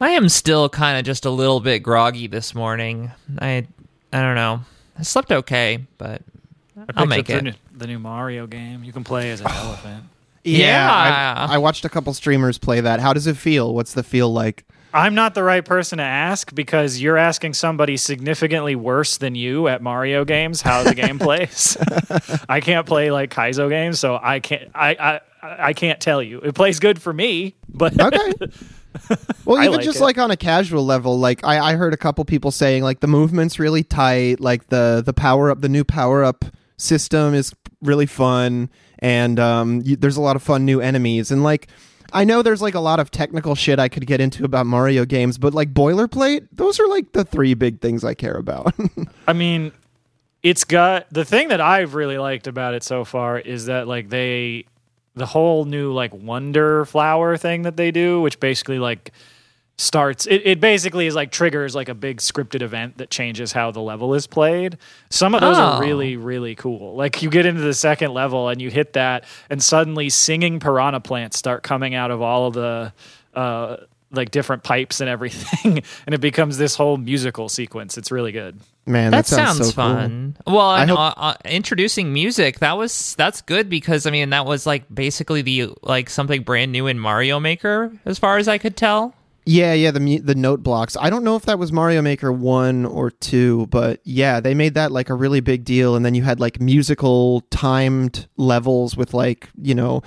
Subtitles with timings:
[0.00, 3.10] I am still kind of just a little bit groggy this morning.
[3.38, 3.66] I
[4.12, 4.60] I don't know.
[4.98, 6.22] I slept okay, but
[6.76, 7.42] I I'll make up the it.
[7.44, 8.84] new, the new Mario game.
[8.84, 10.04] You can play as an elephant.
[10.44, 11.34] Yeah.
[11.48, 13.00] I, I watched a couple streamers play that.
[13.00, 13.74] How does it feel?
[13.74, 14.64] What's the feel like?
[14.94, 19.68] I'm not the right person to ask because you're asking somebody significantly worse than you
[19.68, 21.76] at Mario games how the game plays.
[22.48, 24.70] I can't play like Kaizo games, so I can't.
[24.74, 26.40] I I I can't tell you.
[26.40, 28.32] It plays good for me, but Okay.
[29.44, 30.02] Well, even like just it.
[30.02, 33.06] like on a casual level, like I, I heard a couple people saying like the
[33.06, 36.44] movement's really tight, like the the power up, the new power up
[36.76, 41.44] system is really fun, and um, you, there's a lot of fun new enemies, and
[41.44, 41.68] like
[42.12, 45.04] I know there's like a lot of technical shit I could get into about Mario
[45.04, 48.74] games, but like boilerplate, those are like the three big things I care about.
[49.28, 49.72] I mean,
[50.42, 54.08] it's got the thing that I've really liked about it so far is that like
[54.08, 54.66] they
[55.16, 59.10] the whole new like wonder flower thing that they do, which basically like
[59.78, 63.70] starts it, it basically is like triggers like a big scripted event that changes how
[63.70, 64.78] the level is played.
[65.10, 65.60] Some of those Oh.
[65.60, 66.94] are really, really cool.
[66.94, 71.00] Like you get into the second level and you hit that and suddenly singing piranha
[71.00, 72.92] plants start coming out of all of the
[73.34, 73.76] uh
[74.10, 77.98] like different pipes and everything and it becomes this whole musical sequence.
[77.98, 78.60] It's really good.
[78.86, 79.94] Man, that, that, sounds, sounds, so cool.
[79.94, 80.36] fun.
[80.46, 84.30] Well, I and, hope- uh, uh, introducing music that was that's good because I mean
[84.30, 88.48] that was like basically the like something brand new in Mario Maker as far as
[88.48, 89.14] I could tell.
[89.48, 90.96] Yeah, yeah, the the note blocks.
[91.00, 94.74] I don't know if that was Mario Maker 1 or 2, but yeah, they made
[94.74, 99.14] that like a really big deal and then you had like musical timed levels with
[99.14, 100.02] like, you know,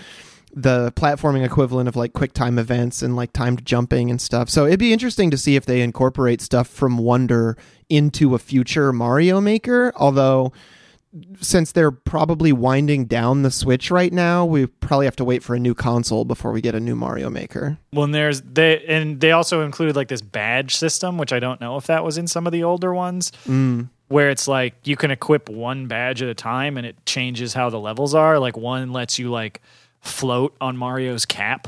[0.54, 4.50] the platforming equivalent of like quick time events and like timed jumping and stuff.
[4.50, 7.58] So it'd be interesting to see if they incorporate stuff from Wonder
[7.90, 10.52] into a future Mario Maker, although
[11.42, 15.56] since they're probably winding down the Switch right now, we probably have to wait for
[15.56, 17.78] a new console before we get a new Mario Maker.
[17.92, 21.60] Well, and there's they and they also included like this badge system, which I don't
[21.60, 23.90] know if that was in some of the older ones, mm.
[24.08, 27.70] where it's like you can equip one badge at a time and it changes how
[27.72, 28.38] the levels are.
[28.38, 29.62] Like one lets you like
[30.02, 31.68] float on Mario's cap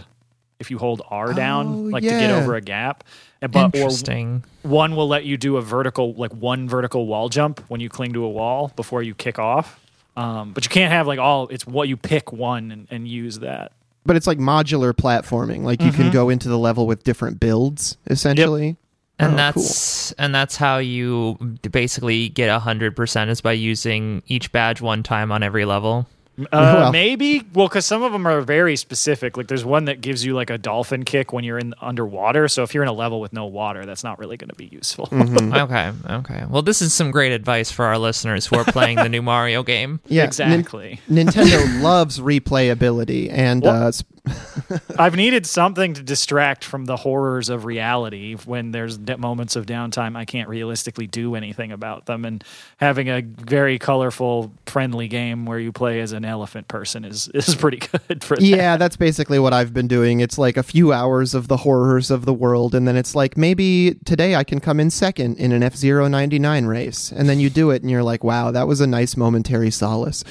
[0.60, 3.04] if you hold R Oh, down, like to get over a gap.
[3.42, 4.44] And- But or Interesting.
[4.62, 8.14] one will let you do a vertical, like one vertical wall jump when you cling
[8.14, 9.80] to a wall before you kick off.
[10.16, 11.48] Um, but you can't have like all.
[11.48, 13.72] It's what you pick one and, and use that.
[14.06, 15.64] but it's like modular platforming.
[15.64, 16.02] Like you Mm-hmm.
[16.02, 18.76] can go into the level with different builds, essentially.
[19.18, 21.38] And Oh, that's and that's how you
[21.72, 26.08] basically get hundred percent is by using each badge one time on every level.
[26.42, 26.92] Uh, Well.
[26.92, 27.44] maybe.
[27.54, 29.38] Well, because some of them are very specific.
[29.38, 32.48] Like there's one that gives you like a dolphin kick when you're in underwater.
[32.48, 34.66] So if you're in a level with no water, that's not really going to be
[34.66, 35.08] useful.
[35.08, 35.54] Mm-hmm.
[35.62, 36.46] Okay, okay.
[36.50, 39.62] Well, this is some great advice for our listeners who are playing the new Mario
[39.62, 40.00] game.
[40.08, 41.00] Yeah, Nin- exactly.
[41.10, 44.08] Nintendo loves replayability, and Well- uh, sp-
[45.00, 50.16] I've needed something to distract from the horrors of reality when there's moments of downtime.
[50.16, 52.44] I can't realistically do anything about them, and
[52.78, 57.56] having a very colorful, friendly game where you play as an elephant person is is
[57.56, 58.44] pretty good for that.
[58.44, 60.20] yeah, that's basically what I've been doing.
[60.20, 63.38] It's like a few hours of the horrors of the world, and then it's like
[63.38, 67.28] maybe today I can come in second in an F Zero ninety nine race, and
[67.28, 70.24] then you do it, and you're like, wow, that was a nice momentary solace.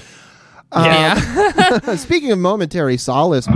[0.74, 1.80] Yeah.
[1.84, 3.46] Um, speaking of momentary solace.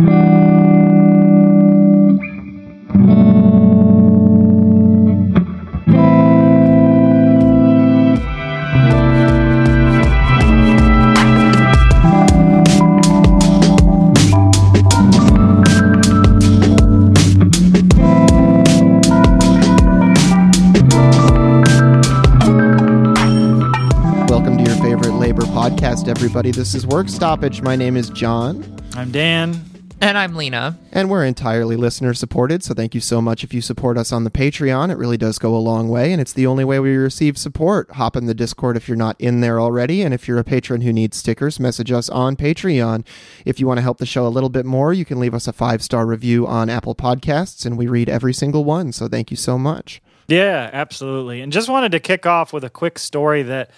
[26.35, 26.51] Everybody.
[26.51, 27.63] This is Work Stoppage.
[27.63, 28.77] My name is John.
[28.97, 29.55] I'm Dan.
[30.01, 30.77] and I'm Lina.
[30.91, 34.25] And we're entirely listener supported, so thank you so much if you support us on
[34.25, 34.91] the Patreon.
[34.91, 37.89] It really does go a long way, and it's the only way we receive support.
[37.93, 40.81] Hop in the Discord if you're not in there already, and if you're a patron
[40.81, 43.07] who needs stickers, message us on Patreon.
[43.45, 45.47] If you want to help the show a little bit more, you can leave us
[45.47, 49.31] a five star review on Apple Podcasts, and we read every single one, so thank
[49.31, 50.03] you so much.
[50.27, 51.43] Yeah, absolutely.
[51.43, 53.71] And just wanted to kick off with a quick story that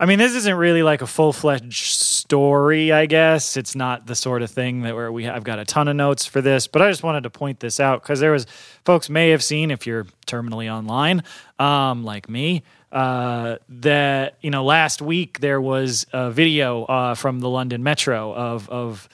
[0.00, 3.58] I mean, this isn't really like a full fledged story, I guess.
[3.58, 6.24] It's not the sort of thing that where we I've got a ton of notes
[6.24, 8.46] for this, but I just wanted to point this out because there was
[8.86, 11.22] folks may have seen if you're terminally online,
[11.58, 17.40] um, like me, uh, that you know last week there was a video uh, from
[17.40, 19.06] the London Metro of of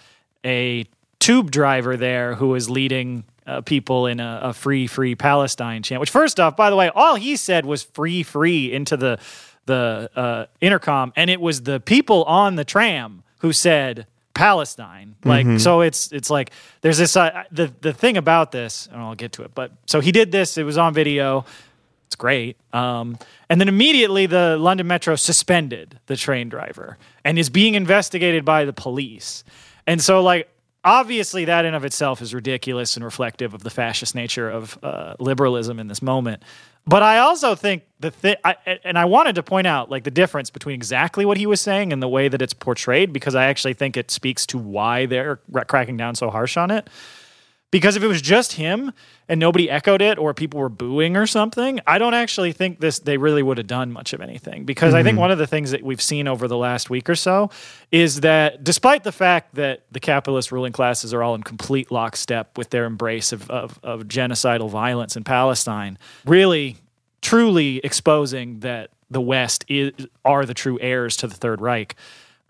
[0.44, 0.86] a
[1.18, 6.00] tube driver there who was leading uh, people in a, a free, free Palestine chant.
[6.00, 9.18] Which, first off, by the way, all he said was "free, free" into the
[9.66, 15.16] the uh, intercom, and it was the people on the tram who said Palestine.
[15.24, 16.52] Like so it's it's like
[16.82, 19.54] there's this uh, the the thing about this and I'll get to it.
[19.54, 21.46] But so he did this, it was on video.
[22.06, 22.56] It's great.
[22.72, 23.18] Um,
[23.48, 28.64] and then immediately the London Metro suspended the train driver and is being investigated by
[28.64, 29.42] the police.
[29.86, 30.48] And so like
[30.84, 35.14] obviously that in of itself is ridiculous and reflective of the fascist nature of uh,
[35.18, 36.42] liberalism in this moment.
[36.88, 38.36] But I also think the thing,
[38.84, 41.92] and I wanted to point out like the difference between exactly what he was saying
[41.92, 45.40] and the way that it's portrayed, because I actually think it speaks to why they're
[45.66, 46.88] cracking down so harsh on it.
[47.76, 48.90] Because if it was just him
[49.28, 53.00] and nobody echoed it or people were booing or something, I don't actually think this
[53.00, 54.64] they really would have done much of anything.
[54.64, 55.20] Because I think mm-hmm.
[55.20, 57.50] one of the things that we've seen over the last week or so
[57.92, 62.56] is that despite the fact that the capitalist ruling classes are all in complete lockstep
[62.56, 66.78] with their embrace of, of, of genocidal violence in Palestine, really
[67.20, 69.92] truly exposing that the West is,
[70.24, 71.94] are the true heirs to the Third Reich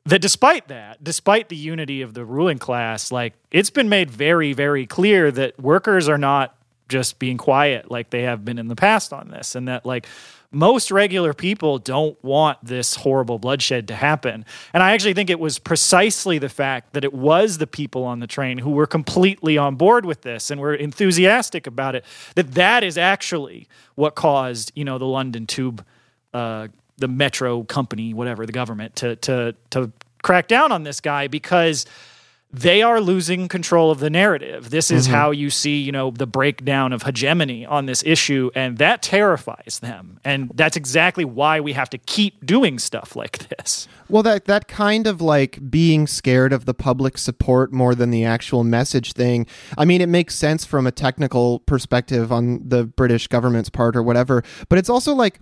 [0.06, 4.52] that despite that, despite the unity of the ruling class, like it's been made very,
[4.52, 6.56] very clear that workers are not
[6.88, 10.06] just being quiet like they have been in the past on this, and that like
[10.52, 14.44] most regular people don't want this horrible bloodshed to happen.
[14.72, 18.20] And I actually think it was precisely the fact that it was the people on
[18.20, 22.04] the train who were completely on board with this and were enthusiastic about it
[22.36, 23.66] that that is actually
[23.96, 25.84] what caused, you know, the London Tube
[26.32, 26.68] uh,
[26.98, 31.86] the metro company, whatever the government, to to to crack down on this guy because
[32.52, 34.70] they are losing control of the narrative.
[34.70, 35.14] This is mm-hmm.
[35.14, 39.80] how you see, you know, the breakdown of hegemony on this issue, and that terrifies
[39.80, 40.20] them.
[40.24, 43.88] And that's exactly why we have to keep doing stuff like this.
[44.08, 48.24] Well, that that kind of like being scared of the public support more than the
[48.24, 49.46] actual message thing.
[49.76, 54.02] I mean, it makes sense from a technical perspective on the British government's part or
[54.02, 55.40] whatever, but it's also like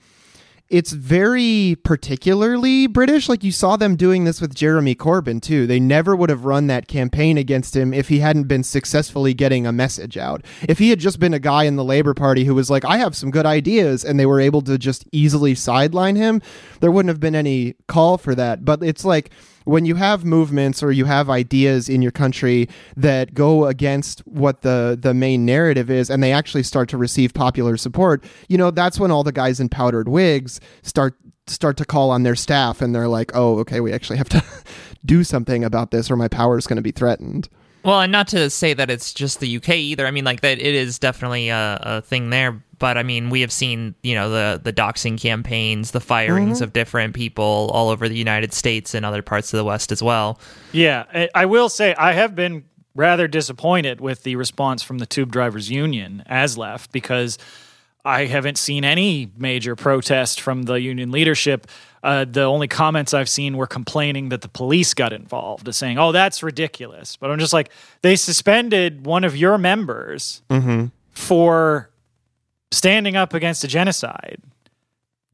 [0.71, 3.29] it's very particularly British.
[3.29, 5.67] Like you saw them doing this with Jeremy Corbyn too.
[5.67, 9.67] They never would have run that campaign against him if he hadn't been successfully getting
[9.67, 10.45] a message out.
[10.69, 12.99] If he had just been a guy in the Labour Party who was like, I
[12.99, 16.41] have some good ideas, and they were able to just easily sideline him,
[16.81, 18.65] there wouldn't have been any call for that.
[18.65, 19.31] But it's like,
[19.65, 24.63] when you have movements or you have ideas in your country that go against what
[24.63, 28.71] the the main narrative is and they actually start to receive popular support you know
[28.71, 31.15] that's when all the guys in powdered wigs start
[31.47, 34.43] start to call on their staff and they're like oh okay we actually have to
[35.05, 37.49] do something about this or my power is going to be threatened
[37.85, 40.07] Well, and not to say that it's just the UK either.
[40.07, 42.65] I mean, like that it is definitely a, a thing there.
[42.85, 46.75] But I mean, we have seen you know the the doxing campaigns, the firings of
[46.75, 50.39] different people all over the United States and other parts of the West as well.
[50.73, 52.65] Yeah, I- I will say I have been
[52.95, 57.39] rather disappointed with the response from the Tube Drivers Union ASLEF because
[58.05, 61.67] I haven't seen any major protest from the union leadership.
[62.03, 66.13] Uh, the only comments I've seen were complaining that the police got involved, saying, "Oh,
[66.13, 67.71] that's ridiculous." But I'm just like,
[68.03, 70.43] they suspended one of your members
[71.11, 71.89] for
[72.71, 74.39] standing up against a genocide.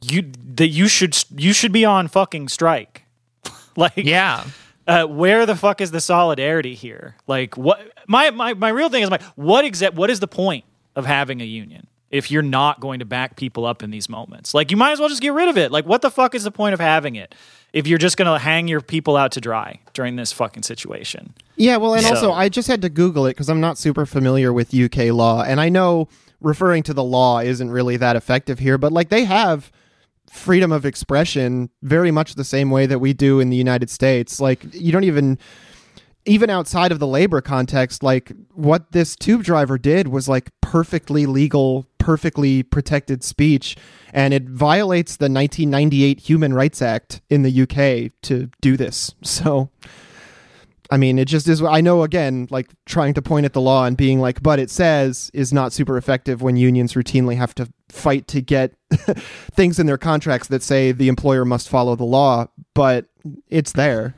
[0.03, 3.05] You that you should you should be on fucking strike.
[3.77, 4.45] like Yeah.
[4.87, 7.17] uh, where the fuck is the solidarity here?
[7.27, 10.65] Like what my my, my real thing is my what exact what is the point
[10.97, 14.55] of having a union if you're not going to back people up in these moments?
[14.55, 15.71] Like you might as well just get rid of it.
[15.71, 17.35] Like what the fuck is the point of having it
[17.75, 21.35] if you're just going to hang your people out to dry during this fucking situation?
[21.57, 24.07] Yeah, well, and So- also I just had to Google it because I'm not super
[24.07, 26.09] familiar with UK law, and I know
[26.41, 29.71] referring to the law isn't really that effective here, but like they have
[30.31, 34.41] freedom of expression very much the same way that we do in the United States.
[34.41, 35.39] Like you don't even
[36.27, 41.27] even outside of the labor context, like what this tube driver did was like perfectly
[41.27, 43.77] legal, perfectly protected speech,
[44.13, 49.15] and it violates the 1998 Human Rights Act in the UK to do this.
[49.25, 49.71] So
[50.91, 51.63] I mean, it just is.
[51.63, 54.71] I know, again, like trying to point at the law and being like, but it
[54.71, 58.75] says is not super effective when unions routinely have to fight to get
[59.53, 63.07] things in their contracts that say the employer must follow the law, but
[63.49, 64.15] it's there.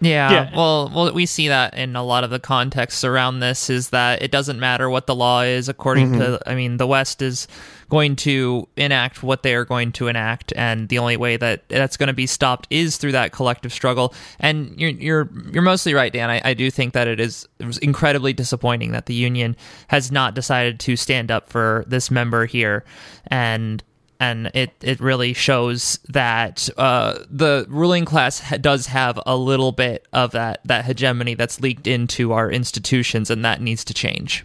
[0.00, 0.56] Yeah, Yeah.
[0.56, 4.22] Well, well, we see that in a lot of the contexts around this is that
[4.22, 5.68] it doesn't matter what the law is.
[5.68, 6.48] According to, mm-hmm.
[6.48, 7.48] I mean, the West is
[7.88, 11.96] going to enact what they are going to enact, and the only way that that's
[11.96, 14.14] going to be stopped is through that collective struggle.
[14.38, 16.30] And you're you're you're mostly right, Dan.
[16.30, 17.46] I, I do think that it is
[17.80, 19.56] incredibly disappointing that the union
[19.88, 22.84] has not decided to stand up for this member here,
[23.28, 23.82] and
[24.20, 29.72] and it it really shows that uh, the ruling class ha- does have a little
[29.72, 34.44] bit of that that hegemony that's leaked into our institutions, and that needs to change.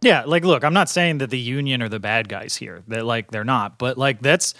[0.00, 2.82] Yeah, like look, I'm not saying that the union are the bad guys here.
[2.88, 4.54] That like they're not, but like that's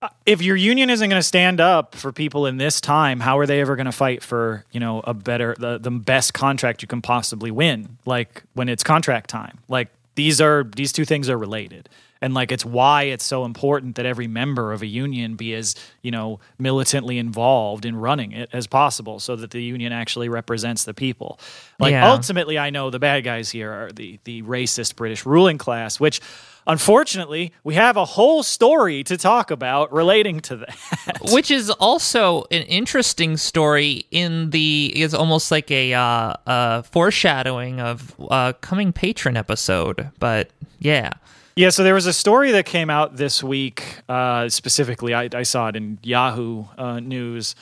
[0.00, 3.38] uh, if your union isn't going to stand up for people in this time, how
[3.38, 6.82] are they ever going to fight for you know a better the the best contract
[6.82, 7.98] you can possibly win?
[8.06, 9.58] Like when it's contract time.
[9.68, 11.88] Like these are these two things are related
[12.22, 15.74] and like it's why it's so important that every member of a union be as
[16.00, 20.84] you know militantly involved in running it as possible so that the union actually represents
[20.84, 21.38] the people.
[21.78, 22.10] Like Yeah.
[22.10, 26.20] ultimately i know the bad guys here are the the racist british ruling class which
[26.66, 30.76] unfortunately we have a whole story to talk about relating to that.
[31.32, 37.80] Which is also an interesting story in the is almost like a uh, uh foreshadowing
[37.80, 41.10] of uh coming patron episode but yeah
[41.54, 43.84] Yeah, so there was a story that came out this week.
[44.08, 47.54] Uh, specifically, I, I saw it in Yahoo uh, News,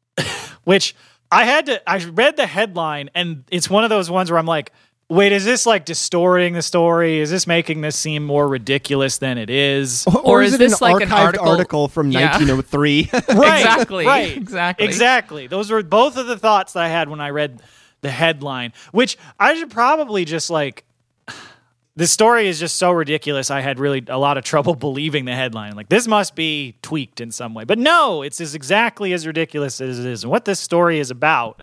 [0.64, 0.94] which
[1.30, 1.90] I had to.
[1.90, 4.70] I read the headline, and it's one of those ones where I'm like,
[5.08, 7.20] "Wait, is this like distorting the story?
[7.20, 10.80] Is this making this seem more ridiculous than it is?" Or, Or is, is this
[10.82, 12.36] an like an archived article- article from Yeah.
[12.36, 13.10] 1903?
[13.12, 14.36] right, Exactly, Right.
[14.36, 14.86] exactly.
[14.86, 15.46] Exactly.
[15.46, 17.62] Those were both of the thoughts that I had when I read
[18.02, 20.84] the headline, which I should probably just like.
[21.94, 23.50] The story is just so ridiculous.
[23.50, 25.76] I had really a lot of trouble believing the headline.
[25.76, 27.64] Like, this must be tweaked in some way.
[27.64, 30.24] But no, it's as exactly as ridiculous as it is.
[30.24, 31.62] And what this story is about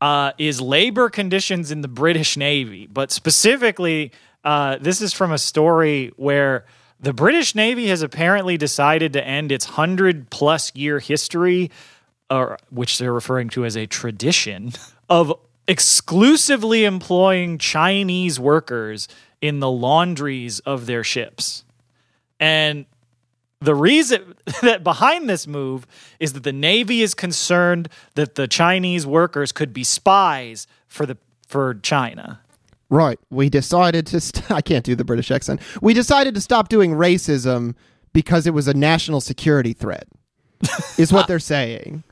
[0.00, 2.86] uh, is labor conditions in the British Navy.
[2.86, 4.12] But specifically,
[4.44, 6.66] uh, this is from a story where
[6.98, 11.70] the British Navy has apparently decided to end its 100 plus year history,
[12.30, 14.72] or which they're referring to as a tradition,
[15.08, 15.32] of
[15.68, 19.08] exclusively employing Chinese workers
[19.40, 21.64] in the laundries of their ships.
[22.40, 22.86] And
[23.60, 25.86] the reason that behind this move
[26.20, 31.16] is that the Navy is concerned that the Chinese workers could be spies for the
[31.46, 32.40] for China.
[32.90, 33.18] right.
[33.30, 34.20] We decided to.
[34.20, 35.60] St- I can't do the British accent.
[35.80, 37.74] We decided to stop doing racism
[38.12, 40.08] because it was a national security threat.
[40.98, 42.02] is what they're saying.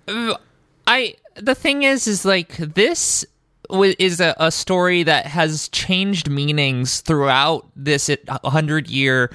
[0.87, 3.34] I the thing is is like this w-
[3.71, 9.31] is a, a story that has changed meanings throughout this 100 year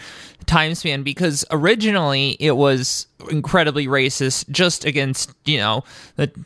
[0.45, 5.83] time span because originally it was incredibly racist just against you know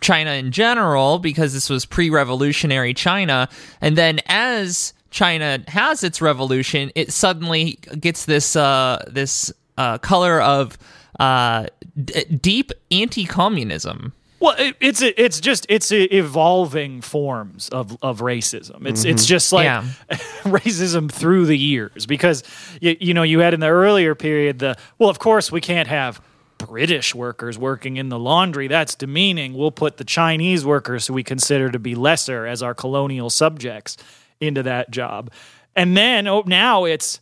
[0.02, 3.48] China in general because this was pre-revolutionary China.
[3.80, 10.42] And then as China has its revolution it suddenly gets this uh this uh color
[10.42, 10.78] of
[11.20, 11.68] uh
[12.04, 14.12] d- deep anti-communism
[14.44, 18.86] Well, it, it's it's just it's evolving forms of, of racism.
[18.86, 19.28] It's it's mm-hmm.
[19.30, 19.86] just like Yeah.
[20.44, 22.44] racism through the years because
[22.82, 25.88] you, you know you had in the earlier period the well of course we can't
[25.88, 26.22] have
[26.58, 29.54] British workers working in the laundry that's demeaning.
[29.54, 33.96] We'll put the Chinese workers who we consider to be lesser as our colonial subjects
[34.42, 35.32] into that job,
[35.74, 37.22] and then oh now it's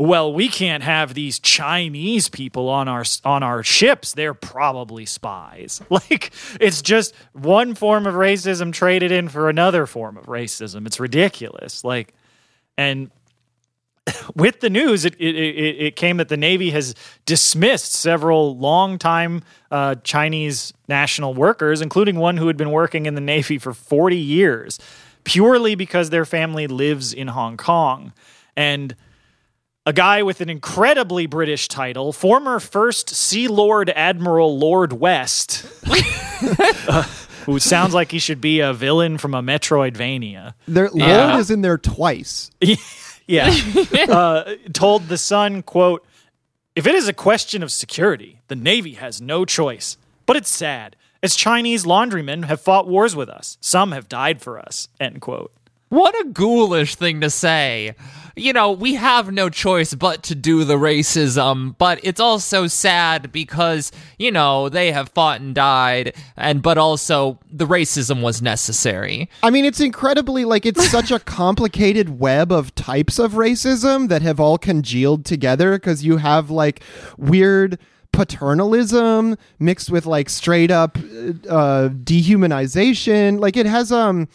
[0.00, 4.14] well, we can't have these Chinese people on our on our ships.
[4.14, 5.82] They're probably spies.
[5.90, 10.86] Like it's just one form of racism traded in for another form of racism.
[10.86, 11.84] It's ridiculous.
[11.84, 12.14] Like,
[12.78, 13.10] and
[14.36, 16.94] with the news, it it, it, it came that the Navy has
[17.26, 23.20] dismissed several longtime uh, Chinese national workers, including one who had been working in the
[23.20, 24.78] Navy for forty years,
[25.24, 28.12] purely because their family lives in Hong Kong,
[28.56, 28.94] and
[29.90, 35.66] a guy with an incredibly British title, former First Sea Lord Admiral Lord West,
[36.88, 37.02] uh,
[37.44, 40.54] who sounds like he should be a villain from a Metroidvania.
[40.68, 41.26] Their Yeah.
[41.30, 42.50] Lord is in there twice.
[43.26, 43.54] Yeah,
[44.08, 46.04] uh, told the Sun, "quote
[46.74, 49.96] If it is a question of security, the Navy has no choice.
[50.26, 53.56] But it's sad, as Chinese laundrymen have fought wars with us.
[53.60, 55.52] Some have died for us." End quote.
[55.90, 57.96] What a ghoulish thing to say.
[58.36, 63.32] You know, we have no choice but to do the racism, but it's also sad
[63.32, 69.28] because, you know, they have fought and died, and but also the racism was necessary.
[69.42, 74.22] I mean, it's incredibly like it's such a complicated web of types of racism that
[74.22, 76.82] have all congealed together because you have like
[77.18, 77.80] weird
[78.12, 83.40] paternalism mixed with like straight up uh, dehumanization.
[83.40, 84.28] Like it has um,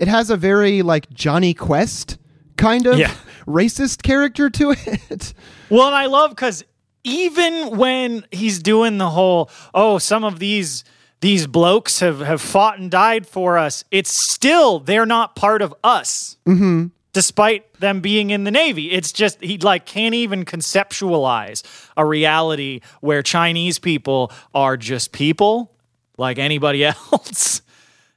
[0.00, 2.18] it has a very like Jonny Quest
[2.56, 3.14] kind of Yeah.
[3.46, 5.34] racist character to it.
[5.68, 6.64] Well, and I love because
[7.04, 10.82] even when he's doing the whole, oh, some of these
[11.20, 15.74] these blokes have have fought and died for us, it's still they're not part of
[15.84, 16.36] us.
[16.46, 16.86] Mm-hmm.
[17.12, 21.62] Despite them being in the Navy, it's just he like can't even conceptualize
[21.96, 25.72] a reality where Chinese people are just people
[26.16, 27.62] like anybody else.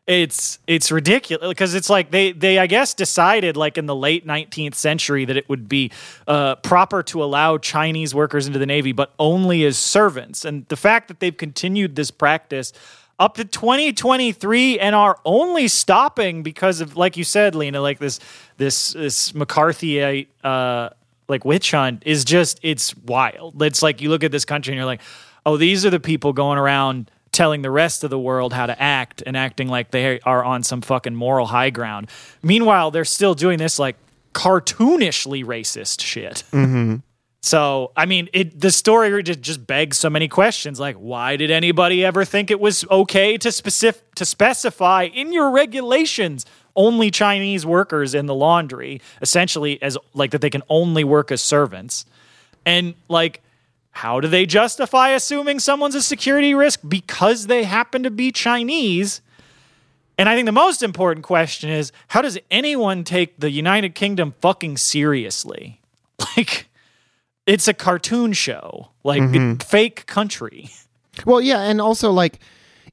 [0.06, 4.28] It's it's ridiculous because it's like they they I guess decided like in the late
[4.28, 5.92] 19th century that it would be
[6.28, 10.44] uh, proper to allow Chinese workers into the navy, but only as servants.
[10.44, 12.74] And the fact that they've continued this practice
[13.18, 18.20] up to 2023 and are only stopping because of like you said, Lina, like this
[18.58, 20.90] this this McCarthyite uh,
[21.30, 23.62] like witch hunt is just it's wild.
[23.62, 25.02] It's like you look at this country and you're like,
[25.46, 28.82] oh, these are the people going around telling the rest of the world how to
[28.82, 32.08] act and acting like they are on some fucking moral high ground.
[32.42, 33.98] Meanwhile, they're still doing this like
[34.34, 36.44] cartoonishly racist shit.
[36.52, 36.98] Mm-hmm.
[37.42, 41.52] So, I mean, it the story just, just begs so many questions like why did
[41.52, 47.66] anybody ever think it was okay to specific to specify in your regulations only Chinese
[47.66, 52.06] workers in the laundry, essentially as like that they can only work as servants?
[52.66, 53.42] And like
[53.94, 59.22] how do they justify assuming someone's a security risk because they happen to be Chinese?
[60.18, 64.34] And I think the most important question is how does anyone take the United Kingdom
[64.42, 65.80] fucking seriously?
[66.38, 66.70] Like,
[67.46, 69.56] it's a cartoon show, like mm-hmm.
[69.58, 70.70] fake country.
[71.28, 72.40] Well, yeah, and also like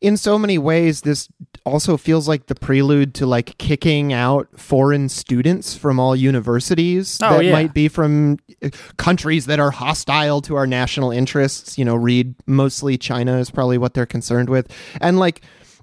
[0.03, 1.29] in so many ways, this
[1.65, 7.37] also feels like the prelude to like kicking out foreign students from all universities oh,
[7.37, 7.53] that yeah.
[7.53, 11.79] might be from uh, countries that are hostile to our national interests.
[11.79, 15.43] You know, read mostly China is probably what they're concerned with, and like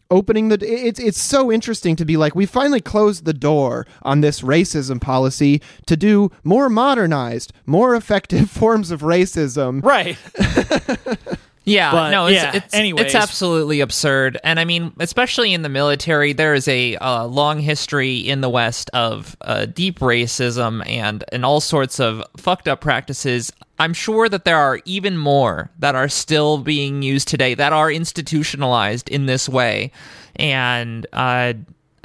[0.10, 4.22] opening the it's it's so interesting to be like we finally closed the door on
[4.22, 10.18] this racism policy to do more modernized more effective forms of racism right
[11.68, 13.08] Yeah, But, no, it's, yeah, it's, anyways.
[13.08, 14.40] it's absolutely absurd.
[14.42, 18.50] And I mean, especially in the military, there is a uh, long history in the
[18.50, 23.52] West of uh, deep racism and, and all sorts of fucked up practices.
[23.80, 27.92] I'm sure that there are even more that are still being used today that are
[27.92, 29.92] institutionalized in this way.
[30.38, 31.54] And, uh,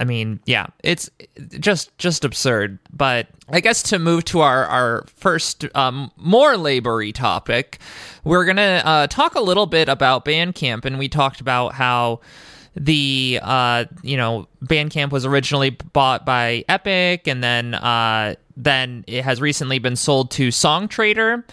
[0.02, 1.08] I mean, yeah, it's
[1.60, 2.80] just just absurd.
[2.92, 7.78] But I guess to move to our our first um, more labory topic,
[8.24, 12.18] we're gonna uh, talk a little bit about Bandcamp, and we talked about how
[12.74, 19.22] the uh, you know Bandcamp was originally bought by Epic, and then uh, then it
[19.22, 21.44] has recently been sold to Songtradr,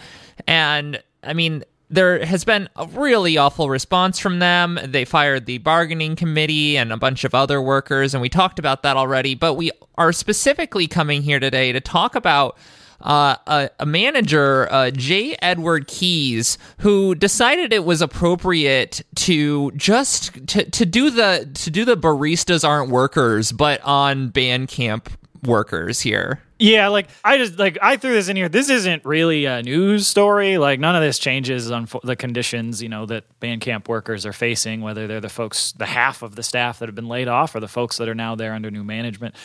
[0.47, 4.79] and I mean there has been a really awful response from them.
[4.83, 8.83] They fired the bargaining committee and a bunch of other workers, and we talked about
[8.83, 9.35] that already.
[9.35, 12.57] But we are specifically coming here today to talk about
[13.01, 15.35] uh, a, a, manager, uh, J.
[15.41, 21.85] Edward Keyes, who decided it was appropriate to just to, to do the to do
[21.85, 25.07] the baristas aren't workers, but on Bandcamp
[25.43, 26.41] workers here.
[26.57, 28.49] Yeah, like I just like I threw this in here.
[28.49, 30.57] This isn't really a news story.
[30.57, 34.81] Like none of this changes on the conditions you know that Bandcamp workers are facing,
[34.81, 37.61] whether they're the folks, the half of the staff that have been laid off, or
[37.61, 39.35] the folks that are now there under new management.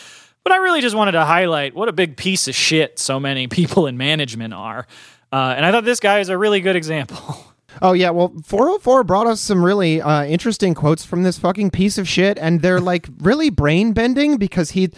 [0.43, 3.47] But I really just wanted to highlight what a big piece of shit so many
[3.49, 4.85] people in management are,
[5.31, 7.45] uh, and I thought this guy is a really good example.
[7.81, 11.97] Oh yeah, well, 404 brought us some really uh, interesting quotes from this fucking piece
[11.97, 14.91] of shit, and they're like really brain bending because he,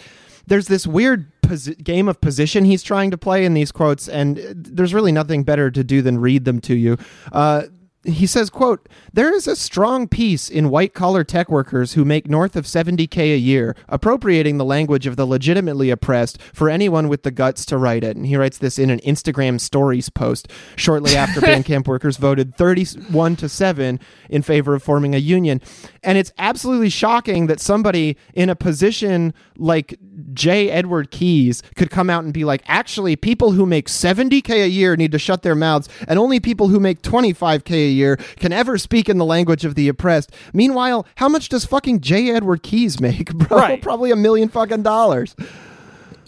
[0.48, 1.30] there's this weird
[1.82, 5.70] game of position he's trying to play in these quotes, and there's really nothing better
[5.70, 6.98] to do than read them to you.
[7.32, 7.62] Uh,
[8.08, 12.28] he says, quote, there is a strong piece in white collar tech workers who make
[12.28, 17.22] north of 70K a year, appropriating the language of the legitimately oppressed for anyone with
[17.22, 18.16] the guts to write it.
[18.16, 23.36] And he writes this in an Instagram stories post shortly after Bandcamp workers voted 31
[23.36, 25.60] to 7 in favor of forming a union.
[26.02, 29.98] And it's absolutely shocking that somebody in a position like
[30.32, 30.70] J.
[30.70, 34.96] Edward Keyes could come out and be like, actually, people who make 70K a year
[34.96, 37.97] need to shut their mouths, and only people who make 25K a year
[38.36, 40.32] can ever speak in the language of the oppressed.
[40.52, 42.30] Meanwhile, how much does fucking J.
[42.30, 43.58] Edward Keyes make, bro?
[43.58, 43.82] Right.
[43.82, 45.34] Probably a million fucking dollars.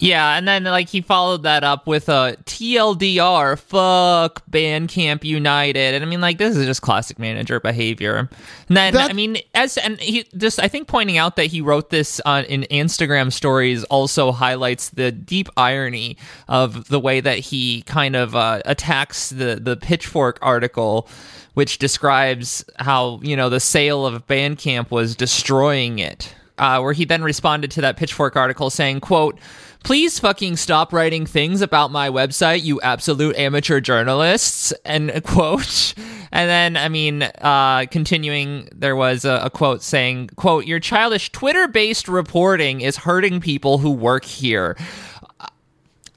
[0.03, 6.03] Yeah, and then like he followed that up with a TLDR, fuck Bandcamp United, and
[6.03, 8.27] I mean like this is just classic manager behavior.
[8.67, 11.61] And then That- I mean as and he just I think pointing out that he
[11.61, 17.37] wrote this on in Instagram stories also highlights the deep irony of the way that
[17.37, 21.07] he kind of uh, attacks the the Pitchfork article
[21.53, 26.33] which describes how you know the sale of Bandcamp was destroying it.
[26.57, 29.39] Uh, where he then responded to that Pitchfork article saying, "quote
[29.83, 35.93] Please fucking stop writing things about my website, you absolute amateur journalists." And quote.
[36.33, 41.31] And then, I mean, uh, continuing, there was a, a quote saying, "quote Your childish
[41.31, 44.77] Twitter-based reporting is hurting people who work here."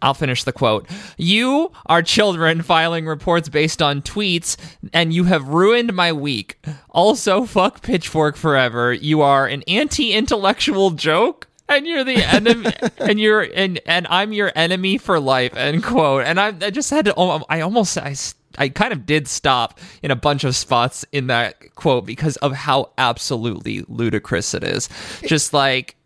[0.05, 0.87] I'll finish the quote.
[1.17, 4.57] You are children filing reports based on tweets,
[4.93, 6.59] and you have ruined my week.
[6.91, 8.93] Also, fuck Pitchfork forever.
[8.93, 11.49] You are an anti-intellectual joke.
[11.67, 15.57] And you're the enemy, and you're and and I'm your enemy for life.
[15.57, 16.25] End quote.
[16.27, 17.15] And I, I just had to.
[17.17, 18.15] oh, I almost I
[18.59, 22.53] I kind of did stop in a bunch of spots in that quote because of
[22.53, 24.91] how absolutely ludicrous it is.
[25.27, 25.97] Just like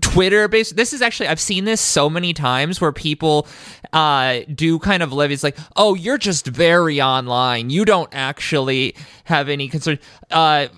[0.00, 0.76] Twitter based.
[0.76, 3.46] This is actually I've seen this so many times where people
[3.92, 5.30] uh, do kind of live.
[5.30, 7.70] It's like, oh, you're just very online.
[7.70, 9.98] You don't actually have any concern.
[10.30, 10.68] Uh,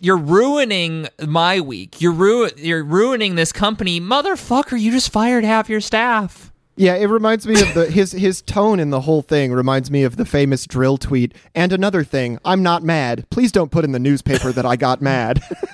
[0.00, 2.00] you're ruining my week.
[2.00, 4.78] You're ru- You're ruining this company, motherfucker.
[4.78, 6.52] You just fired half your staff.
[6.76, 10.02] Yeah, it reminds me of the his his tone in the whole thing reminds me
[10.02, 11.32] of the famous dril tweet.
[11.54, 13.26] And another thing, I'm not mad.
[13.30, 15.40] Please don't put in the newspaper that I got mad.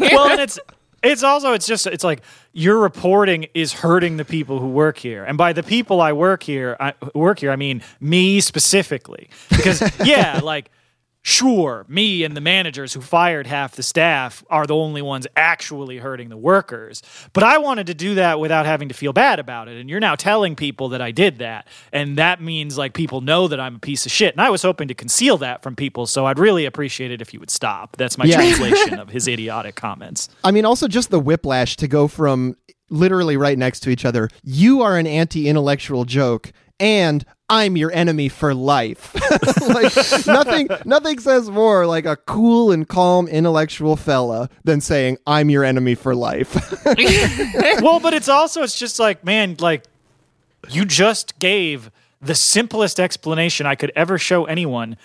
[0.00, 0.58] well, and it's
[1.02, 5.24] it's also it's just it's like your reporting is hurting the people who work here,
[5.24, 9.82] and by the people I work here, I work here, I mean me specifically, because
[10.04, 10.70] yeah, like
[11.22, 15.98] sure, me and the managers who fired half the staff are the only ones actually
[15.98, 17.02] hurting the workers.
[17.32, 19.78] But I wanted to do that without having to feel bad about it.
[19.78, 21.66] And you're now telling people that I did that.
[21.92, 24.34] And that means like people know that I'm a piece of shit.
[24.34, 26.06] And I was hoping to conceal that from people.
[26.06, 27.96] So I'd really appreciate it if you would stop.
[27.96, 28.36] That's my Yeah.
[28.36, 30.28] translation of his idiotic comments.
[30.42, 32.56] I mean, also just the whiplash to go from
[32.88, 34.28] literally right next to each other.
[34.42, 39.14] You are an anti-intellectual joke, and I'm your enemy for life.
[39.68, 39.94] like
[40.26, 45.64] nothing, nothing says more like a cool and calm intellectual fella than saying I'm your
[45.64, 46.54] enemy for life.
[47.82, 49.84] well, but it's also it's just like, man, like
[50.70, 51.90] you just gave
[52.22, 54.96] the simplest explanation I could ever show anyone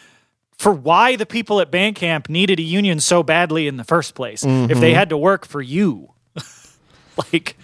[0.57, 4.43] for why the people at Bandcamp needed a union so badly in the first place.
[4.43, 4.95] If they mm-hmm.
[4.95, 6.11] had to work for you.
[7.33, 7.57] like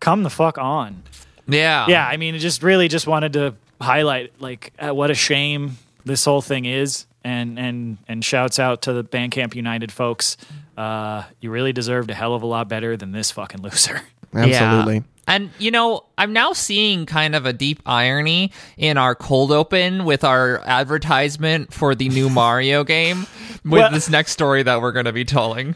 [0.00, 1.04] come the fuck on.
[1.48, 1.86] Yeah.
[1.88, 5.78] Yeah, I mean, it just really just wanted to highlight like uh, what a shame
[6.04, 10.36] this whole thing is, and and and shouts out to the Bandcamp United folks.
[10.76, 14.00] Uh, you really deserved a hell of a lot better than this fucking loser.
[14.34, 14.96] Absolutely.
[14.96, 15.02] Yeah.
[15.26, 20.04] And you know, I'm now seeing kind of a deep irony in our cold open
[20.04, 23.26] with our advertisement for the new Mario game
[23.64, 25.74] with Well- this next story that we're going to be telling.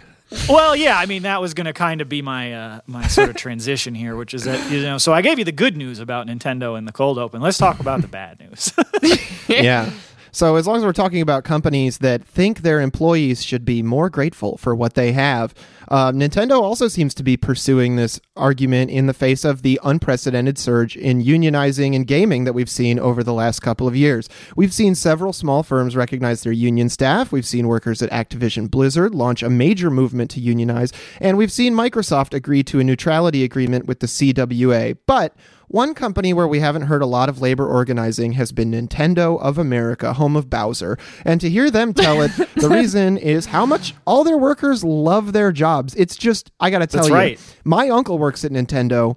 [0.48, 3.30] Well, yeah, I mean that was going to kind of be my uh, my sort
[3.30, 4.98] of transition here, which is that you know.
[4.98, 7.40] So I gave you the good news about Nintendo and the cold open.
[7.40, 8.72] Let's talk about the bad news.
[9.48, 9.90] yeah.
[10.34, 14.08] So as long as we're talking about companies that think their employees should be more
[14.08, 15.52] grateful for what they have,
[15.92, 20.56] uh, Nintendo also seems to be pursuing this argument in the face of the unprecedented
[20.56, 24.26] surge in unionizing in gaming that we've seen over the last couple of years.
[24.56, 27.30] We've seen several small firms recognize their union staff.
[27.30, 31.74] We've seen workers at Activision Blizzard launch a major movement to unionize, and we've seen
[31.74, 34.96] Microsoft agree to a neutrality agreement with the CWA.
[35.06, 35.36] But
[35.72, 39.56] one company where we haven't heard a lot of labor organizing has been Nintendo of
[39.56, 40.98] America, home of Bowser.
[41.24, 45.32] And to hear them tell it, the reason is how much all their workers love
[45.32, 45.94] their jobs.
[45.94, 47.56] It's just, I got to tell That's you, right.
[47.64, 49.16] my uncle works at Nintendo,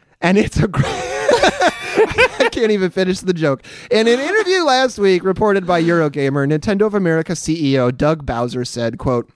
[0.22, 0.86] and it's a great.
[2.00, 3.62] I can't even finish the joke.
[3.90, 8.98] In an interview last week reported by Eurogamer, Nintendo of America CEO Doug Bowser said,
[8.98, 9.30] quote,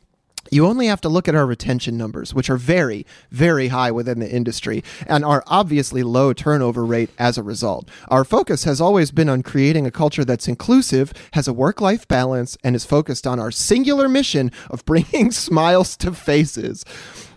[0.52, 4.20] you only have to look at our retention numbers, which are very, very high within
[4.20, 7.88] the industry and our obviously low turnover rate as a result.
[8.08, 12.06] Our focus has always been on creating a culture that's inclusive, has a work life
[12.06, 16.84] balance, and is focused on our singular mission of bringing smiles to faces.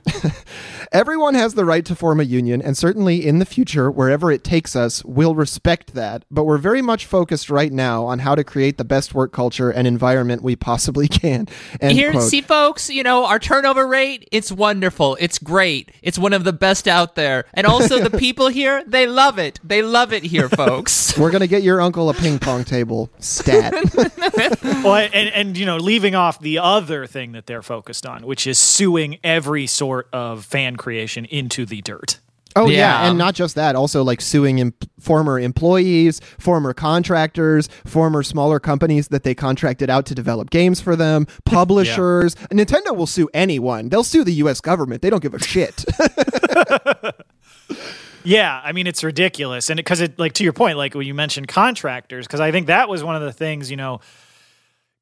[0.96, 4.46] Everyone has the right to form a union, and certainly in the future, wherever it
[4.46, 6.24] takes us, we'll respect that.
[6.32, 9.70] But we're very much focused right now on how to create the best work culture
[9.70, 11.50] and environment we possibly can.
[11.82, 12.24] End Here, quote.
[12.24, 15.18] see, folks, you know, our turnover rate, it's wonderful.
[15.20, 15.92] It's great.
[16.02, 17.44] It's one of the best out there.
[17.54, 19.60] And also, the people here, they love it.
[19.66, 21.18] They love it here, folks.
[21.18, 23.10] We're gonna get your uncle a ping pong table.
[23.20, 23.74] Stat.
[24.64, 28.48] well, and and you know, leaving off the other thing that they're focused on, which
[28.48, 32.20] is suing every sort of fan creation into the dirt.
[32.56, 32.78] Oh yeah.
[32.78, 33.10] Yeah.
[33.10, 33.76] and not just that.
[33.76, 40.06] Also, like suing em- former employees, former contractors, former smaller companies that they contracted out
[40.06, 42.36] to develop games for them, publishers.
[42.52, 43.90] Nintendo will sue anyone.
[43.90, 44.62] They'll sue the U.S.
[44.62, 45.02] government.
[45.02, 45.84] They don't give a shit.
[48.28, 51.14] Yeah, I mean it's ridiculous, and because it, like to your point, like when you
[51.14, 54.00] mentioned contractors, because I think that was one of the things you know,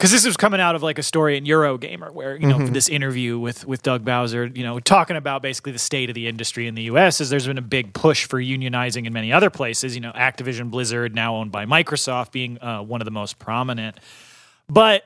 [0.03, 2.89] because this was coming out of like a story in Eurogamer where you know this
[2.89, 6.67] interview with with Doug Bowser, you know, talking about basically the state of the industry
[6.67, 7.21] in the U.S.
[7.21, 9.95] is there's been a big push for unionizing in many other places.
[9.95, 13.97] You know, Activision Blizzard now owned by Microsoft being uh, one of the most prominent,
[14.67, 15.05] but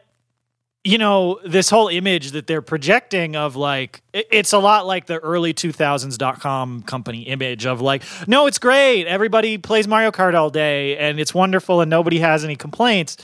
[0.84, 5.20] you know, this whole image that they're projecting of like, it's a lot like the
[5.20, 9.06] early 2000s.com company image of like, no, it's great.
[9.06, 13.18] Everybody plays Mario Kart all day and it's wonderful and nobody has any complaints.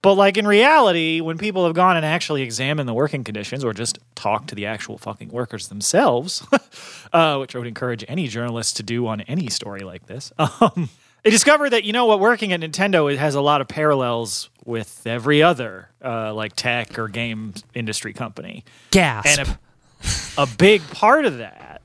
[0.00, 3.72] But like in reality, when people have gone and actually examined the working conditions or
[3.72, 6.46] just talked to the actual fucking workers themselves,
[7.12, 10.88] uh, which I would encourage any journalist to do on any story like this, um,
[11.24, 14.50] they discovered that you know what, working at Nintendo it has a lot of parallels
[14.64, 19.26] with every other uh, like tech or game industry company, Gasp.
[19.26, 21.82] and a, a big part of that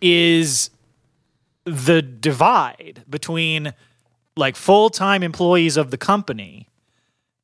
[0.00, 0.70] is
[1.64, 3.72] the divide between
[4.36, 6.68] like full-time employees of the company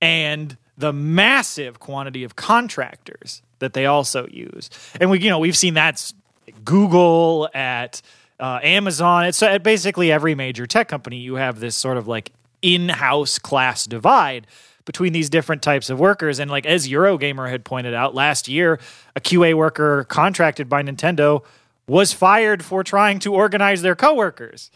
[0.01, 4.71] and the massive quantity of contractors that they also use.
[5.01, 6.15] And we, you know, we've seen that's
[6.49, 8.01] at Google at
[8.39, 9.27] uh, Amazon.
[9.27, 11.19] It's at basically every major tech company.
[11.19, 12.33] You have this sort of like
[12.63, 14.47] in-house class divide
[14.87, 16.39] between these different types of workers.
[16.39, 18.81] And like as Eurogamer had pointed out last year,
[19.15, 21.45] a QA worker contracted by Nintendo
[21.87, 24.71] was fired for trying to organize their coworkers.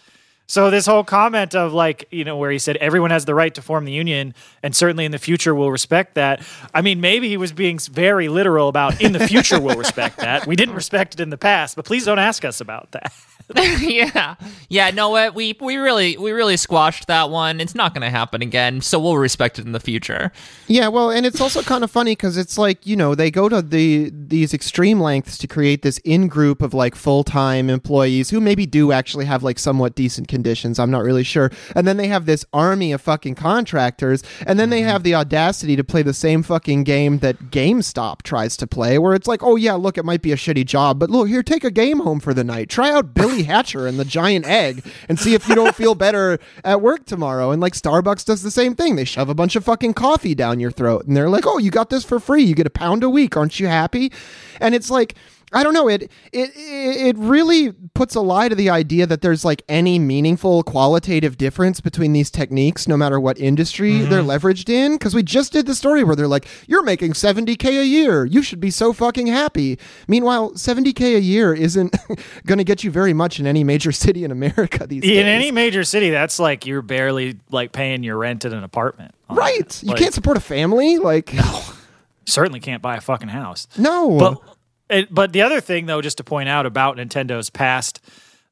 [0.46, 3.54] So this whole comment of like, you know, where he said everyone has the right
[3.54, 6.46] to form the union and certainly in the future we'll respect that.
[6.74, 10.46] I mean, maybe he was being very literal about in the future we'll respect that.
[10.46, 13.12] We didn't respect it in the past, but please don't ask us about that.
[13.80, 14.36] yeah,
[14.70, 14.90] yeah.
[14.90, 17.60] No, what we we really we really squashed that one.
[17.60, 20.32] It's not going to happen again, so we'll respect it in the future.
[20.66, 23.50] Yeah, well, and it's also kind of funny because it's like you know they go
[23.50, 28.30] to the these extreme lengths to create this in group of like full time employees
[28.30, 30.78] who maybe do actually have like somewhat decent conditions.
[30.78, 34.70] I'm not really sure, and then they have this army of fucking contractors, and then
[34.70, 34.88] they mm-hmm.
[34.88, 39.14] have the audacity to play the same fucking game that GameStop tries to play, where
[39.14, 41.64] it's like, oh yeah, look, it might be a shitty job, but look here, take
[41.64, 42.70] a game home for the night.
[42.70, 46.38] Try out Billy Hatcher and the Giant Egg, and see if you don't feel better
[46.64, 47.50] at work tomorrow.
[47.50, 48.96] And like Starbucks does the same thing.
[48.96, 51.70] They shove a bunch of fucking coffee down your throat, and they're like, "Oh, you
[51.70, 52.42] got this for free.
[52.42, 53.36] You get a pound a week.
[53.36, 54.12] Aren't you happy?"
[54.60, 55.14] And it's like.
[55.54, 55.88] I don't know.
[55.88, 60.62] It it it really puts a lie to the idea that there's like any meaningful
[60.64, 64.10] qualitative difference between these techniques, no matter what industry mm-hmm.
[64.10, 64.94] they're leveraged in.
[64.94, 68.24] Because we just did the story where they're like, "You're making 70k a year.
[68.24, 71.94] You should be so fucking happy." Meanwhile, 70k a year isn't
[72.46, 75.18] going to get you very much in any major city in America these days.
[75.18, 79.14] In any major city, that's like you're barely like paying your rent in an apartment.
[79.30, 79.68] right?
[79.68, 79.82] that.
[79.82, 80.98] You Like, can't support a family.
[80.98, 81.62] Like, no
[82.26, 83.68] certainly can't buy a fucking house.
[83.78, 84.18] no.
[84.18, 84.56] But
[84.90, 88.00] it, but the other thing though, just to point out about Nintendo's past,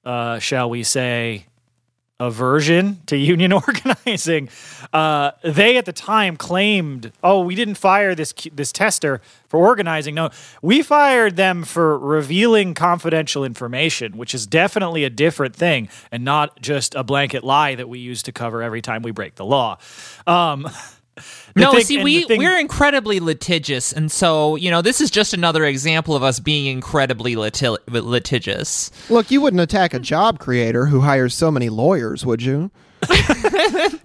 [0.05, 1.47] uh, shall we say,
[2.19, 4.49] aversion to union organizing,
[4.93, 10.15] uh, they at the time claimed, "Oh, we didn't fire this this tester for organizing.
[10.15, 10.31] No,
[10.63, 16.61] we fired them for revealing confidential information, which is definitely a different thing and not
[16.61, 19.79] just a blanket lie that we use to cover every time we break the law."
[20.27, 20.69] Um,
[21.55, 25.35] no, thing- see, we thing, we're incredibly litigious, and so you know this is just
[25.35, 28.91] another example of us being incredibly liti- litigious.
[29.11, 32.71] Look, you wouldn't attack a job creator who hires so many lawyers, would you?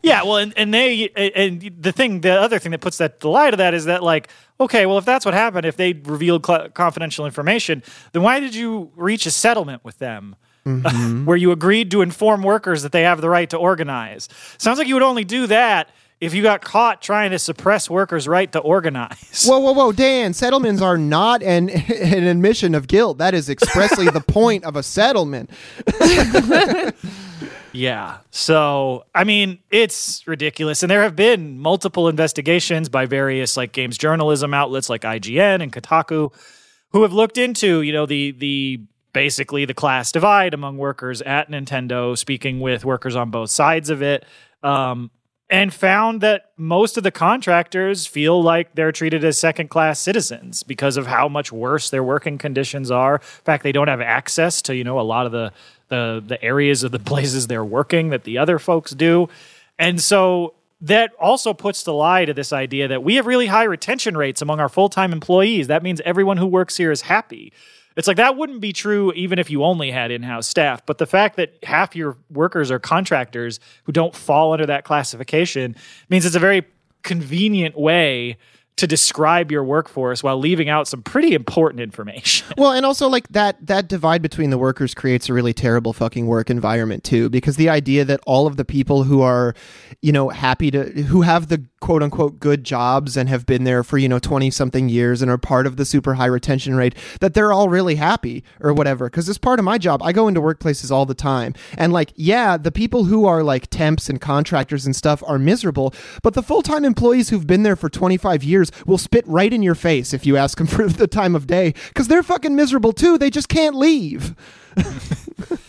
[0.02, 3.28] Yeah, well, and, and they and the thing, the other thing that puts that the
[3.30, 6.46] lie to that is that like, okay, well, if that's what happened, if they revealed
[6.46, 10.36] cl- confidential information, then why did you reach a settlement with them?
[10.65, 11.26] Mm-hmm.
[11.26, 14.30] Where you agreed to inform workers that they have the right to organize.
[14.58, 18.27] Sounds like you would only do that if you got caught trying to suppress workers'
[18.27, 19.45] right to organize.
[19.45, 20.34] Whoa, whoa, whoa, Dan!
[20.34, 23.17] Settlements are not an an admission of guilt.
[23.17, 25.49] That is expressly the point of a settlement.
[27.73, 28.17] Yeah.
[28.32, 30.82] So, I mean, it's ridiculous.
[30.82, 35.71] And there have been multiple investigations by various like games journalism outlets like IGN and
[35.71, 36.34] Kotaku
[36.91, 38.82] who have looked into, you know, the the
[39.13, 44.01] basically the class divide among workers at Nintendo, speaking with workers on both sides of
[44.01, 44.25] it.
[44.63, 45.12] Um
[45.50, 50.64] and found that most of the contractors feel like they're treated as second class citizens
[50.64, 53.16] because of how much worse their working conditions are.
[53.16, 55.52] In fact, they don't have access to, you know, a lot of the
[55.90, 59.30] the the areas of the places they're working that the other folks do.
[59.80, 63.64] And so that also puts the lie to this idea that we have really high
[63.64, 65.68] retention rates among our full-time employees.
[65.68, 67.52] That means everyone who works here is happy.
[67.98, 70.86] It's like that wouldn't be true even if you only had in-house staff.
[70.86, 75.76] But the fact that half your workers are contractors who don't fall under that classification
[76.10, 76.66] means it's a very
[77.04, 78.38] convenient way
[78.78, 82.48] to describe your workforce while leaving out some pretty important information.
[82.58, 86.28] Well, and also like that that divide between the workers creates a really terrible fucking
[86.28, 89.56] work environment too because the idea that all of the people who are,
[90.02, 93.84] you know, happy to who have the quote unquote good jobs and have been there
[93.84, 96.96] for, you know, 20 something years and are part of the super high retention rate,
[97.20, 99.10] that they're all really happy or whatever.
[99.10, 101.54] Cause as part of my job, I go into workplaces all the time.
[101.78, 105.94] And like, yeah, the people who are like temps and contractors and stuff are miserable,
[106.24, 109.62] but the full time employees who've been there for 25 years will spit right in
[109.62, 112.94] your face if you ask them for the time of day because they're fucking miserable
[112.94, 113.18] too.
[113.18, 114.36] They just can't leave.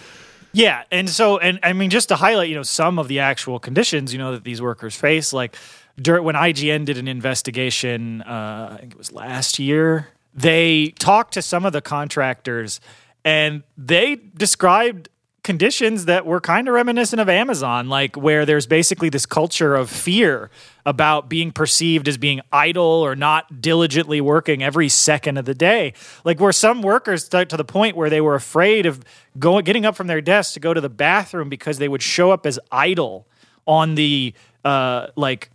[0.52, 3.58] Yeah, and so and I mean just to highlight, you know, some of the actual
[3.60, 5.56] conditions, you know, that these workers face, like
[6.00, 11.34] during when IGN did an investigation, uh, I think it was last year, they talked
[11.34, 12.80] to some of the contractors,
[13.24, 15.08] and they described
[15.42, 19.88] conditions that were kind of reminiscent of Amazon, like where there's basically this culture of
[19.88, 20.50] fear
[20.84, 25.94] about being perceived as being idle or not diligently working every second of the day.
[26.22, 29.02] Like where some workers got to the point where they were afraid of
[29.38, 32.30] going getting up from their desk to go to the bathroom because they would show
[32.30, 33.26] up as idle
[33.66, 34.34] on the
[34.66, 35.50] uh, like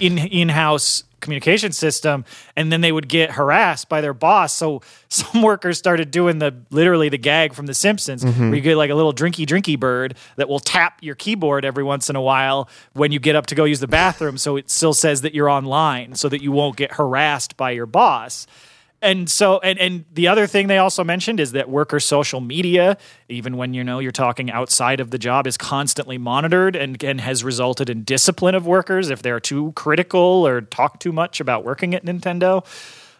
[0.00, 4.54] in in-house communication system and then they would get harassed by their boss.
[4.54, 8.54] So some workers started doing the literally the gag from the simpsons where mm-hmm.
[8.54, 12.08] you get like a little drinky drinky bird that will tap your keyboard every once
[12.10, 14.38] in a while when you get up to go use the bathroom.
[14.38, 17.86] So it still says that you're online so that you won't get harassed by your
[17.86, 18.46] boss
[19.06, 22.98] and so and and the other thing they also mentioned is that worker social media
[23.28, 27.20] even when you know you're talking outside of the job is constantly monitored and and
[27.20, 31.64] has resulted in discipline of workers if they're too critical or talk too much about
[31.64, 32.64] working at Nintendo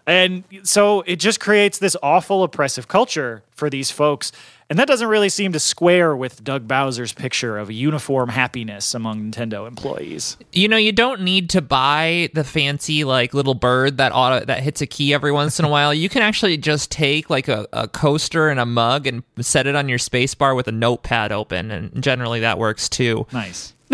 [0.06, 4.32] and so it just creates this awful oppressive culture for these folks
[4.68, 9.30] and that doesn't really seem to square with Doug Bowser's picture of uniform happiness among
[9.30, 10.36] Nintendo employees.
[10.52, 14.60] You know, you don't need to buy the fancy like little bird that auto that
[14.64, 15.94] hits a key every once in a while.
[15.94, 19.76] You can actually just take like a, a coaster and a mug and set it
[19.76, 23.26] on your spacebar with a notepad open, and generally that works too.
[23.32, 23.72] Nice.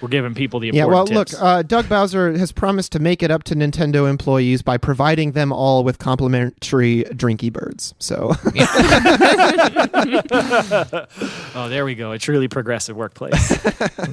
[0.00, 1.32] We're giving people the Yeah, well, tips.
[1.32, 5.32] look, uh, Doug Bowser has promised to make it up to Nintendo employees by providing
[5.32, 7.94] them all with complimentary Drinky Birds.
[7.98, 8.34] So,
[11.54, 12.12] oh, there we go.
[12.12, 13.58] A truly progressive workplace.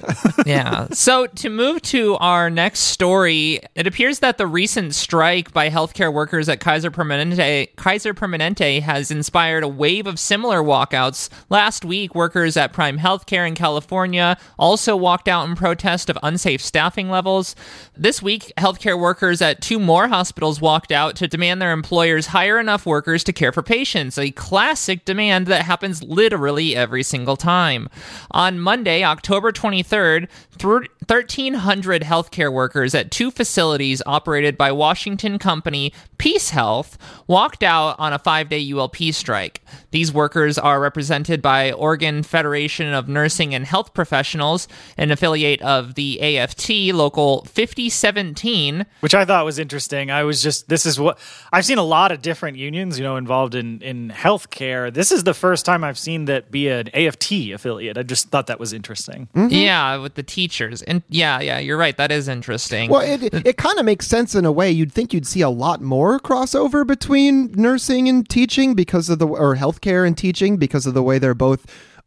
[0.45, 0.87] yeah.
[0.91, 6.13] So to move to our next story, it appears that the recent strike by healthcare
[6.13, 11.29] workers at Kaiser Permanente, Kaiser Permanente has inspired a wave of similar walkouts.
[11.49, 15.72] Last week, workers at Prime Healthcare in California also walked out in protest
[16.09, 17.55] of unsafe staffing levels.
[17.95, 22.59] This week, healthcare workers at two more hospitals walked out to demand their employers hire
[22.59, 27.89] enough workers to care for patients, a classic demand that happens literally every single time.
[28.31, 35.93] On Monday, October 23rd, through 1,300 healthcare workers at two facilities operated by Washington company
[36.17, 36.95] PeaceHealth
[37.27, 39.61] walked out on a five day ULP strike.
[39.91, 45.95] These workers are represented by Oregon Federation of Nursing and Health Professionals, an affiliate of
[45.95, 48.85] the AFT Local 5017.
[49.01, 50.11] which I thought was interesting.
[50.11, 51.19] I was just this is what
[51.51, 54.93] I've seen a lot of different unions, you know, involved in in healthcare.
[54.93, 57.97] This is the first time I've seen that be an AFT affiliate.
[57.97, 59.27] I just thought that was interesting.
[59.35, 59.53] Mm-hmm.
[59.53, 60.81] Yeah, with the teachers.
[60.93, 61.95] And yeah, yeah, you're right.
[61.97, 62.89] That is interesting.
[62.89, 64.71] well, it, it kind of makes sense in a way.
[64.71, 69.27] You'd think you'd see a lot more crossover between nursing and teaching because of the,
[69.27, 71.65] or healthcare and teaching because of the way they're both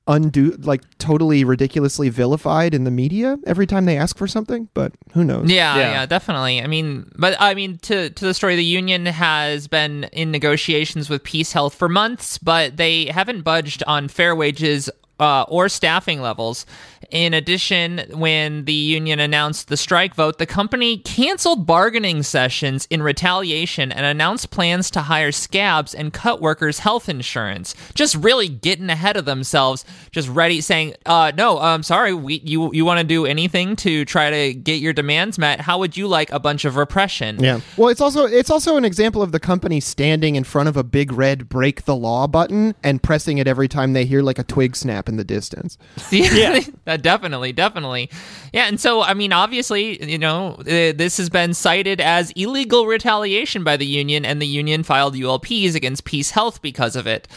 [0.09, 4.69] undue, like totally ridiculously vilified in the media every time they ask for something.
[4.73, 5.51] But who knows?
[5.51, 5.91] Yeah, Yeah.
[5.93, 6.63] yeah, definitely.
[6.63, 11.11] I mean, but I mean, to to the story, the union has been in negotiations
[11.11, 14.89] with PeaceHealth for months, but they haven't budged on fair wages.
[15.19, 16.67] Uh, or staffing levels.
[17.11, 23.03] In addition, when the union announced the strike vote, the company canceled bargaining sessions in
[23.03, 27.75] retaliation and announced plans to hire scabs and cut workers' health insurance.
[27.95, 32.73] Just really getting ahead of themselves, just ready, saying, uh, "No, I'm sorry, we you
[32.75, 35.61] you want to do anything to try to get your demands met?
[35.61, 37.61] How would you like a bunch of repression?" Yeah.
[37.77, 40.85] Well, it's also it's also an example of the company standing in front of a
[40.85, 44.45] big red break the law button and pressing it every time they hear like a
[44.45, 45.79] twig snap in the distance.
[46.11, 48.11] Yeah, that definitely, definitely.
[48.53, 52.87] Yeah, and so I mean, obviously, you know, uh, this has been cited as illegal
[52.87, 57.29] retaliation by the union, and the union filed ULPs against PeaceHealth because of it.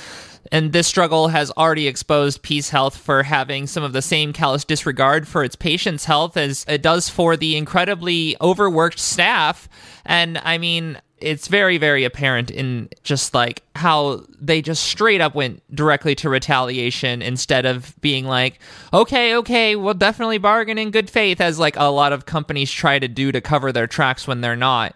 [0.51, 5.27] And this struggle has already exposed PeaceHealth for having some of the same callous disregard
[5.27, 9.69] for its patients' health as it does for the incredibly overworked staff.
[10.05, 15.35] And I mean, it's very, very apparent in just like how they just straight up
[15.35, 18.59] went directly to retaliation instead of being like,
[18.93, 22.99] okay, okay, we'll definitely bargain in good faith, as like a lot of companies try
[22.99, 24.95] to do to cover their tracks when they're not.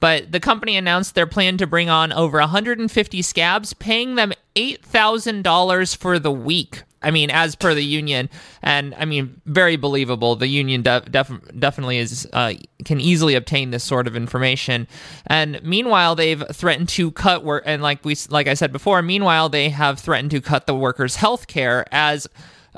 [0.00, 5.96] But the company announced their plan to bring on over 150 scabs, paying them $8,000
[5.96, 6.82] for the week.
[7.02, 8.28] I mean, as per the union,
[8.62, 10.36] and I mean, very believable.
[10.36, 14.86] The union def- def- definitely is uh, can easily obtain this sort of information.
[15.26, 17.62] And meanwhile, they've threatened to cut work.
[17.66, 21.16] And like we, like I said before, meanwhile they have threatened to cut the workers'
[21.16, 22.26] health care, as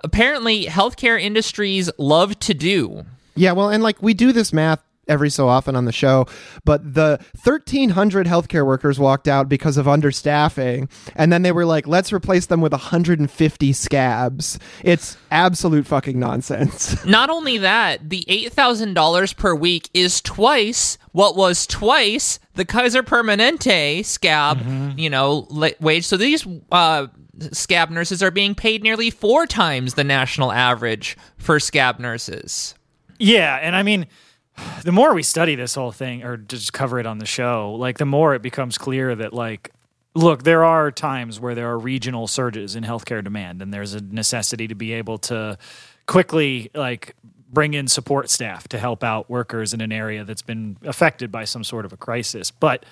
[0.04, 3.04] apparently healthcare industries love to do.
[3.34, 6.26] Yeah, well, and like we do this math every so often on the show,
[6.64, 11.86] but the 1,300 healthcare workers walked out because of understaffing, and then they were like,
[11.86, 14.58] let's replace them with 150 scabs.
[14.82, 17.04] It's absolute fucking nonsense.
[17.06, 24.04] Not only that, the $8,000 per week is twice what was twice the Kaiser Permanente
[24.04, 24.98] scab, mm-hmm.
[24.98, 25.46] you know,
[25.80, 26.04] wage.
[26.04, 27.06] So these uh,
[27.52, 32.74] scab nurses are being paid nearly four times the national average for scab nurses.
[33.18, 34.06] Yeah, and I mean,
[34.84, 37.98] the more we study this whole thing or just cover it on the show, like
[37.98, 39.70] the more it becomes clear that like
[40.14, 44.00] look, there are times where there are regional surges in healthcare demand and there's a
[44.00, 45.56] necessity to be able to
[46.06, 47.16] quickly like
[47.50, 51.44] bring in support staff to help out workers in an area that's been affected by
[51.44, 52.50] some sort of a crisis.
[52.50, 52.84] But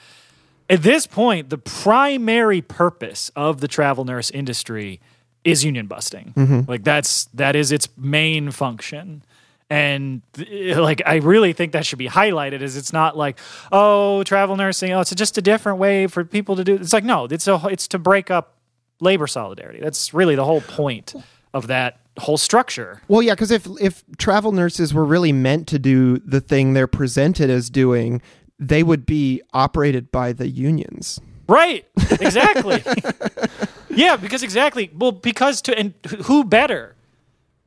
[0.69, 5.01] at this point, the primary purpose of the travel nurse industry
[5.45, 6.35] is union busting.
[6.37, 6.71] Mm-hmm.
[6.71, 9.23] Like that's that is its main function
[9.71, 10.21] and
[10.77, 13.39] like i really think that should be highlighted is it's not like
[13.71, 17.05] oh travel nursing oh it's just a different way for people to do it's like
[17.05, 18.57] no it's a it's to break up
[19.01, 19.81] labor solidarity.
[19.81, 21.15] That's really the whole point
[21.53, 23.01] of that whole structure.
[23.09, 26.87] Well yeah because if if travel nurses were really meant to do the thing they're
[26.87, 28.21] presented as doing
[28.59, 31.21] they would be operated by the unions.
[31.49, 31.87] Right
[32.21, 32.83] exactly.
[33.93, 35.95] Yeah because exactly well because to and
[36.25, 36.95] who better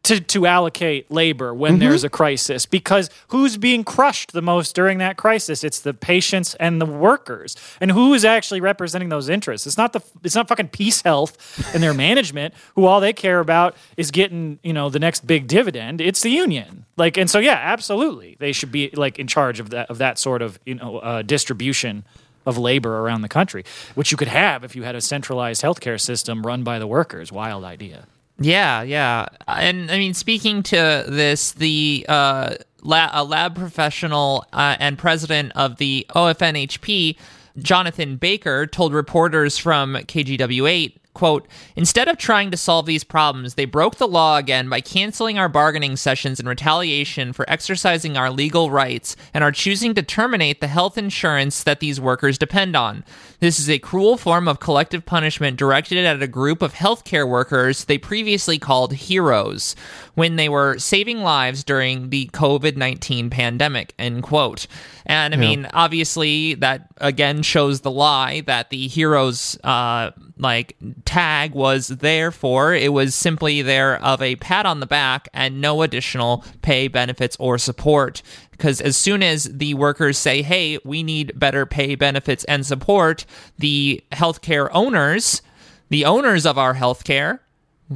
[0.03, 1.79] to, to allocate labor when mm-hmm.
[1.79, 5.63] there's a crisis because who's being crushed the most during that crisis?
[5.63, 7.55] It's the patients and the workers.
[7.79, 9.65] And who is actually representing those interests?
[9.65, 13.75] It's not the it's not fucking PeaceHealth and their management who all they care about
[13.95, 16.01] is getting you know the next big dividend.
[16.01, 16.85] It's the union.
[16.97, 18.35] Like and so yeah absolutely.
[18.39, 21.21] They should be like in charge of that of that sort of you know uh,
[21.21, 22.03] distribution
[22.45, 23.63] of labor around the country
[23.95, 27.31] which you could have if you had a centralized healthcare system run by the workers.
[27.31, 28.05] Wild idea
[28.39, 29.27] yeah, yeah.
[29.47, 35.77] And I mean, speaking to this, the uh, a lab professional uh, and president of
[35.77, 37.17] the OFNHP,
[37.57, 43.65] Jonathan Baker, told reporters from KGW8 Quote, instead of trying to solve these problems, they
[43.65, 48.71] broke the law again by canceling our bargaining sessions in retaliation for exercising our legal
[48.71, 53.03] rights and are choosing to terminate the health insurance that these workers depend on.
[53.39, 57.85] This is a cruel form of collective punishment directed at a group of healthcare workers
[57.85, 59.75] they previously called heroes
[60.15, 64.67] when they were saving lives during the COVID 19 pandemic, end quote.
[65.05, 65.41] And I yeah.
[65.41, 70.75] mean, obviously, that again shows the lie that the heroes, uh, like
[71.05, 72.73] tag was there for.
[72.73, 77.37] It was simply there of a pat on the back and no additional pay, benefits,
[77.39, 78.21] or support.
[78.51, 83.25] Because as soon as the workers say, hey, we need better pay, benefits, and support,
[83.57, 85.41] the healthcare owners,
[85.89, 87.39] the owners of our healthcare,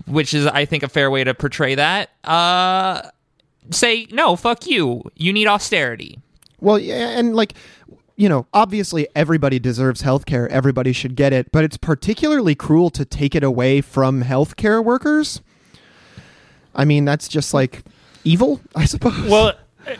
[0.05, 3.09] which is, I think, a fair way to portray that, uh,
[3.71, 5.03] say, no, fuck you.
[5.15, 6.19] You need austerity.
[6.59, 7.53] Well, yeah, and like
[8.18, 13.05] you know, obviously everybody deserves healthcare, everybody should get it, but it's particularly cruel to
[13.05, 15.41] take it away from healthcare workers.
[16.76, 17.84] I mean, that's just like
[18.24, 19.30] evil, I suppose.
[19.30, 19.53] Well,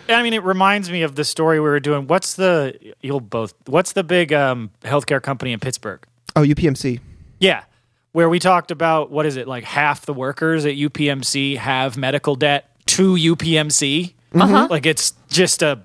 [0.09, 2.07] I mean, it reminds me of the story we were doing.
[2.07, 3.53] What's the you'll both?
[3.68, 6.03] What's the big um, healthcare company in Pittsburgh?
[6.36, 6.99] Oh, UPMC.
[7.39, 7.63] Yeah,
[8.11, 12.36] where we talked about what is it like half the workers at UPMC have medical
[12.36, 14.13] debt to UPMC.
[14.34, 14.68] Uh-huh.
[14.70, 15.84] Like it's just a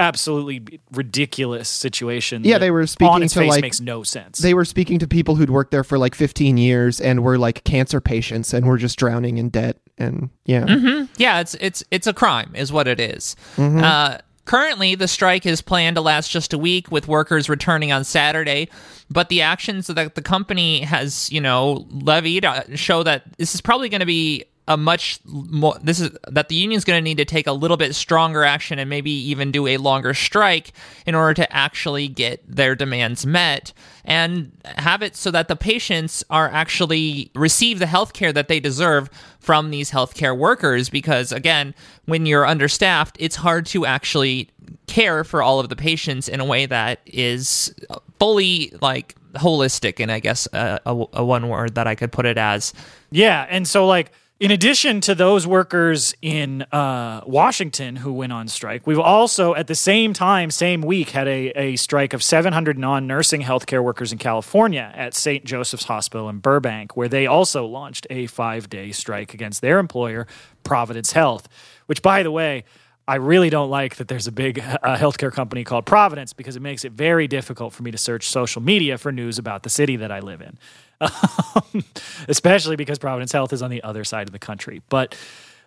[0.00, 2.42] absolutely ridiculous situation.
[2.44, 4.38] Yeah, they were speaking to like makes no sense.
[4.38, 7.64] They were speaking to people who'd worked there for like 15 years and were like
[7.64, 10.64] cancer patients and were just drowning in debt and yeah.
[10.64, 11.12] Mm-hmm.
[11.16, 13.36] Yeah, it's it's it's a crime is what it is.
[13.56, 13.84] Mm-hmm.
[13.84, 14.18] Uh,
[14.50, 18.68] Currently, the strike is planned to last just a week with workers returning on Saturday,
[19.08, 23.60] but the actions that the company has, you know, levied uh, show that this is
[23.60, 27.16] probably going to be a much more this is that the union's going to need
[27.16, 30.72] to take a little bit stronger action and maybe even do a longer strike
[31.06, 33.72] in order to actually get their demands met
[34.04, 38.60] and have it so that the patients are actually receive the health care that they
[38.60, 39.10] deserve
[39.40, 40.88] from these healthcare workers.
[40.88, 44.48] Because again when you're understaffed it's hard to actually
[44.86, 47.74] care for all of the patients in a way that is
[48.20, 52.26] fully like holistic and i guess uh, a, a one word that i could put
[52.26, 52.72] it as.
[53.10, 58.48] Yeah and so like In addition to those workers in uh, Washington who went on
[58.48, 62.78] strike, we've also, at the same time, same week, had a, a strike of 700
[62.78, 65.44] non nursing healthcare workers in California at St.
[65.44, 70.26] Joseph's Hospital in Burbank, where they also launched a five day strike against their employer,
[70.64, 71.46] Providence Health,
[71.84, 72.64] which, by the way,
[73.06, 76.62] I really don't like that there's a big uh, healthcare company called Providence because it
[76.62, 79.96] makes it very difficult for me to search social media for news about the city
[79.96, 80.56] that I live in.
[82.28, 84.82] Especially because Providence Health is on the other side of the country.
[84.88, 85.16] But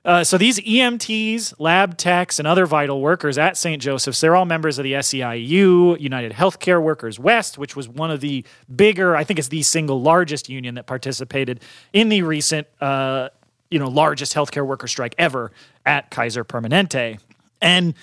[0.05, 3.81] uh, so these EMTs, lab techs, and other vital workers at St.
[3.81, 8.19] Joseph's, they're all members of the SEIU, United Healthcare Workers West, which was one of
[8.19, 11.61] the bigger, I think it's the single largest union that participated
[11.93, 13.29] in the recent, uh,
[13.71, 15.53] you know, largest healthcare worker strike ever
[15.85, 17.19] at Kaiser Permanente.
[17.61, 17.93] And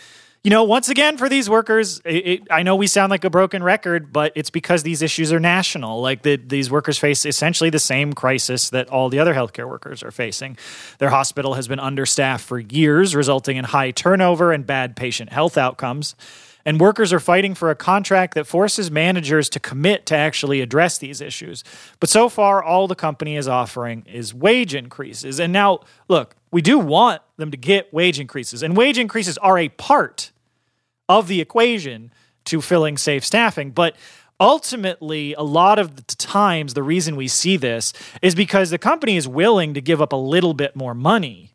[0.43, 3.30] you know, once again, for these workers, it, it, I know we sound like a
[3.30, 6.01] broken record, but it's because these issues are national.
[6.01, 10.03] Like the, these workers face essentially the same crisis that all the other healthcare workers
[10.03, 10.57] are facing.
[10.99, 15.59] Their hospital has been understaffed for years, resulting in high turnover and bad patient health
[15.59, 16.14] outcomes.
[16.65, 20.99] And workers are fighting for a contract that forces managers to commit to actually address
[20.99, 21.65] these issues.
[22.01, 25.41] But so far, all the company is offering is wage increases.
[25.41, 29.59] And now, look, we do want them to get wage increases, and wage increases are
[29.59, 30.33] a part
[31.09, 32.13] of the equation
[32.47, 33.71] to filling safe staffing.
[33.71, 33.97] But
[34.39, 37.93] ultimately, a lot of the times, the reason we see this
[38.23, 41.50] is because the company is willing to give up a little bit more money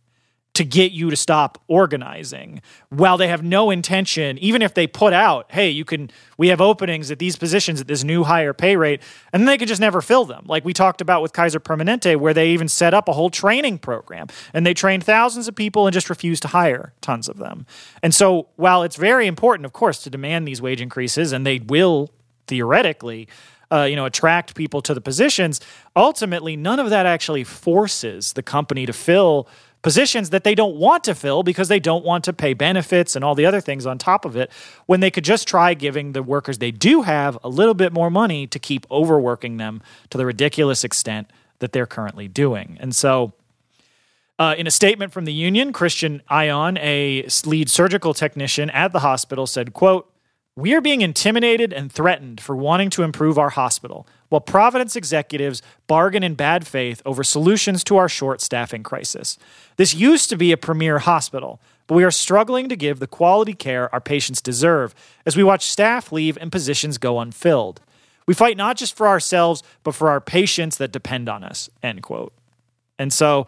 [0.56, 2.62] to get you to stop organizing.
[2.89, 6.60] While they have no intention even if they put out hey you can we have
[6.60, 9.01] openings at these positions at this new higher pay rate
[9.32, 10.45] and then they could just never fill them.
[10.47, 13.80] Like we talked about with kaiser permanente where they even set up a whole training
[13.80, 17.66] program and they trained thousands of people and just refused to hire tons of them.
[18.01, 21.60] And so while it's very important of course to demand these wage increases and they
[21.60, 22.12] will
[22.47, 23.28] theoretically
[23.72, 25.60] uh, you know attract people to the positions
[25.95, 29.47] ultimately none of that actually forces the company to fill
[29.86, 33.23] positions that they don't want to fill because they don't want to pay benefits and
[33.23, 34.51] all the other things on top of it
[34.88, 38.09] when they could just try giving the workers they do have a little bit more
[38.09, 41.29] money to keep overworking them to the ridiculous extent
[41.59, 42.79] that they're currently doing.
[42.81, 43.33] And so
[44.39, 49.01] uh, in a statement from the union, Christian Ion, a lead surgical technician at the
[49.01, 50.11] hospital, said, quote,
[50.58, 55.62] we are being intimidated and threatened for wanting to improve our hospital, while Providence executives
[55.86, 59.38] bargain in bad faith over solutions to our short staffing crisis.
[59.76, 63.53] This used to be a premier hospital, but we are struggling to give the quality
[63.53, 64.95] care our patients deserve
[65.26, 67.82] as we watch staff leave and positions go unfilled.
[68.26, 71.70] We fight not just for ourselves, but for our patients that depend on us.
[71.84, 72.34] End quote.
[72.97, 73.45] And so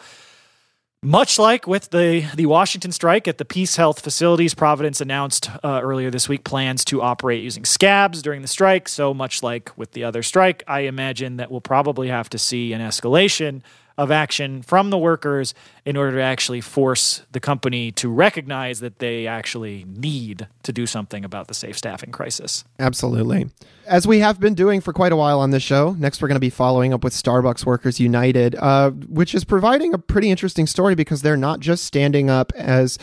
[1.03, 6.09] much like with the, the Washington strike at the PeaceHealth facilities, Providence announced uh, earlier
[6.09, 8.89] this week plans to operate using scabs during the strike.
[8.89, 12.73] So, much like with the other strike, I imagine that we'll probably have to see
[12.73, 13.61] an escalation
[13.97, 15.53] of action from the workers
[15.85, 20.85] in order to actually force the company to recognize that they actually need to do
[20.85, 22.63] something about the safe staffing crisis.
[22.79, 23.49] Absolutely.
[23.87, 26.35] As we have been doing for quite a while on this show, next we're going
[26.35, 30.67] to be following up with Starbucks Workers United, uh, which is providing a pretty interesting
[30.67, 32.99] story because they're not just standing up as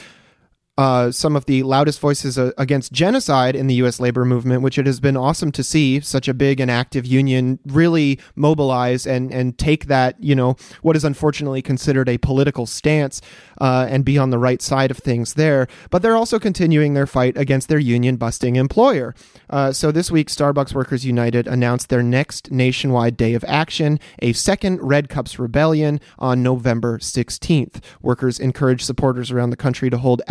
[0.76, 4.00] uh, some of the loudest voices uh, against genocide in the U.S.
[4.00, 7.60] labor movement, which it has been awesome to see such a big and active union
[7.66, 13.20] really mobilize and and take that you know what is unfortunately considered a political stance
[13.60, 15.68] uh, and be on the right side of things there.
[15.90, 19.14] But they're also continuing their fight against their union busting employer.
[19.48, 24.32] Uh, so this week, Starbucks Workers United announced their next nationwide day of action, a
[24.32, 27.80] second Red Cups rebellion on November 16th.
[28.02, 30.22] Workers encourage supporters around the country to hold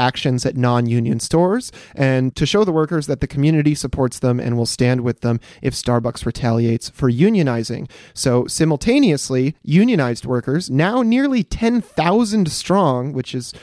[0.45, 4.57] at non union stores and to show the workers that the community supports them and
[4.57, 7.89] will stand with them if Starbucks retaliates for unionizing.
[8.13, 13.53] So, simultaneously, unionized workers, now nearly 10,000 strong, which is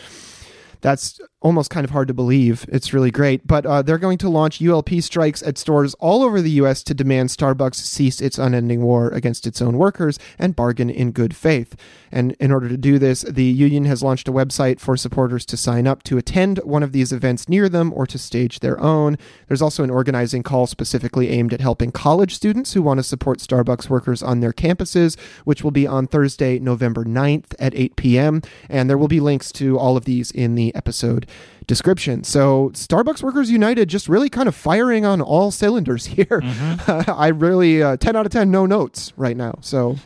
[0.81, 2.67] that's almost kind of hard to believe.
[2.69, 3.47] It's really great.
[3.47, 6.83] But uh, they're going to launch ULP strikes at stores all over the U.S.
[6.85, 11.35] to demand Starbucks cease its unending war against its own workers and bargain in good
[11.35, 11.77] faith.
[12.13, 15.57] And in order to do this, the union has launched a website for supporters to
[15.57, 19.17] sign up to attend one of these events near them or to stage their own.
[19.49, 23.39] There's also an organizing call specifically aimed at helping college students who want to support
[23.39, 28.43] Starbucks workers on their campuses, which will be on Thursday, November 9th at 8 p.m.
[28.69, 31.27] And there will be links to all of these in the episode
[31.67, 32.25] description.
[32.25, 36.27] So Starbucks Workers United just really kind of firing on all cylinders here.
[36.27, 37.11] Mm-hmm.
[37.11, 39.59] I really uh, 10 out of 10 no notes right now.
[39.61, 39.97] So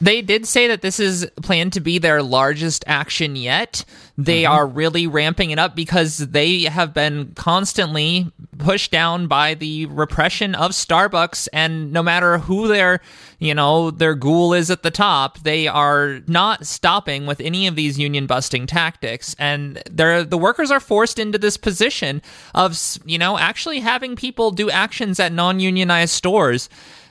[0.00, 3.84] they did say that this is planned to be their largest action yet.
[4.24, 4.52] They mm-hmm.
[4.52, 10.54] are really ramping it up because they have been constantly pushed down by the repression
[10.54, 11.48] of Starbucks.
[11.52, 13.00] And no matter who their,
[13.38, 17.76] you know, their ghoul is at the top, they are not stopping with any of
[17.76, 19.34] these union busting tactics.
[19.38, 22.20] And they're the workers are forced into this position
[22.54, 26.68] of, you know, actually having people do actions at non-unionized stores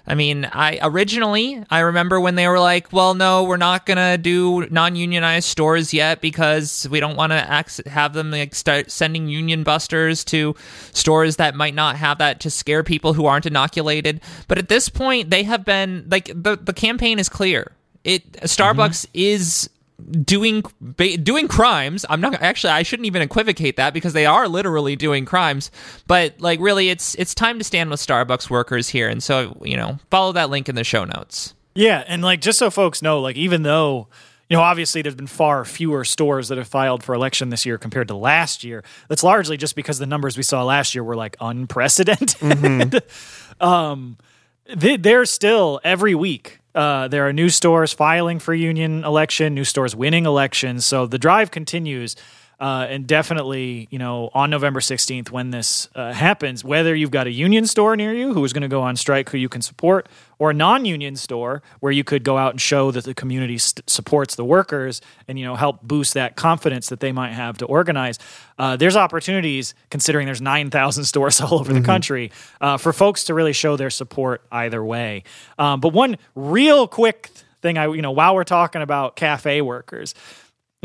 [0.08, 4.18] I mean, I originally I remember when they were like, "Well, no, we're not gonna
[4.18, 9.64] do non-unionized stores yet because we don't want to have them like start sending union
[9.64, 10.56] busters to
[10.94, 14.90] stores that might not have that to scare people who aren't inoculated." But at this
[14.90, 17.72] point, they have been like the the campaign is clear.
[18.04, 19.12] It Starbucks mm-hmm.
[19.14, 19.70] is
[20.24, 20.64] doing
[20.96, 22.06] doing crimes.
[22.10, 25.72] I'm not actually I shouldn't even equivocate that because they are literally doing crimes.
[26.08, 29.78] But like really it's it's time to stand with Starbucks workers here and so you
[29.78, 31.54] know, follow that link in the show notes.
[31.76, 34.08] Yeah, and like just so folks know, like even though
[34.50, 37.78] you know, obviously there's been far fewer stores that have filed for election this year
[37.78, 38.84] compared to last year.
[39.08, 42.30] That's largely just because the numbers we saw last year were like unprecedented.
[42.30, 43.64] Mm-hmm.
[43.64, 44.18] um,
[44.66, 49.64] they, they're still every week uh, there are new stores filing for union election, new
[49.64, 50.86] stores winning elections.
[50.86, 52.16] So the drive continues.
[52.60, 57.26] Uh, and definitely, you know, on November 16th, when this uh, happens, whether you've got
[57.26, 59.62] a union store near you who is going to go on strike who you can
[59.62, 63.14] support, or a non union store where you could go out and show that the
[63.14, 67.32] community st- supports the workers and, you know, help boost that confidence that they might
[67.32, 68.20] have to organize,
[68.58, 71.82] uh, there's opportunities, considering there's 9,000 stores all over mm-hmm.
[71.82, 75.24] the country, uh, for folks to really show their support either way.
[75.58, 77.30] Um, but one real quick
[77.62, 80.14] thing, I, you know, while we're talking about cafe workers,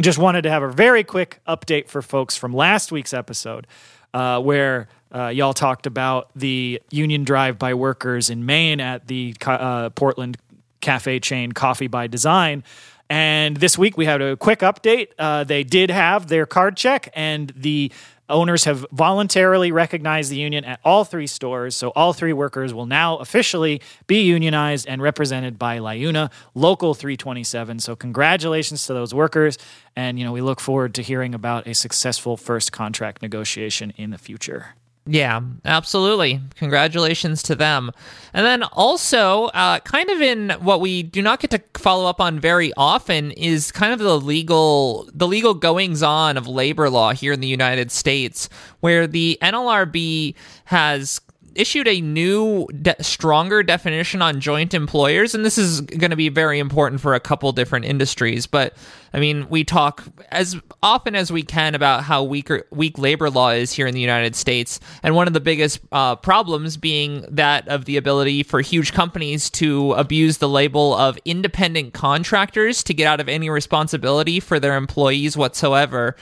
[0.01, 3.66] just wanted to have a very quick update for folks from last week's episode,
[4.12, 9.34] uh, where uh, y'all talked about the union drive by workers in Maine at the
[9.47, 10.36] uh, Portland
[10.80, 12.64] cafe chain Coffee by Design.
[13.09, 15.09] And this week we had a quick update.
[15.18, 17.92] Uh, they did have their card check, and the
[18.29, 22.87] Owners have voluntarily recognized the union at all three stores, so all three workers will
[22.87, 27.81] now officially be unionized and represented by LIUNA Local 327.
[27.81, 29.59] So congratulations to those workers,
[29.95, 34.11] and you know we look forward to hearing about a successful first contract negotiation in
[34.11, 34.75] the future.
[35.07, 36.41] Yeah, absolutely.
[36.57, 37.91] Congratulations to them.
[38.33, 42.23] And then also, uh, kind of in what we do not get to follow up
[42.23, 47.13] on very often is kind of the legal the legal goings on of labor law
[47.13, 48.49] here in the United States,
[48.81, 50.35] where the NLRB
[50.67, 51.21] has
[51.57, 56.29] issued a new, de- stronger definition on joint employers, and this is going to be
[56.29, 58.47] very important for a couple different industries.
[58.47, 58.75] But
[59.13, 63.51] I mean, we talk as often as we can about how weaker, weak labor law
[63.51, 67.69] is here in the United States, and one of the biggest uh, problems being that
[67.69, 73.07] of the ability for huge companies to abuse the label of independent contractors to get
[73.07, 76.17] out of any responsibility for their employees whatsoever.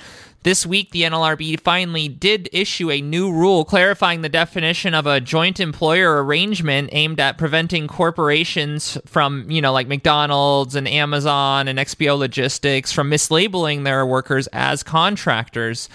[0.45, 5.21] This week, the NLRB finally did issue a new rule clarifying the definition of a
[5.21, 11.79] joint employer arrangement aimed at preventing corporations from, you know, like McDonald's and Amazon and
[11.79, 15.89] XPO Logistics from mislabeling their workers as contractors.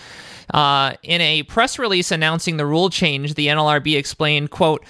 [0.53, 4.81] Uh, in a press release announcing the rule change, the NLRB explained, quote,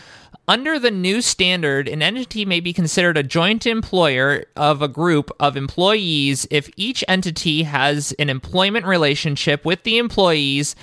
[0.48, 5.30] under the new standard, an entity may be considered a joint employer of a group
[5.42, 10.74] of employees if each entity has an employment relationship with the employees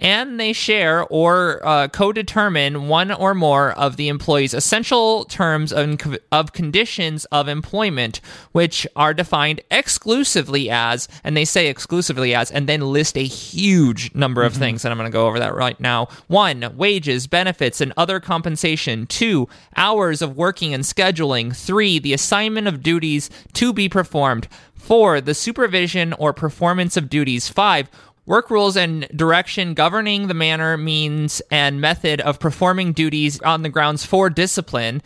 [0.00, 6.00] and they share or uh, co-determine one or more of the employee's essential terms of,
[6.32, 8.20] of conditions of employment,
[8.52, 14.14] which are defined exclusively as, and they say exclusively as, and then list a huge
[14.14, 14.62] number of mm-hmm.
[14.62, 16.08] things, and I'm going to go over that right now.
[16.26, 19.06] One, wages, benefits, and other compensation.
[19.06, 21.54] Two, hours of working and scheduling.
[21.54, 24.48] Three, the assignment of duties to be performed.
[24.74, 27.48] Four, the supervision or performance of duties.
[27.48, 27.90] Five,
[28.30, 33.68] Work rules and direction governing the manner, means, and method of performing duties on the
[33.68, 35.02] grounds for discipline.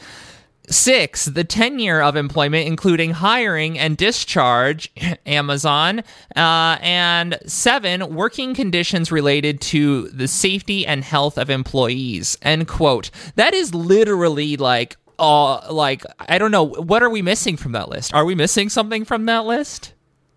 [0.69, 4.93] Six, the tenure of employment, including hiring and discharge,
[5.27, 6.01] Amazon.
[6.37, 12.37] Uh, and seven, working conditions related to the safety and health of employees.
[12.43, 13.11] End quote.
[13.37, 16.65] That is literally like, uh, like, I don't know.
[16.65, 18.13] What are we missing from that list?
[18.13, 19.94] Are we missing something from that list?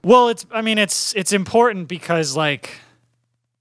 [0.07, 2.79] Well, it's I mean it's it's important because like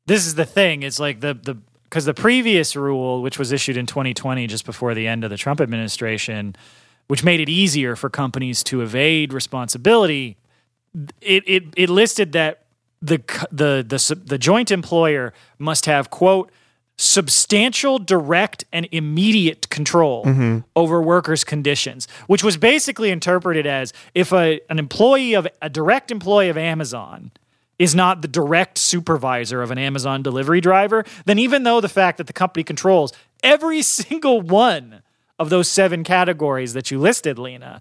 [0.07, 0.85] this is the thing.
[0.85, 4.95] It's like the the because the previous rule, which was issued in 2020, just before
[4.95, 6.55] the end of the Trump administration,
[7.09, 10.37] which made it easier for companies to evade responsibility,
[11.21, 12.67] it it, it listed that
[13.03, 13.19] the
[13.51, 16.53] the the the joint employer must have quote
[16.97, 20.59] substantial direct and immediate control mm-hmm.
[20.75, 26.11] over workers conditions which was basically interpreted as if a, an employee of a direct
[26.11, 27.31] employee of amazon
[27.79, 32.19] is not the direct supervisor of an Amazon delivery driver, then even though the fact
[32.19, 35.03] that the company controls every single one
[35.39, 37.81] of those seven categories that you listed, Lina,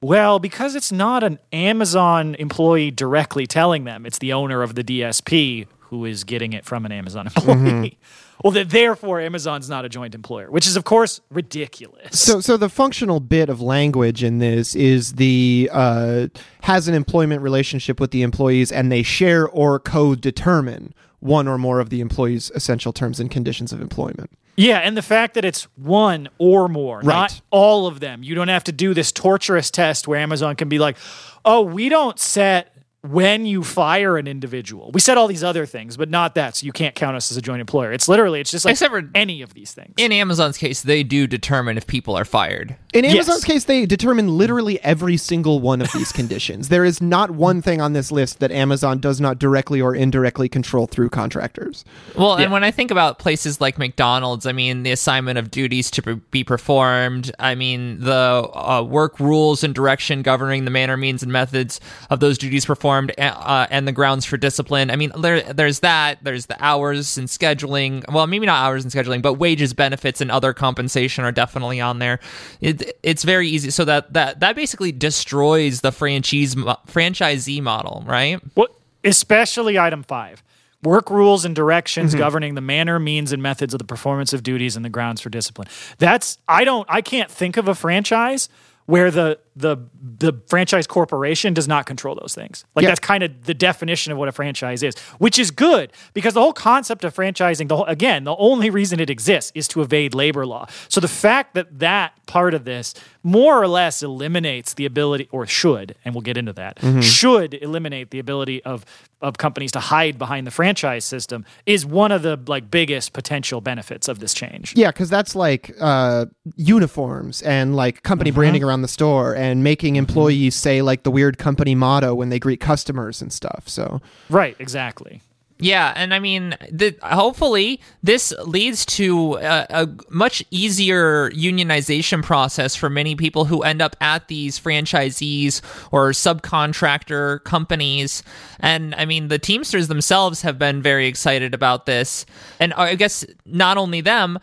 [0.00, 4.84] well, because it's not an Amazon employee directly telling them, it's the owner of the
[4.84, 7.56] DSP who is getting it from an Amazon employee.
[7.56, 7.94] Mm-hmm.
[8.42, 12.20] Well, that therefore Amazon's not a joint employer, which is of course ridiculous.
[12.20, 16.28] So, so the functional bit of language in this is the uh,
[16.62, 21.80] has an employment relationship with the employees, and they share or co-determine one or more
[21.80, 24.30] of the employee's essential terms and conditions of employment.
[24.56, 27.06] Yeah, and the fact that it's one or more, right.
[27.06, 28.24] not all of them.
[28.24, 30.96] You don't have to do this torturous test where Amazon can be like,
[31.44, 34.90] "Oh, we don't set when you fire an individual.
[34.92, 36.56] We said all these other things, but not that.
[36.56, 37.92] So you can't count us as a joint employer.
[37.92, 39.94] It's literally, it's just like Except for any of these things.
[39.96, 42.74] In Amazon's case, they do determine if people are fired.
[42.92, 43.44] In Amazon's yes.
[43.44, 46.70] case, they determine literally every single one of these conditions.
[46.70, 50.48] There is not one thing on this list that Amazon does not directly or indirectly
[50.48, 51.84] control through contractors.
[52.16, 52.44] Well, yeah.
[52.44, 56.16] and when I think about places like McDonald's, I mean, the assignment of duties to
[56.16, 61.30] be performed, I mean, the uh, work rules and direction governing the manner, means, and
[61.30, 61.80] methods
[62.10, 64.90] of those duties performed performed uh, and the grounds for discipline.
[64.90, 66.18] I mean, there, there's that.
[66.22, 68.04] There's the hours and scheduling.
[68.10, 71.98] Well, maybe not hours and scheduling, but wages, benefits, and other compensation are definitely on
[71.98, 72.18] there.
[72.60, 73.70] It, it's very easy.
[73.70, 78.40] So that that that basically destroys the franchise franchisee model, right?
[78.54, 78.68] Well,
[79.04, 80.42] especially item five
[80.82, 82.20] work rules and directions mm-hmm.
[82.20, 85.28] governing the manner means and methods of the performance of duties and the grounds for
[85.28, 85.66] discipline
[85.98, 88.48] that's i don't i can't think of a franchise
[88.86, 92.64] where the the the franchise corporation does not control those things.
[92.74, 96.34] Like that's kind of the definition of what a franchise is, which is good because
[96.34, 99.82] the whole concept of franchising, the whole, again, the only reason it exists is to
[99.82, 100.66] evade labor law.
[100.88, 105.46] So the fact that that part of this more or less eliminates the ability, or
[105.46, 107.00] should, and we'll get into that, mm-hmm.
[107.00, 108.84] should eliminate the ability of
[109.20, 113.60] of companies to hide behind the franchise system is one of the like biggest potential
[113.60, 114.72] benefits of this change.
[114.76, 118.38] Yeah, because that's like uh, uniforms and like company mm-hmm.
[118.38, 120.00] branding around the store and and making mm-hmm.
[120.00, 123.64] employees say like the weird company motto when they greet customers and stuff.
[123.68, 125.22] So right, exactly.
[125.60, 132.76] Yeah, and I mean, the, hopefully this leads to a, a, much easier unionization process
[132.76, 138.22] for many people who end up at these franchisees or subcontractor companies.
[138.60, 142.24] And I mean, the Teamsters themselves have been very excited about this.
[142.60, 144.38] And I guess not only them,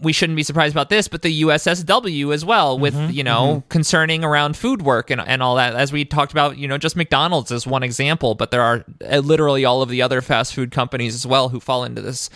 [0.00, 3.56] we shouldn't be surprised about this, but the USSW as well, with mm-hmm, you know
[3.56, 3.68] mm-hmm.
[3.68, 5.74] concerning around food work and and all that.
[5.74, 9.18] As we talked about, you know, just McDonald's is one example, but there are uh,
[9.18, 12.30] literally all of the other fast food companies as well who fall into this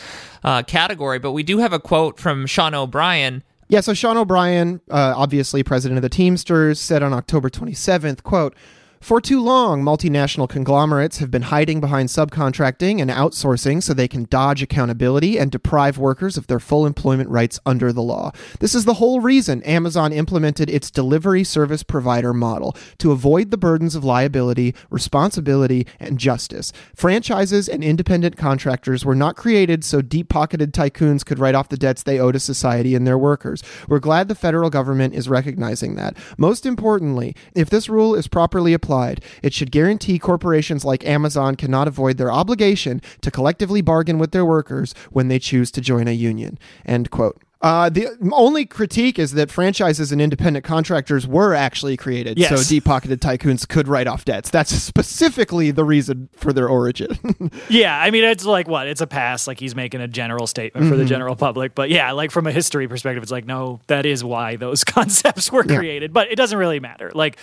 [0.45, 1.19] uh, category.
[1.19, 3.43] But we do have a quote from Sean O'Brien.
[3.69, 8.55] Yeah, so Sean O'Brien, uh, obviously president of the Teamsters, said on October 27th, quote,
[9.01, 14.27] for too long, multinational conglomerates have been hiding behind subcontracting and outsourcing so they can
[14.29, 18.33] dodge accountability and deprive workers of their full employment rights under the law.
[18.59, 23.57] This is the whole reason Amazon implemented its delivery service provider model to avoid the
[23.57, 26.73] burdens of liability, responsibility, and justice.
[26.95, 31.77] Franchises and independent contractors were not created so deep pocketed tycoons could write off the
[31.77, 33.63] debts they owe to society and their workers.
[33.87, 36.17] We're glad the federal government is recognizing that.
[36.37, 39.23] Most importantly, if this rule is properly applied, applied.
[39.43, 44.47] It should guarantee corporations like Amazon cannot avoid their obligation to collectively bargain with their
[44.47, 46.59] workers when they choose to join a union.
[46.87, 47.39] End quote.
[47.61, 52.51] Uh, the only critique is that franchises and independent contractors were actually created yes.
[52.51, 54.49] so deep pocketed tycoons could write off debts.
[54.49, 57.19] That's specifically the reason for their origin.
[57.69, 58.87] yeah, I mean, it's like what?
[58.87, 59.49] It's a pass.
[59.49, 60.93] Like he's making a general statement mm-hmm.
[60.93, 61.09] for the mm-hmm.
[61.09, 61.75] general public.
[61.75, 65.51] But yeah, like from a history perspective, it's like, no, that is why those concepts
[65.51, 66.13] were created.
[66.13, 67.11] But it doesn't really matter.
[67.13, 67.39] Like,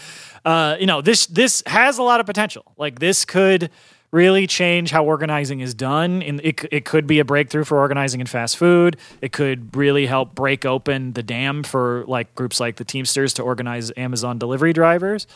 [0.45, 2.71] uh, you know, this this has a lot of potential.
[2.77, 3.69] Like this could
[4.15, 6.23] really change how organizing is done.
[6.23, 8.97] And it, it could be a breakthrough for organizing in fast food.
[9.21, 13.43] It could really help break open the dam for like groups like the Teamsters to
[13.43, 15.27] organize Amazon delivery drivers.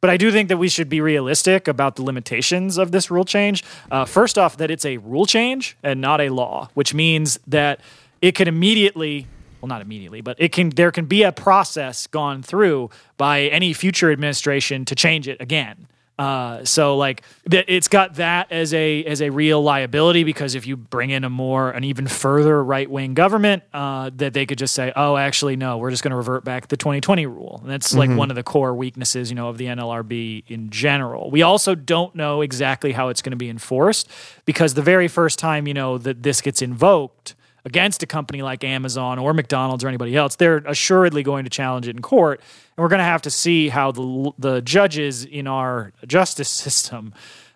[0.00, 3.24] But I do think that we should be realistic about the limitations of this rule
[3.24, 3.64] change.
[3.90, 7.80] Uh, first off, that it's a rule change and not a law, which means that
[8.22, 9.26] it can immediately
[9.60, 13.72] well not immediately but it can there can be a process gone through by any
[13.72, 19.22] future administration to change it again uh, so like it's got that as a as
[19.22, 23.14] a real liability because if you bring in a more an even further right wing
[23.14, 26.44] government, uh, that they could just say, oh, actually no, we're just going to revert
[26.44, 28.18] back the 2020 rule, and that's like mm-hmm.
[28.18, 31.30] one of the core weaknesses, you know, of the NLRB in general.
[31.30, 34.10] We also don't know exactly how it's going to be enforced
[34.44, 37.36] because the very first time you know that this gets invoked
[37.68, 41.86] against a company like Amazon or McDonald's or anybody else, they're assuredly going to challenge
[41.86, 42.40] it in court.
[42.76, 47.12] And we're going to have to see how the, the judges in our justice system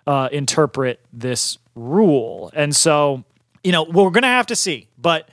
[0.07, 2.51] uh, interpret this rule.
[2.55, 3.25] And so,
[3.65, 5.29] you know, we're going to have to see, but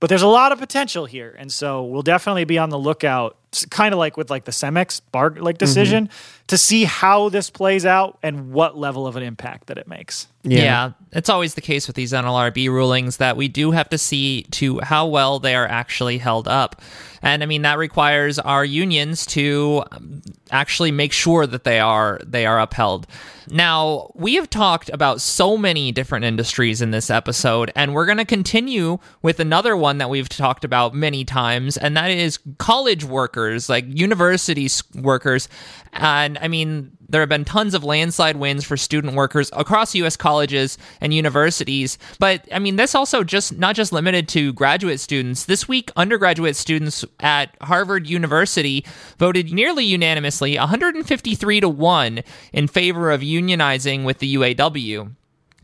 [0.00, 3.38] but there's a lot of potential here, and so we'll definitely be on the lookout,
[3.70, 6.43] kind of like with like the Cemex bar like decision, mm-hmm.
[6.46, 10.28] To see how this plays out and what level of an impact that it makes.
[10.42, 10.58] Yeah.
[10.58, 10.92] yeah.
[11.12, 14.78] it's always the case with these NLRB rulings that we do have to see to
[14.80, 16.82] how well they are actually held up.
[17.22, 20.20] And I mean that requires our unions to um,
[20.50, 23.06] actually make sure that they are they are upheld.
[23.50, 28.18] Now, we have talked about so many different industries in this episode, and we're going
[28.18, 33.04] to continue with another one that we've talked about many times, and that is college
[33.04, 35.48] workers, like university workers.
[35.92, 40.16] And I mean, there have been tons of landslide wins for student workers across U.S.
[40.16, 41.98] colleges and universities.
[42.18, 45.44] But I mean, this also just not just limited to graduate students.
[45.44, 48.84] This week, undergraduate students at Harvard University
[49.18, 52.22] voted nearly unanimously, 153 to one,
[52.52, 55.14] in favor of unionizing with the UAW.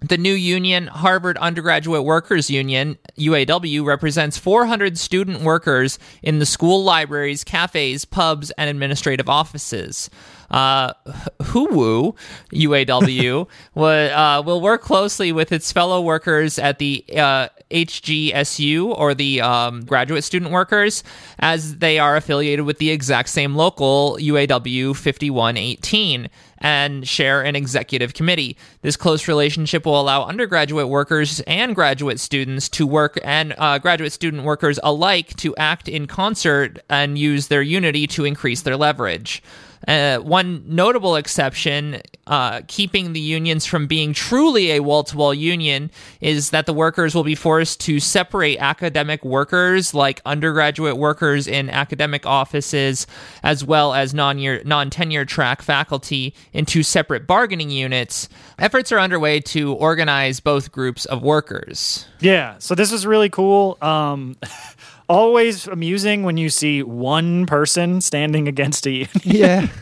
[0.03, 6.82] The new union, Harvard Undergraduate Workers Union, UAW, represents 400 student workers in the school
[6.82, 10.09] libraries, cafes, pubs, and administrative offices.
[10.51, 10.94] Uh,
[11.40, 12.16] HUWU
[12.53, 19.14] UAW will, uh, will work closely with its fellow workers at the uh, HGSU or
[19.14, 21.05] the um, graduate student workers,
[21.38, 26.28] as they are affiliated with the exact same local UAW 5118
[26.61, 28.56] and share an executive committee.
[28.82, 34.12] This close relationship will allow undergraduate workers and graduate students to work and uh, graduate
[34.12, 39.42] student workers alike to act in concert and use their unity to increase their leverage.
[39.91, 45.34] Uh, one notable exception, uh, keeping the unions from being truly a wall to wall
[45.34, 51.49] union, is that the workers will be forced to separate academic workers, like undergraduate workers
[51.49, 53.05] in academic offices,
[53.43, 58.28] as well as non tenure track faculty, into separate bargaining units.
[58.61, 62.07] Efforts are underway to organize both groups of workers.
[62.20, 63.76] Yeah, so this is really cool.
[63.82, 64.36] Um,
[65.11, 69.08] always amusing when you see one person standing against a union.
[69.24, 69.66] Yeah.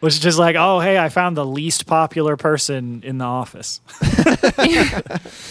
[0.00, 3.80] Which is just like, oh, hey, I found the least popular person in the office.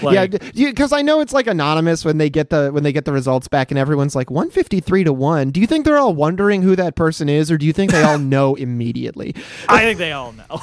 [0.00, 3.04] Like, yeah, because I know it's like anonymous when they get the when they get
[3.04, 5.50] the results back, and everyone's like one fifty three to one.
[5.50, 8.04] Do you think they're all wondering who that person is, or do you think they
[8.04, 9.34] all know immediately?
[9.68, 10.60] I think they all know.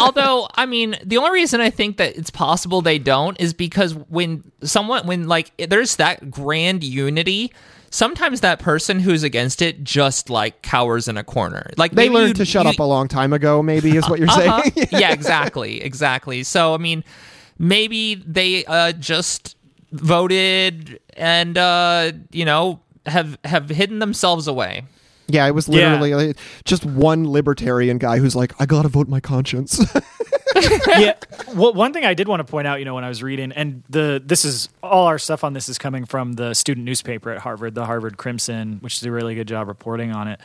[0.00, 3.94] Although, I mean, the only reason I think that it's possible they don't is because
[3.94, 7.52] when someone when like there's that grand unity
[7.90, 11.70] sometimes that person who's against it just like cowers in a corner.
[11.76, 13.62] Like they learned to shut you, up a long time ago.
[13.62, 14.62] Maybe is what you're uh-huh.
[14.62, 14.88] saying.
[14.92, 16.42] yeah, exactly, exactly.
[16.44, 17.04] So I mean,
[17.58, 19.56] maybe they uh, just
[19.92, 24.84] voted and uh, you know have have hidden themselves away.
[25.32, 26.16] Yeah, it was literally yeah.
[26.16, 29.80] like, just one libertarian guy who's like, I gotta vote my conscience.
[30.98, 31.14] yeah.
[31.54, 33.52] Well, one thing I did want to point out, you know, when I was reading,
[33.52, 37.30] and the this is all our stuff on this is coming from the student newspaper
[37.30, 40.40] at Harvard, the Harvard Crimson, which is a really good job reporting on it.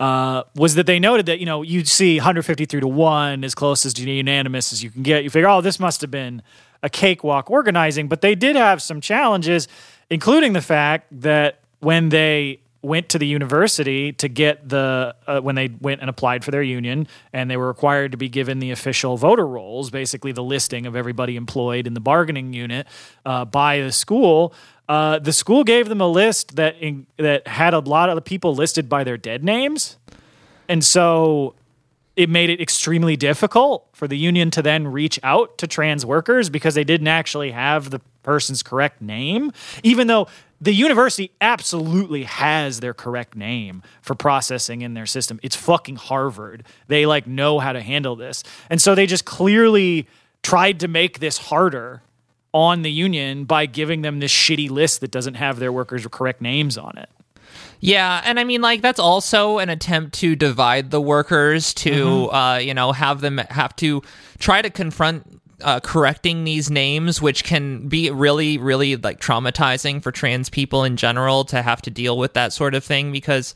[0.00, 3.86] Uh, was that they noted that you know you'd see 153 to one as close
[3.86, 5.24] as unanimous as you can get.
[5.24, 6.42] You figure, oh, this must have been
[6.82, 9.68] a cakewalk organizing, but they did have some challenges,
[10.10, 15.54] including the fact that when they went to the university to get the uh, when
[15.54, 18.70] they went and applied for their union and they were required to be given the
[18.70, 22.86] official voter rolls basically the listing of everybody employed in the bargaining unit
[23.24, 24.54] uh, by the school.
[24.88, 28.54] Uh, the school gave them a list that in, that had a lot of people
[28.54, 29.96] listed by their dead names,
[30.68, 31.54] and so
[32.16, 36.50] it made it extremely difficult for the union to then reach out to trans workers
[36.50, 39.52] because they didn't actually have the person's correct name,
[39.82, 40.26] even though
[40.60, 45.38] the university absolutely has their correct name for processing in their system.
[45.42, 46.64] It's fucking Harvard.
[46.88, 48.42] They like know how to handle this.
[48.70, 50.08] And so they just clearly
[50.42, 52.02] tried to make this harder
[52.52, 56.40] on the union by giving them this shitty list that doesn't have their workers' correct
[56.40, 57.10] names on it.
[57.80, 62.34] Yeah, and I mean, like that's also an attempt to divide the workers to, mm-hmm.
[62.34, 64.02] uh, you know, have them have to
[64.38, 70.12] try to confront uh, correcting these names, which can be really, really like traumatizing for
[70.12, 73.54] trans people in general to have to deal with that sort of thing because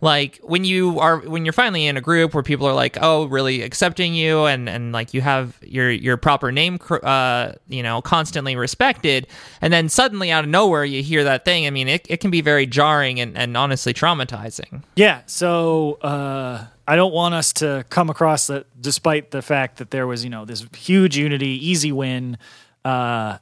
[0.00, 3.26] like when you are when you're finally in a group where people are like oh
[3.26, 8.00] really accepting you and and like you have your your proper name uh you know
[8.00, 9.26] constantly respected
[9.60, 12.30] and then suddenly out of nowhere you hear that thing i mean it, it can
[12.30, 14.82] be very jarring and, and honestly traumatizing.
[14.96, 19.92] Yeah so uh I don't want us to come across that, despite the fact that
[19.92, 22.36] there was, you know, this huge unity, easy win.
[22.84, 23.38] Uh,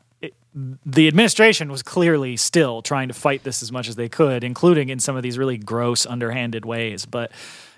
[0.84, 4.90] the administration was clearly still trying to fight this as much as they could, including
[4.90, 7.07] in some of these really gross, underhanded ways.
[7.07, 7.32] But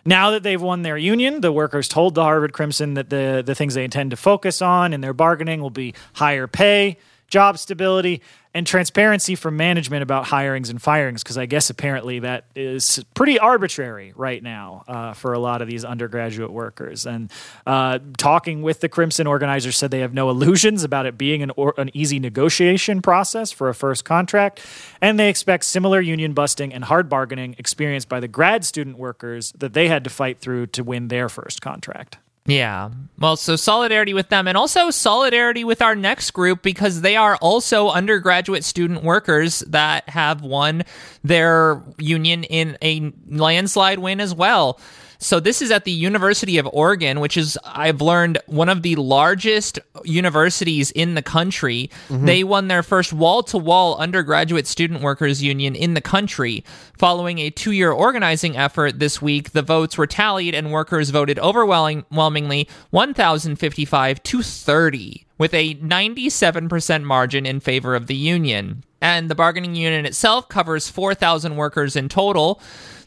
[0.04, 3.54] Now that they've won their union, the workers told the Harvard Crimson that the, the
[3.54, 6.96] things they intend to focus on in their bargaining will be higher pay,
[7.30, 8.20] job stability,
[8.52, 13.38] and transparency from management about hirings and firings, because I guess apparently that is pretty
[13.38, 17.06] arbitrary right now uh, for a lot of these undergraduate workers.
[17.06, 17.30] And
[17.64, 21.52] uh, talking with the Crimson organizers said they have no illusions about it being an,
[21.56, 24.60] or, an easy negotiation process for a first contract,
[25.00, 29.52] and they expect similar union busting and hard bargaining experienced by the grad student workers
[29.52, 32.18] that they had to fight through to win their first contract.
[32.50, 32.90] Yeah.
[33.18, 37.36] Well, so solidarity with them and also solidarity with our next group because they are
[37.36, 40.84] also undergraduate student workers that have won
[41.22, 44.80] their union in a landslide win as well.
[45.22, 48.96] So this is at the University of Oregon, which is I've learned one of the
[48.96, 51.90] largest universities in the country.
[52.08, 52.24] Mm-hmm.
[52.24, 56.64] They won their first wall-to-wall undergraduate student workers union in the country.
[56.96, 62.66] Following a 2-year organizing effort this week, the votes were tallied and workers voted overwhelmingly
[62.88, 68.84] 1055 to 30 with a 97% margin in favor of the union.
[69.02, 72.60] And the bargaining unit itself covers 4,000 workers in total.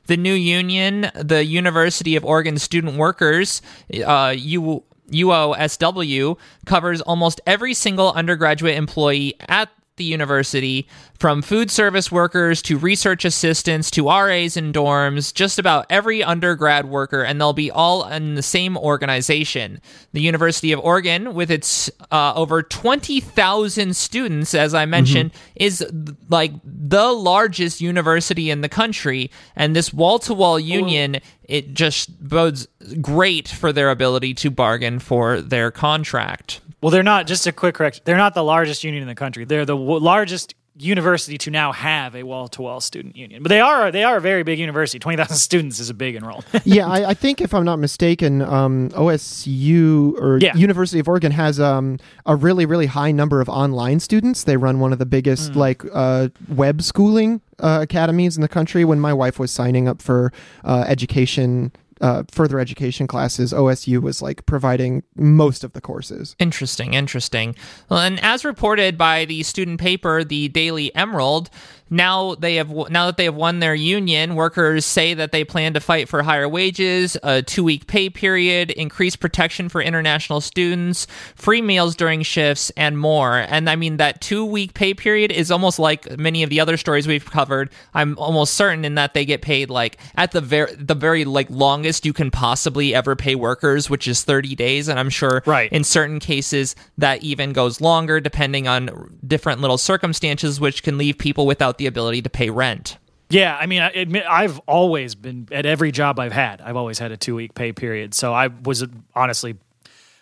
[0.07, 3.61] The new union, the University of Oregon Student Workers,
[4.05, 10.87] uh, U- UOSW, covers almost every single undergraduate employee at the university,
[11.19, 16.89] from food service workers to research assistants to RAs in dorms, just about every undergrad
[16.89, 19.79] worker, and they'll be all in the same organization.
[20.11, 25.63] The University of Oregon, with its uh, over 20,000 students, as I mentioned, mm-hmm.
[25.63, 25.85] is
[26.29, 31.17] like the largest university in the country, and this wall to wall union.
[31.43, 32.67] It just bodes
[33.01, 36.61] great for their ability to bargain for their contract.
[36.83, 37.27] Well, they're not.
[37.27, 38.03] Just a quick correction.
[38.03, 39.45] They're not the largest union in the country.
[39.45, 43.41] They're the w- largest university to now have a wall-to-wall student union.
[43.41, 44.99] But they are they are a very big university.
[44.99, 46.45] Twenty thousand students is a big enrollment.
[46.65, 50.55] yeah, I, I, think if I'm not mistaken, um, OSU or yeah.
[50.55, 54.43] University of Oregon has um, a really really high number of online students.
[54.43, 55.55] They run one of the biggest mm.
[55.55, 58.83] like uh, web schooling uh, academies in the country.
[58.83, 60.33] When my wife was signing up for
[60.65, 61.71] uh, education
[62.01, 66.35] uh, further education classes, OSU was like providing most of the courses.
[66.39, 67.55] Interesting, interesting.
[67.89, 71.49] Well, and as reported by the student paper, the Daily Emerald,
[71.93, 75.73] now they have now that they have won their union, workers say that they plan
[75.75, 81.61] to fight for higher wages, a two-week pay period, increased protection for international students, free
[81.61, 83.37] meals during shifts, and more.
[83.37, 87.07] And I mean that two-week pay period is almost like many of the other stories
[87.07, 87.69] we've covered.
[87.93, 91.49] I'm almost certain in that they get paid like at the very the very like
[91.51, 95.71] longest you can possibly ever pay workers, which is 30 days, and I'm sure right.
[95.71, 101.19] in certain cases that even goes longer depending on different little circumstances, which can leave
[101.19, 102.97] people without the the ability to pay rent.
[103.29, 106.61] Yeah, I mean, I admit I've always been at every job I've had.
[106.61, 108.13] I've always had a two week pay period.
[108.13, 109.57] So I was honestly,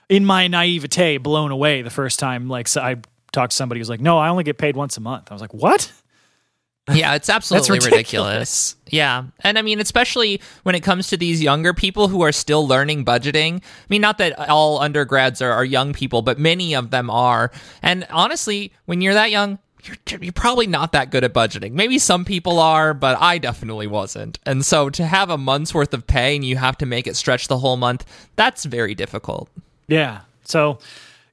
[0.09, 2.47] in my naivete, blown away the first time.
[2.47, 2.95] Like so I
[3.31, 5.35] talked to somebody who was like, "No, I only get paid once a month." I
[5.35, 5.91] was like, "What?"
[6.91, 7.91] Yeah, it's absolutely ridiculous.
[7.91, 8.75] ridiculous.
[8.87, 9.23] Yeah.
[9.41, 13.05] And I mean, especially when it comes to these younger people who are still learning
[13.05, 13.57] budgeting.
[13.57, 17.51] I mean, not that all undergrads are, are young people, but many of them are.
[17.81, 21.71] And honestly, when you're that young, you're, you're probably not that good at budgeting.
[21.73, 24.39] Maybe some people are, but I definitely wasn't.
[24.45, 27.15] And so to have a month's worth of pay and you have to make it
[27.15, 28.05] stretch the whole month,
[28.35, 29.49] that's very difficult.
[29.87, 30.21] Yeah.
[30.43, 30.79] So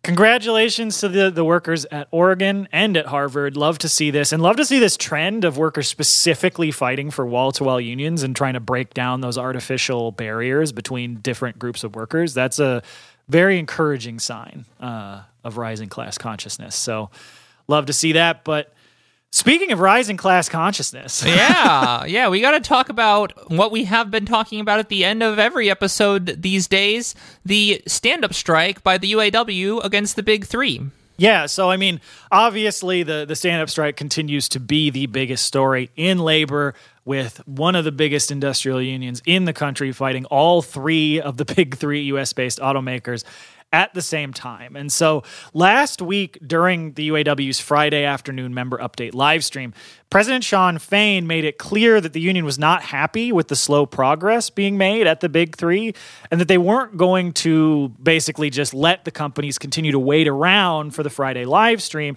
[0.03, 3.57] congratulations to the, the workers at Oregon and at Harvard.
[3.57, 7.26] Love to see this and love to see this trend of workers specifically fighting for
[7.26, 11.84] wall to wall unions and trying to break down those artificial barriers between different groups
[11.84, 12.34] of workers.
[12.34, 12.82] That's a
[13.28, 16.74] very encouraging sign uh, of rising class consciousness.
[16.74, 17.11] So,
[17.68, 18.44] love to see that.
[18.44, 18.72] But
[19.30, 24.10] speaking of rising class consciousness, yeah, yeah, we got to talk about what we have
[24.10, 27.14] been talking about at the end of every episode these days:
[27.44, 30.80] the stand-up strike by the UAW against the Big Three.
[31.20, 32.00] Yeah, so I mean,
[32.30, 37.40] obviously the the stand up strike continues to be the biggest story in labor with
[37.48, 41.74] one of the biggest industrial unions in the country fighting all three of the big
[41.76, 43.24] 3 US based automakers
[43.72, 44.76] at the same time.
[44.76, 49.74] And so last week during the UAW's Friday afternoon member update live stream,
[50.08, 53.84] President Shawn Fain made it clear that the union was not happy with the slow
[53.84, 55.92] progress being made at the big three
[56.30, 60.94] and that they weren't going to basically just let the companies continue to wait around
[60.94, 62.16] for the Friday live stream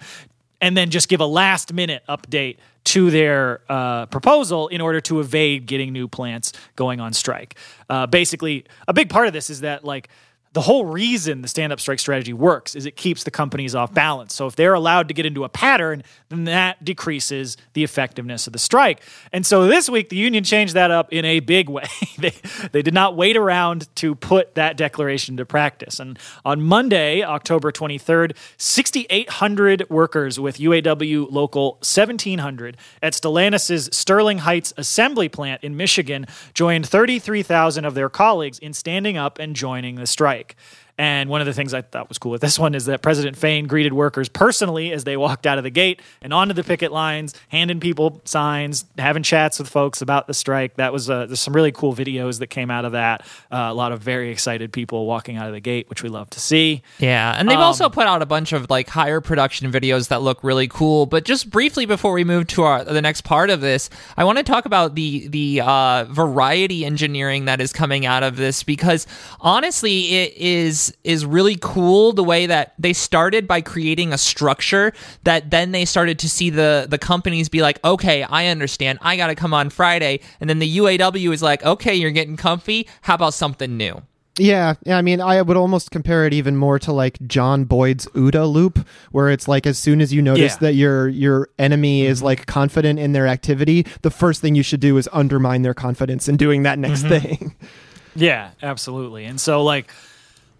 [0.62, 5.20] and then just give a last minute update to their uh, proposal in order to
[5.20, 7.56] evade getting new plants going on strike.
[7.90, 10.08] Uh, basically, a big part of this is that like
[10.52, 13.94] the whole reason the stand up strike strategy works is it keeps the companies off
[13.94, 14.34] balance.
[14.34, 18.52] So if they're allowed to get into a pattern, then that decreases the effectiveness of
[18.52, 19.02] the strike.
[19.32, 21.84] And so this week, the union changed that up in a big way.
[22.18, 22.34] they,
[22.72, 25.98] they did not wait around to put that declaration to practice.
[25.98, 34.74] And on Monday, October 23rd, 6,800 workers with UAW Local 1700 at Stellantis' Sterling Heights
[34.76, 40.06] assembly plant in Michigan joined 33,000 of their colleagues in standing up and joining the
[40.06, 40.56] strike like
[40.98, 43.36] and one of the things I thought was cool with this one is that President
[43.36, 46.92] Fain greeted workers personally as they walked out of the gate and onto the picket
[46.92, 50.76] lines, handing people signs, having chats with folks about the strike.
[50.76, 53.22] That was uh, there's some really cool videos that came out of that.
[53.50, 56.28] Uh, a lot of very excited people walking out of the gate, which we love
[56.30, 56.82] to see.
[56.98, 60.22] Yeah, and they've um, also put out a bunch of like higher production videos that
[60.22, 61.06] look really cool.
[61.06, 64.38] But just briefly before we move to our the next part of this, I want
[64.38, 69.06] to talk about the the uh, variety engineering that is coming out of this because
[69.40, 74.92] honestly, it is is really cool the way that they started by creating a structure
[75.24, 78.98] that then they started to see the the companies be like, "Okay, I understand.
[79.02, 82.36] I got to come on Friday." And then the UAW is like, "Okay, you're getting
[82.36, 82.88] comfy.
[83.02, 84.02] How about something new?"
[84.38, 84.96] Yeah, yeah.
[84.96, 88.86] I mean, I would almost compare it even more to like John Boyd's OODA loop,
[89.10, 90.58] where it's like as soon as you notice yeah.
[90.60, 92.26] that your your enemy is mm-hmm.
[92.26, 96.28] like confident in their activity, the first thing you should do is undermine their confidence
[96.28, 97.26] in doing that next mm-hmm.
[97.26, 97.56] thing.
[98.14, 99.24] Yeah, absolutely.
[99.24, 99.90] And so like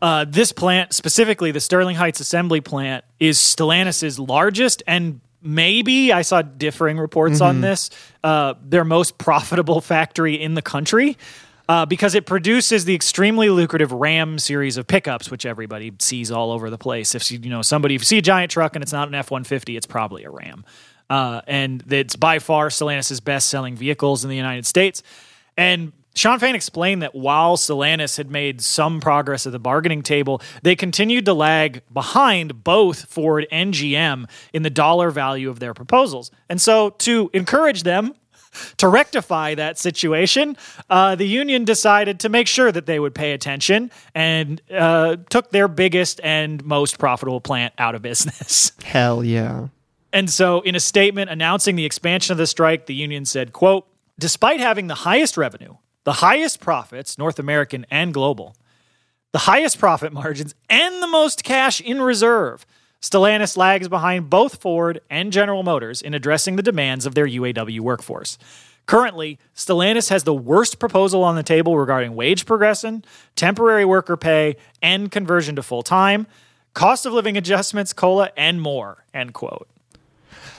[0.03, 6.23] uh, this plant, specifically the Sterling Heights assembly plant, is Stellantis' largest and maybe I
[6.23, 7.45] saw differing reports mm-hmm.
[7.45, 7.91] on this.
[8.23, 11.17] Uh, their most profitable factory in the country.
[11.69, 16.51] Uh, because it produces the extremely lucrative Ram series of pickups, which everybody sees all
[16.51, 17.15] over the place.
[17.15, 19.15] If you, you know somebody, if you see a giant truck and it's not an
[19.15, 20.65] F one fifty, it's probably a Ram,
[21.09, 25.05] uh, and it's by far Stellantis' best selling vehicles in the United States.
[25.57, 30.43] And Shawn Fain explained that while Stellantis had made some progress at the bargaining table,
[30.63, 35.73] they continued to lag behind both Ford and GM in the dollar value of their
[35.73, 36.31] proposals.
[36.49, 38.15] And so, to encourage them
[38.77, 40.57] to rectify that situation,
[40.91, 45.51] uh, the union decided to make sure that they would pay attention and uh, took
[45.51, 48.73] their biggest and most profitable plant out of business.
[48.85, 49.69] Hell yeah.
[50.13, 53.87] And so, in a statement announcing the expansion of the strike, the union said, quote,
[54.19, 58.57] Despite having the highest revenue the highest profits, North American and global,
[59.33, 62.67] the highest profit margins, and the most cash in reserve.
[63.01, 67.81] Stellantis lags behind both Ford and General Motors in addressing the demands of their UAW
[67.81, 68.39] workforce.
[68.87, 73.05] Currently, Stellantis has the worst proposal on the table regarding wage progression,
[73.37, 76.27] temporary worker pay, and conversion to full time,
[76.75, 79.05] cost of living adjustments, COLA, and more.
[79.15, 79.69] End quote.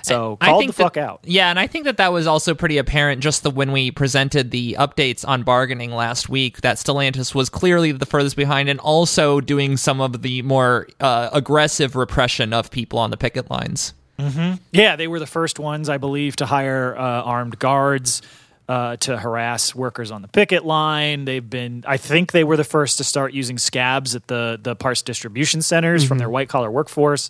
[0.04, 1.22] So I called the fuck out.
[1.24, 4.52] Yeah, and I think that that was also pretty apparent just the when we presented
[4.52, 9.40] the updates on bargaining last week that Stellantis was clearly the furthest behind and also
[9.40, 13.94] doing some of the more uh, aggressive repression of people on the picket lines.
[14.20, 14.56] Mm-hmm.
[14.72, 18.22] Yeah, they were the first ones, I believe, to hire uh, armed guards.
[18.66, 21.26] Uh, to harass workers on the picket line.
[21.26, 24.74] They've been, I think, they were the first to start using scabs at the the
[24.74, 26.08] parts distribution centers mm-hmm.
[26.08, 27.30] from their white collar workforce.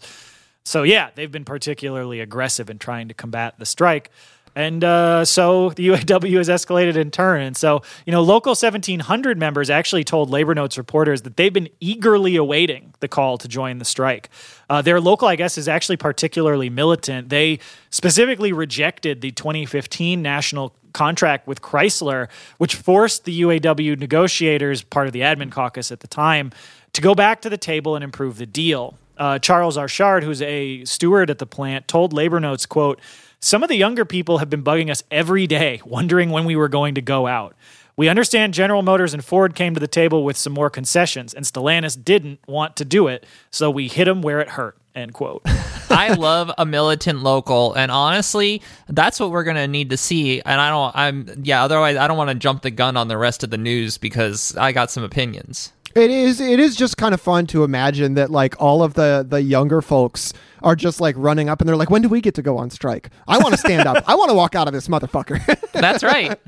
[0.63, 4.09] So yeah, they've been particularly aggressive in trying to combat the strike.
[4.55, 7.41] And uh, so the UAW has escalated in turn.
[7.41, 11.69] And so, you know, local 1700 members actually told Labor Notes reporters that they've been
[11.79, 14.29] eagerly awaiting the call to join the strike.
[14.69, 17.29] Uh, their local, I guess, is actually particularly militant.
[17.29, 17.59] They
[17.89, 25.13] specifically rejected the 2015 national contract with Chrysler, which forced the UAW negotiators, part of
[25.13, 26.51] the admin caucus at the time,
[26.93, 30.83] to go back to the table and improve the deal uh, Charles Archard, who's a
[30.85, 32.99] steward at the plant, told Labor Notes, quote,
[33.39, 36.69] some of the younger people have been bugging us every day, wondering when we were
[36.69, 37.55] going to go out.
[37.95, 41.45] We understand General Motors and Ford came to the table with some more concessions, and
[41.45, 44.77] Stellantis didn't want to do it, so we hit them where it hurt.
[44.95, 45.41] End quote.
[45.89, 50.41] I love a militant local, and honestly, that's what we're gonna need to see.
[50.41, 51.63] And I don't, I'm, yeah.
[51.63, 54.55] Otherwise, I don't want to jump the gun on the rest of the news because
[54.55, 55.71] I got some opinions.
[55.95, 59.25] It is it is just kind of fun to imagine that like all of the
[59.27, 62.35] the younger folks are just like running up and they're like, when do we get
[62.35, 63.09] to go on strike?
[63.27, 64.03] I want to stand up.
[64.07, 65.71] I want to walk out of this motherfucker.
[65.71, 66.39] That's right.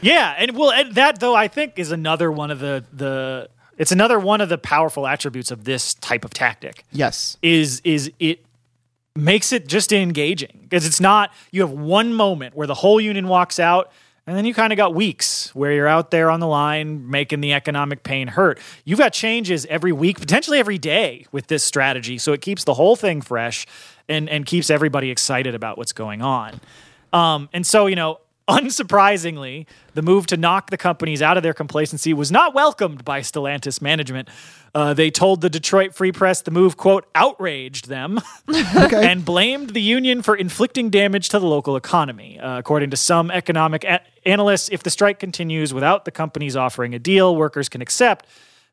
[0.00, 3.48] Yeah, and well, and that though I think is another one of the the
[3.78, 6.84] it's another one of the powerful attributes of this type of tactic.
[6.92, 8.44] Yes, is is it
[9.14, 13.28] makes it just engaging because it's not you have one moment where the whole union
[13.28, 13.92] walks out
[14.26, 17.40] and then you kind of got weeks where you're out there on the line making
[17.40, 18.60] the economic pain hurt.
[18.84, 22.18] You've got changes every week, potentially every day with this strategy.
[22.18, 23.66] So it keeps the whole thing fresh
[24.08, 26.60] and, and keeps everybody excited about what's going on.
[27.12, 31.54] Um, and so, you know, Unsurprisingly, the move to knock the companies out of their
[31.54, 34.28] complacency was not welcomed by Stellantis management.
[34.74, 38.20] Uh, they told the Detroit Free Press the move, quote, outraged them
[38.76, 39.10] Okay.
[39.10, 42.40] and blamed the union for inflicting damage to the local economy.
[42.40, 46.94] Uh, according to some economic a- analysts, if the strike continues without the companies offering
[46.94, 48.26] a deal workers can accept,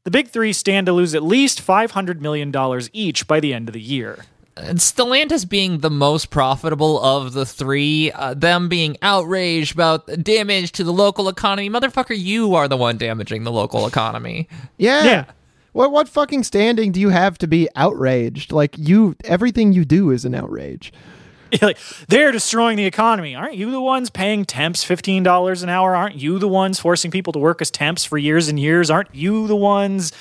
[0.04, 2.54] the big three stand to lose at least $500 million
[2.94, 4.24] each by the end of the year.
[4.62, 10.72] And Stellantis being the most profitable of the three, uh, them being outraged about damage
[10.74, 11.70] to the local economy.
[11.70, 14.48] Motherfucker, you are the one damaging the local economy.
[14.78, 15.04] Yeah.
[15.04, 15.26] Yeah.
[15.72, 18.52] What what fucking standing do you have to be outraged?
[18.52, 20.92] Like you everything you do is an outrage.
[21.62, 21.78] like
[22.08, 23.36] they're destroying the economy.
[23.36, 25.96] Aren't you the ones paying temps fifteen dollars an hour?
[25.96, 28.90] Aren't you the ones forcing people to work as temps for years and years?
[28.90, 30.12] Aren't you the ones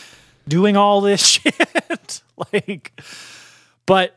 [0.46, 2.22] doing all this shit?
[2.52, 2.92] like,
[3.86, 4.16] but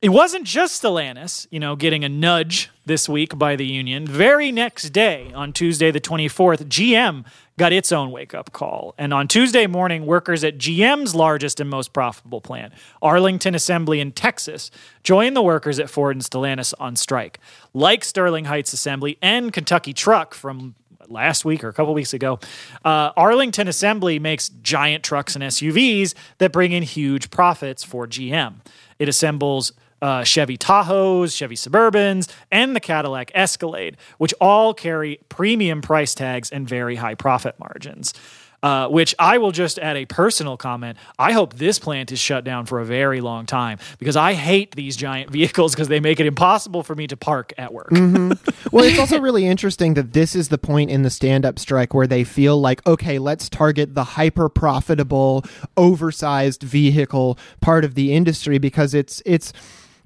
[0.00, 4.06] it wasn't just Stellantis, you know, getting a nudge this week by the union.
[4.06, 7.24] Very next day, on Tuesday the 24th, GM
[7.58, 8.94] got its own wake up call.
[8.96, 12.72] And on Tuesday morning, workers at GM's largest and most profitable plant,
[13.02, 14.70] Arlington Assembly in Texas,
[15.02, 17.40] joined the workers at Ford and Stellantis on strike.
[17.74, 20.76] Like Sterling Heights Assembly and Kentucky Truck from
[21.08, 22.38] last week or a couple weeks ago,
[22.84, 28.60] uh, Arlington Assembly makes giant trucks and SUVs that bring in huge profits for GM.
[29.00, 29.72] It assembles
[30.02, 36.50] uh, Chevy Tahoes, Chevy Suburbans, and the Cadillac Escalade, which all carry premium price tags
[36.50, 38.14] and very high profit margins.
[38.60, 40.98] Uh, which I will just add a personal comment.
[41.16, 44.74] I hope this plant is shut down for a very long time because I hate
[44.74, 47.92] these giant vehicles because they make it impossible for me to park at work.
[48.72, 51.94] Well, it's also really interesting that this is the point in the stand up strike
[51.94, 55.44] where they feel like, okay, let's target the hyper profitable,
[55.76, 59.52] oversized vehicle part of the industry because it's it's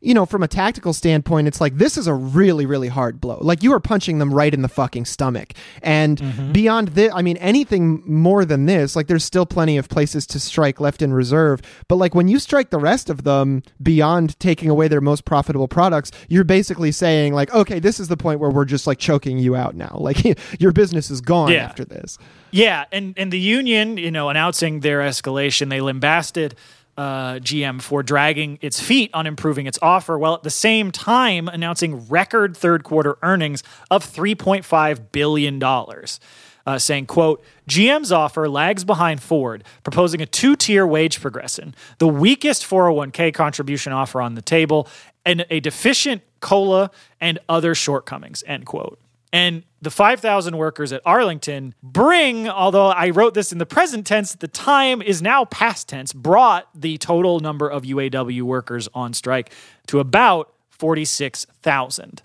[0.02, 3.38] you know, from a tactical standpoint, it's like this is a really, really hard blow.
[3.40, 5.52] Like you are punching them right in the fucking stomach.
[5.80, 6.50] And mm-hmm.
[6.50, 10.40] beyond this, I mean, anything more than this, like there's still plenty of places to
[10.40, 11.62] strike left in reserve.
[11.86, 15.68] But like when you strike the rest of them beyond taking away their most profitable
[15.68, 19.38] products, you're basically saying, like, okay, this is the point where we're just like choking
[19.38, 19.98] you out now.
[20.02, 21.64] Like your business is gone Yeah.
[21.64, 22.18] after this.
[22.50, 26.56] Yeah, and and the union, you know, announcing their escalation, they lambasted
[26.96, 31.48] uh, GM for dragging its feet on improving its offer, while at the same time
[31.48, 36.20] announcing record third quarter earnings of three point five billion dollars.
[36.64, 42.62] Uh, saying, "quote GM's offer lags behind Ford, proposing a two-tier wage progression, the weakest
[42.62, 44.86] 401k contribution offer on the table,
[45.26, 49.00] and a deficient cola and other shortcomings." End quote.
[49.32, 54.32] And the 5,000 workers at Arlington bring, although I wrote this in the present tense
[54.36, 59.52] the time, is now past tense, brought the total number of UAW workers on strike
[59.88, 62.22] to about 46,000.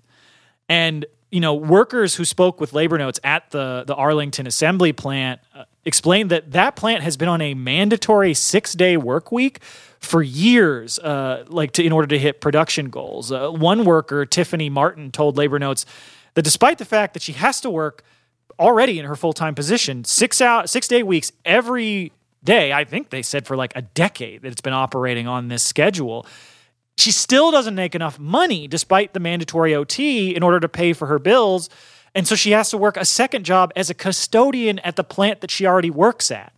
[0.68, 5.40] And, you know, workers who spoke with labor notes at the, the Arlington assembly plant
[5.52, 9.58] uh, explained that that plant has been on a mandatory six day work week
[9.98, 13.32] for years, uh, like to, in order to hit production goals.
[13.32, 15.86] Uh, one worker, Tiffany Martin, told labor notes
[16.38, 18.04] that despite the fact that she has to work
[18.60, 22.12] already in her full time position, six out six day weeks every
[22.44, 22.72] day.
[22.72, 26.24] I think they said for like a decade that it's been operating on this schedule.
[26.96, 31.06] She still doesn't make enough money despite the mandatory OT in order to pay for
[31.06, 31.68] her bills.
[32.14, 35.40] And so she has to work a second job as a custodian at the plant
[35.40, 36.52] that she already works at,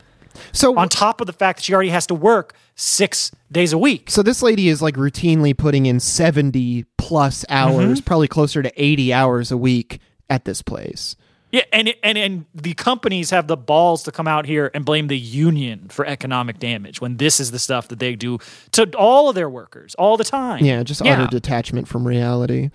[0.52, 3.78] So on top of the fact that she already has to work six days a
[3.78, 4.11] week.
[4.11, 8.05] So this lady is like routinely putting in 70 plus hours, mm-hmm.
[8.05, 11.16] probably closer to 80 hours a week at this place.
[11.51, 15.09] Yeah, and and and the companies have the balls to come out here and blame
[15.09, 18.39] the union for economic damage when this is the stuff that they do
[18.70, 20.65] to all of their workers all the time.
[20.65, 21.15] Yeah, just Yeah.
[21.15, 22.70] utter detachment from reality.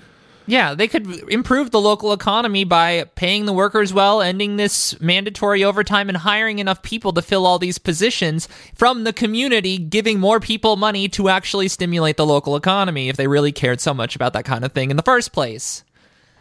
[0.47, 5.63] Yeah, they could improve the local economy by paying the workers well, ending this mandatory
[5.63, 10.39] overtime, and hiring enough people to fill all these positions from the community, giving more
[10.39, 14.33] people money to actually stimulate the local economy if they really cared so much about
[14.33, 15.83] that kind of thing in the first place.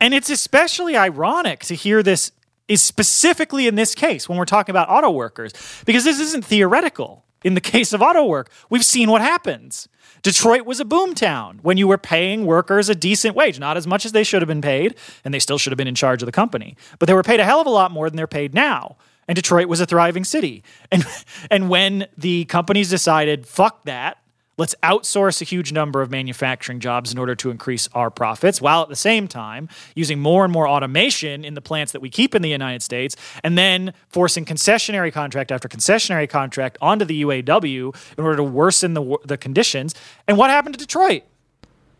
[0.01, 2.33] And it's especially ironic to hear this
[2.69, 5.53] is specifically in this case when we're talking about auto workers
[5.85, 7.25] because this isn't theoretical.
[7.43, 9.87] In the case of auto work, we've seen what happens.
[10.25, 13.87] Detroit was a boom town when you were paying workers a decent wage, not as
[13.87, 16.23] much as they should have been paid, and they still should have been in charge
[16.23, 18.27] of the company, but they were paid a hell of a lot more than they're
[18.27, 18.97] paid now.
[19.29, 20.65] And Detroit was a thriving city.
[20.91, 21.07] And
[21.51, 24.17] and when the companies decided, fuck that,
[24.57, 28.83] let's outsource a huge number of manufacturing jobs in order to increase our profits, while
[28.83, 32.35] at the same time using more and more automation in the plants that we keep
[32.35, 37.95] in the United States, and then forcing concessionary contract after concessionary contract onto the UAW
[38.19, 39.95] in order to worsen the, the conditions.
[40.29, 41.23] And what happened to Detroit?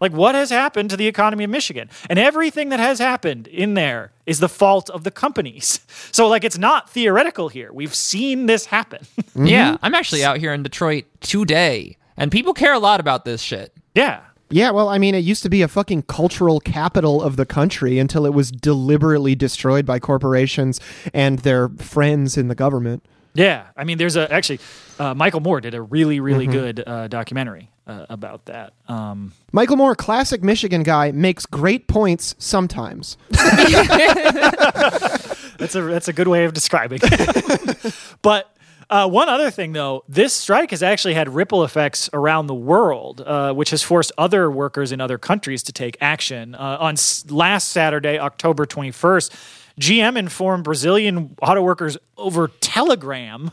[0.01, 1.89] Like, what has happened to the economy of Michigan?
[2.11, 5.81] And everything that has happened in there is the fault of the companies.
[6.13, 7.73] So, like, it's not theoretical here.
[7.73, 9.07] We've seen this happen.
[9.35, 9.47] Mm-hmm.
[9.47, 13.41] Yeah, I'm actually out here in Detroit today, and people care a lot about this
[13.43, 13.73] shit.
[13.95, 14.21] yeah.
[14.51, 17.99] Yeah, well, I mean, it used to be a fucking cultural capital of the country
[17.99, 20.79] until it was deliberately destroyed by corporations
[21.13, 23.05] and their friends in the government.
[23.33, 23.65] Yeah.
[23.77, 24.61] I mean, there's a actually,
[25.01, 28.75] uh, Michael Moore did a really, really good uh, documentary uh, about that.
[28.87, 33.17] Um, Michael Moore, classic Michigan guy, makes great points sometimes.
[35.57, 36.99] That's a that's a good way of describing.
[37.03, 37.95] it.
[38.23, 38.54] but
[38.91, 43.21] uh, one other thing, though, this strike has actually had ripple effects around the world,
[43.21, 46.55] uh, which has forced other workers in other countries to take action.
[46.55, 49.33] Uh, on s- last Saturday, October twenty first,
[49.81, 53.51] GM informed Brazilian auto workers over Telegram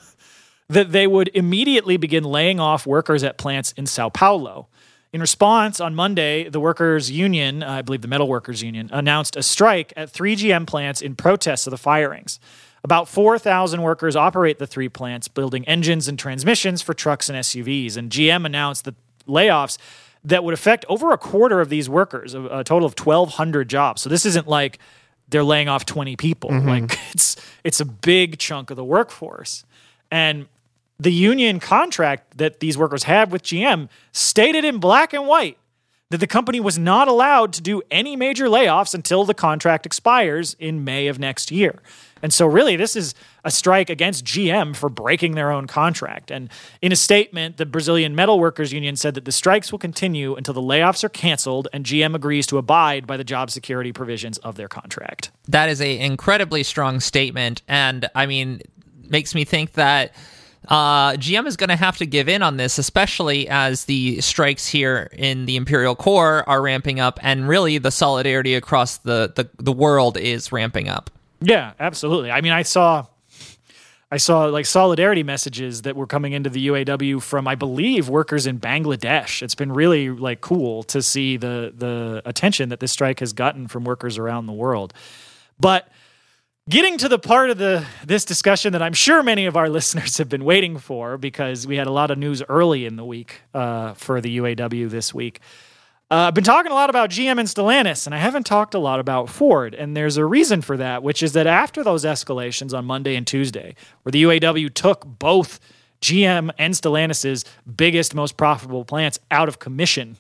[0.70, 4.68] that they would immediately begin laying off workers at plants in Sao Paulo.
[5.14, 9.44] In response, on Monday, the workers' union, I believe the metal workers' union, announced a
[9.44, 12.40] strike at three GM plants in protest of the firings.
[12.84, 17.96] About 4,000 workers operate the three plants, building engines and transmissions for trucks and SUVs.
[17.96, 18.96] And GM announced the
[19.28, 19.78] layoffs
[20.24, 24.02] that would affect over a quarter of these workers, a, a total of 1,200 jobs.
[24.02, 24.80] So this isn't like
[25.30, 26.50] they're laying off 20 people.
[26.50, 26.70] Mm-hmm.
[26.70, 29.64] Like it's it's a big chunk of the workforce.
[30.10, 30.48] And
[31.00, 35.58] the union contract that these workers have with GM stated in black and white
[36.12, 40.56] that the company was not allowed to do any major layoffs until the contract expires
[40.60, 41.80] in May of next year.
[42.22, 46.32] And so, really, this is a strike against GM for breaking their own contract.
[46.32, 46.50] And
[46.82, 50.54] in a statement, the Brazilian Metal Workers Union said that the strikes will continue until
[50.54, 54.56] the layoffs are canceled and GM agrees to abide by the job security provisions of
[54.56, 55.32] their contract.
[55.48, 58.62] That is a incredibly strong statement, and I mean,
[59.10, 60.14] makes me think that
[60.68, 64.68] uh, GM is going to have to give in on this, especially as the strikes
[64.68, 69.50] here in the Imperial Core are ramping up, and really the solidarity across the, the,
[69.58, 71.10] the world is ramping up.
[71.42, 72.32] Yeah, absolutely.
[72.32, 73.08] I mean, I saw
[74.14, 78.46] I saw like solidarity messages that were coming into the UAW from I believe workers
[78.46, 79.42] in Bangladesh.
[79.42, 83.68] It's been really like cool to see the the attention that this strike has gotten
[83.68, 84.94] from workers around the world.
[85.60, 85.88] But
[86.70, 90.18] getting to the part of the this discussion that I'm sure many of our listeners
[90.18, 93.42] have been waiting for because we had a lot of news early in the week
[93.54, 95.40] uh, for the UAW this week.
[96.12, 98.80] Uh, I've been talking a lot about GM and Stellantis, and I haven't talked a
[98.80, 99.74] lot about Ford.
[99.74, 103.26] And there's a reason for that, which is that after those escalations on Monday and
[103.26, 105.62] Tuesday, where the UAW took both
[106.02, 107.46] GM and Stellantis'
[107.78, 110.18] biggest, most profitable plants out of commission,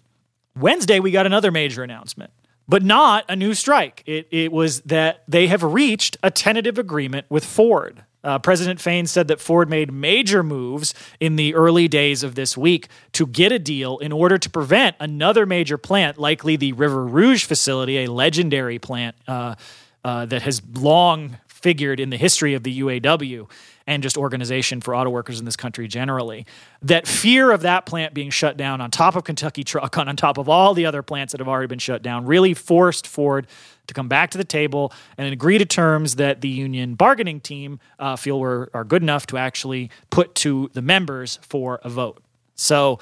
[0.57, 2.31] Wednesday we got another major announcement,
[2.69, 4.01] but not a new strike.
[4.05, 8.05] It, it was that they have reached a tentative agreement with Ford.
[8.23, 12.55] Uh, President Fain said that Ford made major moves in the early days of this
[12.55, 17.05] week to get a deal in order to prevent another major plant, likely the River
[17.05, 19.55] Rouge facility, a legendary plant uh,
[20.03, 23.47] uh, that has long figured in the history of the UAW
[23.87, 26.45] and just organization for auto workers in this country generally.
[26.81, 30.37] That fear of that plant being shut down on top of Kentucky Truck, on, top
[30.37, 33.47] of all the other plants that have already been shut down, really forced Ford
[33.87, 37.79] to come back to the table and agree to terms that the union bargaining team
[37.99, 42.21] uh, feel were are good enough to actually put to the members for a vote.
[42.55, 42.99] So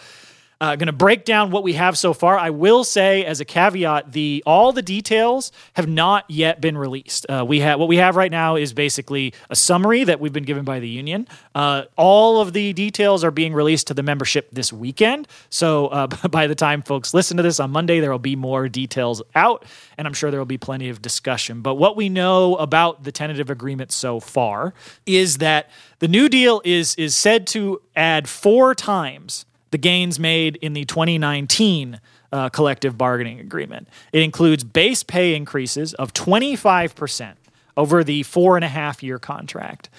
[0.61, 2.37] uh, going to break down what we have so far.
[2.37, 7.25] I will say, as a caveat, the all the details have not yet been released.
[7.29, 10.43] Uh, we have what we have right now is basically a summary that we've been
[10.43, 11.27] given by the union.
[11.55, 15.27] Uh, all of the details are being released to the membership this weekend.
[15.49, 18.67] So uh, by the time folks listen to this on Monday, there will be more
[18.67, 19.65] details out,
[19.97, 21.61] and I'm sure there will be plenty of discussion.
[21.61, 24.73] But what we know about the tentative agreement so far
[25.05, 25.69] is that
[25.99, 30.85] the new deal is is said to add four times the gains made in the
[30.85, 31.99] 2019
[32.31, 33.87] uh, collective bargaining agreement.
[34.13, 37.33] It includes base pay increases of 25%
[37.75, 39.89] over the four and a half year contract.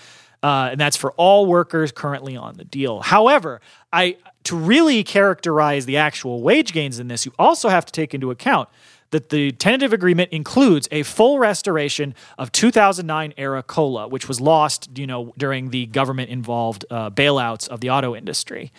[0.42, 3.00] Uh, and that's for all workers currently on the deal.
[3.00, 3.60] However,
[3.92, 8.14] I to really characterize the actual wage gains in this, you also have to take
[8.14, 8.68] into account
[9.10, 14.88] that the tentative agreement includes a full restoration of 2009 era cola, which was lost,
[14.96, 18.72] you know, during the government involved uh, bailouts of the auto industry.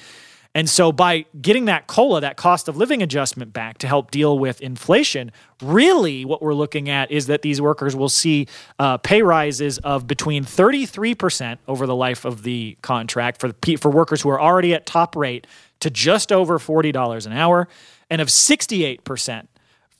[0.53, 4.37] And so, by getting that COLA, that cost of living adjustment back to help deal
[4.37, 8.47] with inflation, really what we're looking at is that these workers will see
[8.77, 13.89] uh, pay rises of between 33% over the life of the contract for, the, for
[13.89, 15.47] workers who are already at top rate
[15.79, 17.69] to just over $40 an hour,
[18.09, 19.47] and of 68%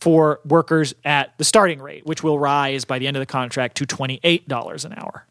[0.02, 3.78] for workers at the starting rate, which will rise by the end of the contract
[3.78, 5.26] to $28 an hour.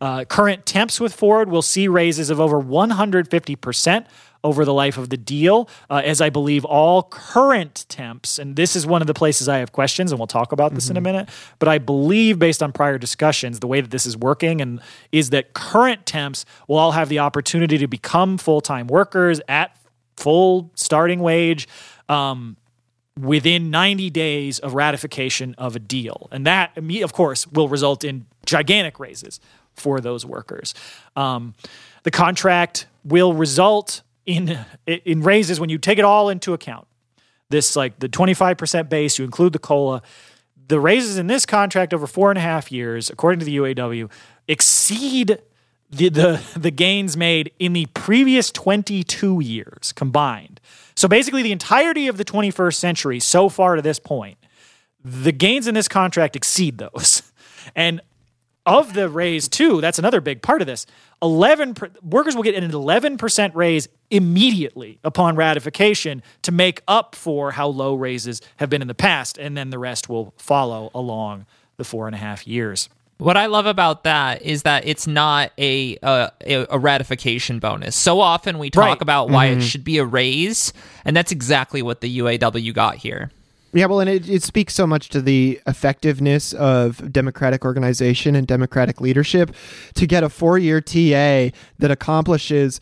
[0.00, 4.06] Uh, current temps with Ford will see raises of over 150%
[4.46, 8.76] over the life of the deal, uh, as I believe all current temps, and this
[8.76, 11.00] is one of the places I have questions, and we'll talk about this in a
[11.00, 11.28] minute.
[11.58, 15.30] But I believe, based on prior discussions, the way that this is working and is
[15.30, 19.76] that current temps will all have the opportunity to become full time workers at
[20.16, 21.66] full starting wage.
[22.08, 22.56] Um,
[23.18, 26.28] within 90 days of ratification of a deal.
[26.30, 29.40] And that, of course, will result in gigantic raises
[29.72, 30.74] for those workers.
[31.16, 31.54] Um,
[32.02, 36.86] the contract will result in in raises when you take it all into account.
[37.48, 40.02] This like the 25% base, you include the COLA.
[40.68, 44.10] The raises in this contract over four and a half years, according to the UAW,
[44.48, 45.38] exceed
[45.88, 50.60] the, the, the gains made in the previous 22 years combined.
[50.96, 54.38] So basically, the entirety of the 21st century so far to this point,
[55.04, 57.22] the gains in this contract exceed those.
[57.74, 58.00] And
[58.66, 60.86] of the raise, too, that's another big part of this.
[61.22, 67.68] 11 workers will get an 11% raise immediately upon ratification to make up for how
[67.68, 69.38] low raises have been in the past.
[69.38, 72.88] And then the rest will follow along the four and a half years.
[73.18, 76.30] What I love about that is that it's not a a,
[76.68, 77.96] a ratification bonus.
[77.96, 79.02] So often we talk Right.
[79.02, 79.60] about why it mm-hmm.
[79.62, 83.30] should be a raise, and that's exactly what the UAW got here.
[83.76, 88.46] Yeah, well, and it, it speaks so much to the effectiveness of democratic organization and
[88.46, 89.54] democratic leadership
[89.96, 92.80] to get a four year TA that accomplishes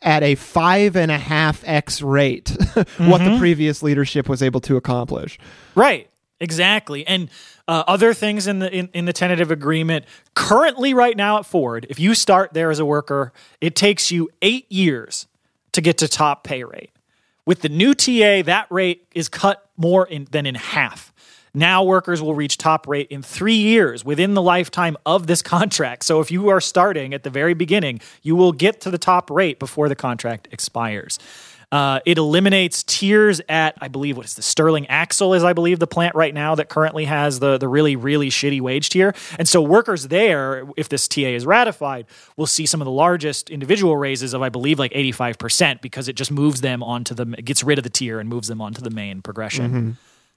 [0.00, 2.50] at a five and a half X rate
[2.98, 5.40] what the previous leadership was able to accomplish.
[5.74, 6.08] Right.
[6.38, 7.04] Exactly.
[7.04, 7.28] And
[7.66, 10.04] uh, other things in the in, in the tentative agreement
[10.34, 14.30] currently right now at Ford, if you start there as a worker, it takes you
[14.40, 15.26] eight years
[15.72, 16.91] to get to top pay rate.
[17.44, 21.12] With the new TA, that rate is cut more in, than in half.
[21.54, 26.04] Now workers will reach top rate in three years within the lifetime of this contract.
[26.04, 29.30] So if you are starting at the very beginning, you will get to the top
[29.30, 31.18] rate before the contract expires.
[31.72, 35.78] Uh, it eliminates tiers at, I believe, what is the Sterling Axle is, I believe,
[35.78, 39.14] the plant right now that currently has the the really really shitty wage tier.
[39.38, 42.04] And so workers there, if this TA is ratified,
[42.36, 45.80] will see some of the largest individual raises of, I believe, like eighty five percent
[45.80, 48.48] because it just moves them onto the it gets rid of the tier and moves
[48.48, 49.72] them onto the main progression.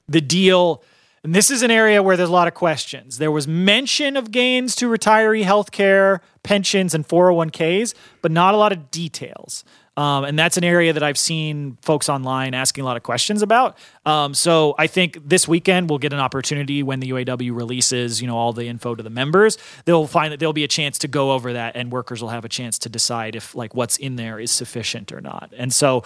[0.07, 0.83] The deal.
[1.25, 3.17] And this is an area where there's a lot of questions.
[3.17, 8.57] There was mention of gains to retiree health care, pensions, and 401ks, but not a
[8.57, 9.63] lot of details.
[9.97, 13.41] Um, and that's an area that I've seen folks online asking a lot of questions
[13.41, 13.77] about.
[14.05, 18.27] Um, so I think this weekend we'll get an opportunity when the UAW releases, you
[18.27, 19.57] know, all the info to the members.
[19.85, 22.43] They'll find that there'll be a chance to go over that, and workers will have
[22.43, 25.53] a chance to decide if like what's in there is sufficient or not.
[25.57, 26.03] And so,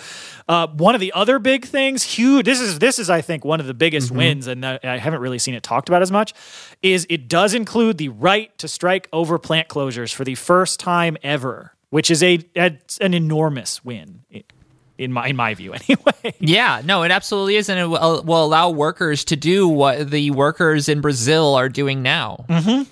[0.48, 2.45] uh, one of the other big things, huge.
[2.45, 5.40] This is this is I think one of the biggest wins, and I haven't really
[5.40, 6.34] seen it talked about as much.
[6.82, 11.18] Is it does include the right to strike over plant closures for the first time
[11.24, 14.22] ever, which is a, a an enormous win
[14.98, 16.34] in my in my view anyway.
[16.40, 20.11] Yeah, no, it absolutely is, and it will, uh, will allow workers to do what
[20.11, 22.45] the workers in Brazil are doing now.
[22.49, 22.84] Mm-hmm.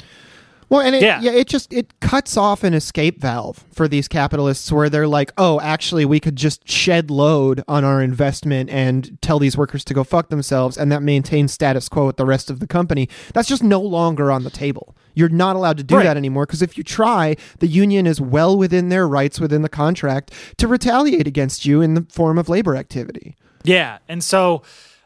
[0.69, 1.21] Well, and it, Yeah.
[1.21, 1.31] yeah.
[1.31, 5.61] it just it cuts off an escape valve for these capitalists where they're like, oh,
[5.61, 10.03] actually, we could just shed load on our investment and tell these workers to go
[10.03, 13.07] fuck themselves, and that maintains status quo with the rest of the company.
[13.33, 14.93] That's just no longer on the table.
[15.17, 16.03] You're not allowed to do Right.
[16.03, 19.69] that anymore because if you try, the union is well within their rights within the
[19.69, 23.35] contract to retaliate against you in the form of labor activity.
[23.63, 24.61] Yeah, and so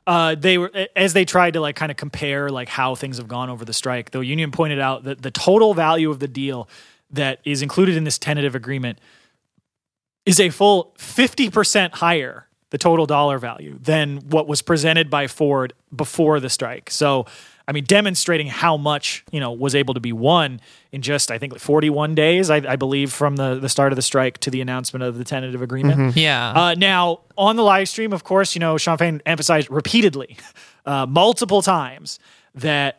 [0.05, 3.29] uh, they were as they tried to like kind of compare like how things have
[3.29, 4.11] gone over the strike.
[4.11, 6.67] The union pointed out that the total value of the deal
[7.09, 8.99] that is included in this tentative agreement
[10.25, 15.27] is a full fifty percent higher the total dollar value than what was presented by
[15.27, 16.91] Ford before the strike.
[16.91, 17.25] So.
[17.67, 20.59] I mean, demonstrating how much you know was able to be won
[20.91, 24.01] in just I think 41 days, I, I believe, from the the start of the
[24.01, 26.17] strike to the announcement of the tentative agreement.
[26.17, 30.37] Yeah, Uh, now, on the live stream, of course, you know, Shawn Fain emphasized repeatedly,
[30.85, 32.19] uh, multiple times,
[32.55, 32.97] that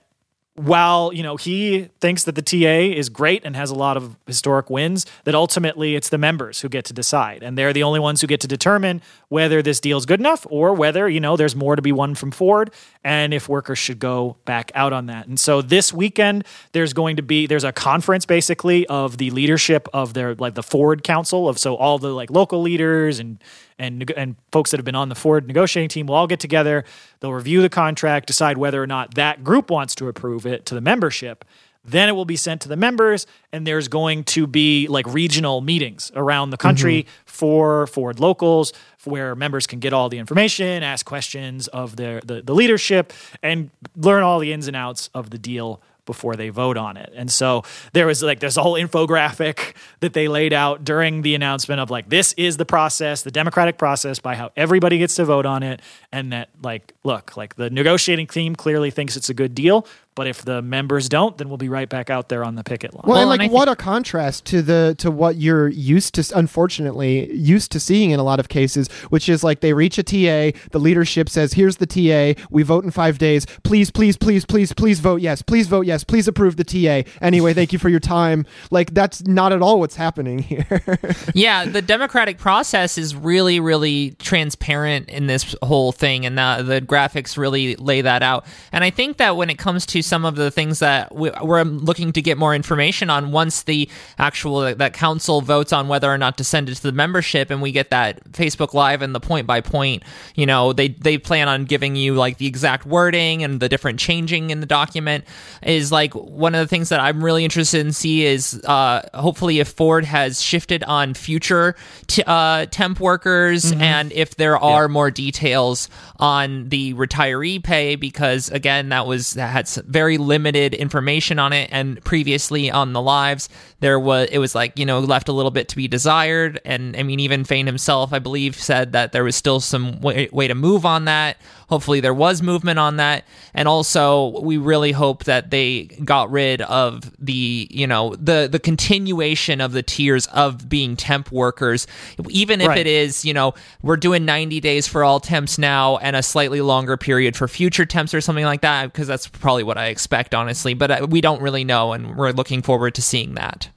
[0.54, 4.16] while, you know, he thinks that the TA is great and has a lot of
[4.26, 7.42] historic wins, that ultimately it's the members who get to decide.
[7.42, 9.00] And they're the only ones who get to determine
[9.32, 12.14] whether this deal is good enough or whether, you know, there's more to be won
[12.14, 12.70] from Ford
[13.02, 15.26] and if workers should go back out on that.
[15.26, 19.88] And so this weekend, there's going to be, there's a conference basically of the leadership
[19.94, 23.42] of their, like the Ford Council of, so all the like local leaders and,
[23.78, 26.84] and and folks that have been on the Ford negotiating team will all get together.
[27.20, 30.74] They'll review the contract, decide whether or not that group wants to approve it to
[30.74, 31.44] the membership.
[31.84, 35.60] Then it will be sent to the members, and there's going to be like regional
[35.60, 37.10] meetings around the country mm-hmm.
[37.24, 38.72] for Ford locals,
[39.04, 43.12] where members can get all the information, ask questions of their the, the leadership,
[43.42, 47.12] and learn all the ins and outs of the deal before they vote on it.
[47.14, 47.62] And so
[47.92, 51.90] there was like there's a whole infographic that they laid out during the announcement of
[51.90, 55.62] like this is the process, the democratic process by how everybody gets to vote on
[55.62, 55.80] it
[56.10, 60.26] and that like look, like the negotiating team clearly thinks it's a good deal, but
[60.26, 63.02] if the members don't, then we'll be right back out there on the picket line.
[63.04, 66.14] Well, Well, and and like I what a contrast to the to what you're used
[66.14, 69.98] to, unfortunately, used to seeing in a lot of cases, which is like they reach
[69.98, 73.46] a TA, the leadership says, "Here's the TA, we vote in five days.
[73.62, 75.42] Please, please, please, please, please vote yes.
[75.42, 76.04] Please vote yes.
[76.04, 77.08] Please approve the TA.
[77.20, 80.98] Anyway, thank you for your time." Like that's not at all what's happening here.
[81.34, 86.80] yeah, the democratic process is really, really transparent in this whole thing, and the, the
[86.80, 88.46] graphics really lay that out.
[88.72, 91.62] And I think that when it comes to some of the things that we, we're
[91.62, 93.88] looking to get more information on, once the
[94.18, 97.62] actual that council votes on whether or not to send it to the membership, and
[97.62, 100.02] we get that Facebook Live and the point by point,
[100.34, 103.98] you know, they they plan on giving you like the exact wording and the different
[103.98, 105.24] changing in the document.
[105.62, 109.60] Is like one of the things that I'm really interested in see is uh, hopefully
[109.60, 111.74] if Ford has shifted on future
[112.06, 115.88] t- uh, temp workers and if there are more details
[116.18, 121.68] on the retiree pay because again that was that had very limited information on it.
[121.72, 123.48] And previously on the lives
[123.80, 126.60] there was it was like you know left a little bit to be desired.
[126.64, 130.28] And I mean even Fain himself I believe said that there was still some way,
[130.32, 131.36] way to move on that
[131.72, 133.24] hopefully there was movement on that.
[133.54, 138.58] And also we really hope that they got rid of the you know the the
[138.58, 141.86] continuation of the tiers of being temp workers.
[142.28, 142.76] Even if Right.
[142.78, 146.60] it is you know we're doing 90 days for all temps now and a slightly
[146.60, 150.34] longer period for future temps or something like that because that's probably what i expect
[150.34, 150.74] honestly.
[150.74, 153.70] But uh, we don't really know and we're looking forward to seeing that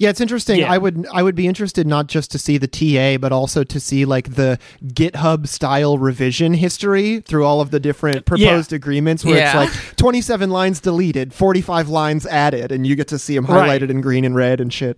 [0.00, 0.60] Yeah, it's interesting.
[0.60, 0.72] Yeah.
[0.72, 3.78] I would I would be interested not just to see the TA, but also to
[3.78, 9.36] see like the GitHub style revision history through all of the different proposed agreements, where
[9.36, 9.62] Yeah.
[9.62, 13.34] it's like twenty seven lines deleted, forty five lines added, and you get to see
[13.34, 13.68] them Right.
[13.82, 14.96] highlighted in green and red and shit.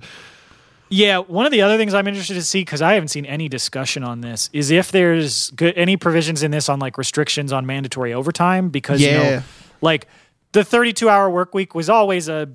[0.88, 3.48] Yeah, one of the other things I'm interested to see because I haven't seen any
[3.48, 7.66] discussion on this is if there's good, any provisions in this on like restrictions on
[7.66, 9.18] mandatory overtime because you Yeah.
[9.36, 9.42] know,
[9.80, 10.06] like
[10.52, 12.48] the 32 hour work week was always a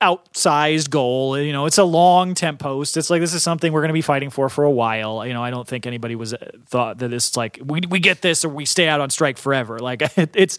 [0.00, 1.38] outsized goal.
[1.38, 2.96] You know, it's a long temp post.
[2.96, 5.26] It's like this is something we're going to be fighting for for a while.
[5.26, 8.22] You know, I don't think anybody was uh, thought that it's like we we get
[8.22, 9.78] this or we stay out on strike forever.
[9.78, 10.58] Like it's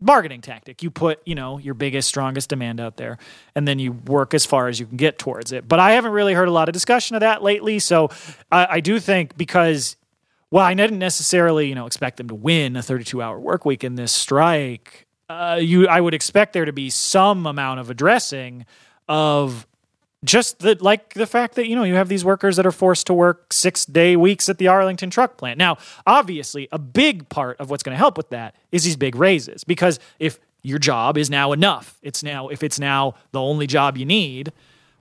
[0.00, 0.82] bargaining tactic.
[0.82, 3.18] You put, you know, your biggest, strongest demand out there,
[3.54, 5.68] and then you work as far as you can get towards it.
[5.68, 7.78] But I haven't really heard a lot of discussion of that lately.
[7.78, 8.10] So
[8.50, 9.96] I, I do think because,
[10.50, 13.84] well, I didn't necessarily, you know, expect them to win a 32 hour work week
[13.84, 15.05] in this strike.
[15.28, 18.64] Uh, you, I would expect there to be some amount of addressing
[19.08, 19.66] of
[20.24, 23.06] just the like the fact that you know you have these workers that are forced
[23.06, 25.58] to work six day weeks at the Arlington truck plant.
[25.58, 29.14] Now, obviously, a big part of what's going to help with that is these big
[29.16, 33.66] raises because if your job is now enough, it's now if it's now the only
[33.66, 34.52] job you need,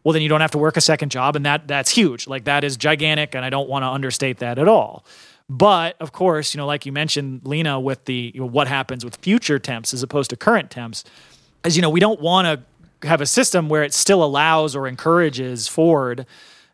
[0.04, 2.28] well then you don't have to work a second job, and that that's huge.
[2.28, 5.06] Like that is gigantic, and I don't want to understate that at all.
[5.50, 9.06] But of course, you know, like you mentioned, Lina, with the you know, what happens
[9.06, 11.04] with future temps as opposed to current temps,
[11.64, 14.88] is you know we don't want to have a system where it still allows or
[14.88, 16.26] encourages Ford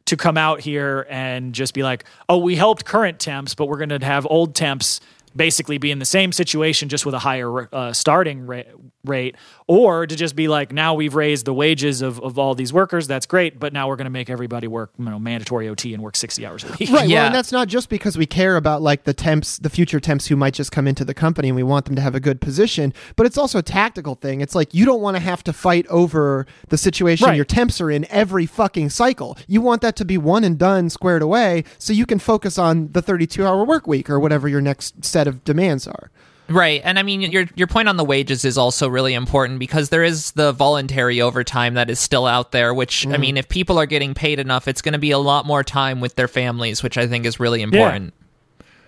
[0.06, 3.78] to come out here and just be like, oh, we helped current temps, but we're
[3.78, 5.00] going to have old temps
[5.36, 8.64] basically be in the same situation just with a higher uh, starting ra-
[9.06, 9.36] rate
[9.68, 13.08] or to just be like now we've raised the wages of, of all these workers
[13.08, 16.04] that's great but now we're going to make everybody work you know mandatory ot and
[16.04, 16.92] work 60 hours a week Right.
[16.92, 17.26] Well, Yeah.
[17.28, 20.36] and that's not just because we care about like the temps, the future temps who
[20.36, 22.94] might just come into the company and we want them to have a good position,
[23.16, 24.42] but it's also a tactical thing.
[24.42, 27.36] It's like you don't want to have to fight over the situation Right.
[27.36, 29.38] your temps are in every fucking cycle.
[29.48, 32.92] You want that to be one and done, squared away, so you can focus on
[32.92, 36.12] the 32 hour work week or whatever your next set of demands are.
[36.50, 36.82] Right.
[36.84, 40.04] And I mean your your point on the wages is also really important because there
[40.04, 43.86] is the voluntary overtime that is still out there, which I mean if people are
[43.86, 46.98] getting paid enough, it's going to be a lot more time with their families, which
[46.98, 48.14] I think is really important.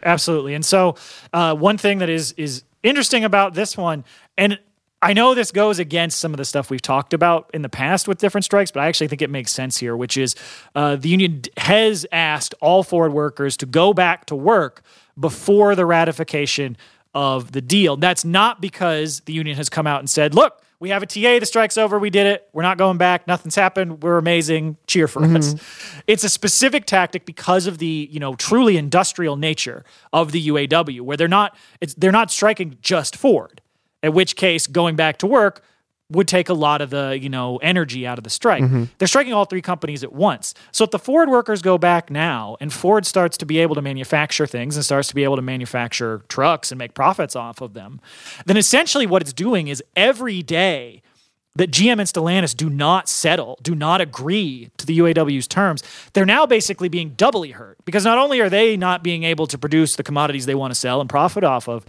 [0.05, 0.53] Absolutely.
[0.53, 0.95] And so,
[1.31, 4.03] uh, one thing that is is interesting about this one,
[4.37, 4.59] and
[5.01, 8.07] I know this goes against some of the stuff we've talked about in the past
[8.07, 10.35] with different strikes, but I actually think it makes sense here, which is
[10.75, 14.81] uh, the union has asked all Ford workers to go back to work
[15.19, 16.77] before the ratification
[17.13, 17.97] of the deal.
[17.97, 21.39] That's not because the union has come out and said, "Look." We have a TA.
[21.39, 21.97] The strike's over.
[21.97, 22.49] We did it.
[22.51, 23.25] We're not going back.
[23.25, 24.03] Nothing's happened.
[24.03, 24.75] We're amazing.
[24.85, 25.53] Cheer for us.
[25.53, 26.01] Mm-hmm.
[26.07, 30.99] It's a specific tactic because of the you know truly industrial nature of the UAW,
[30.99, 33.61] where they're not it's they're not striking just Ford.
[34.01, 35.63] In which case, going back to work
[36.13, 38.63] would take a lot of the you know energy out of the strike.
[38.63, 38.85] Mm-hmm.
[38.97, 40.53] They're striking all three companies at once.
[40.71, 43.81] So if the Ford workers go back now, and Ford starts to be able to
[43.81, 47.73] manufacture things and starts to be able to manufacture trucks and make profits off of
[47.73, 47.99] them,
[48.45, 51.01] then essentially what it's doing is every day
[51.55, 55.83] that GM and Stellantis do not settle, do not agree to the UAW's terms,
[56.13, 59.57] they're now basically being doubly hurt because not only are they not being able to
[59.57, 61.85] produce the commodities they want to sell and profit off of,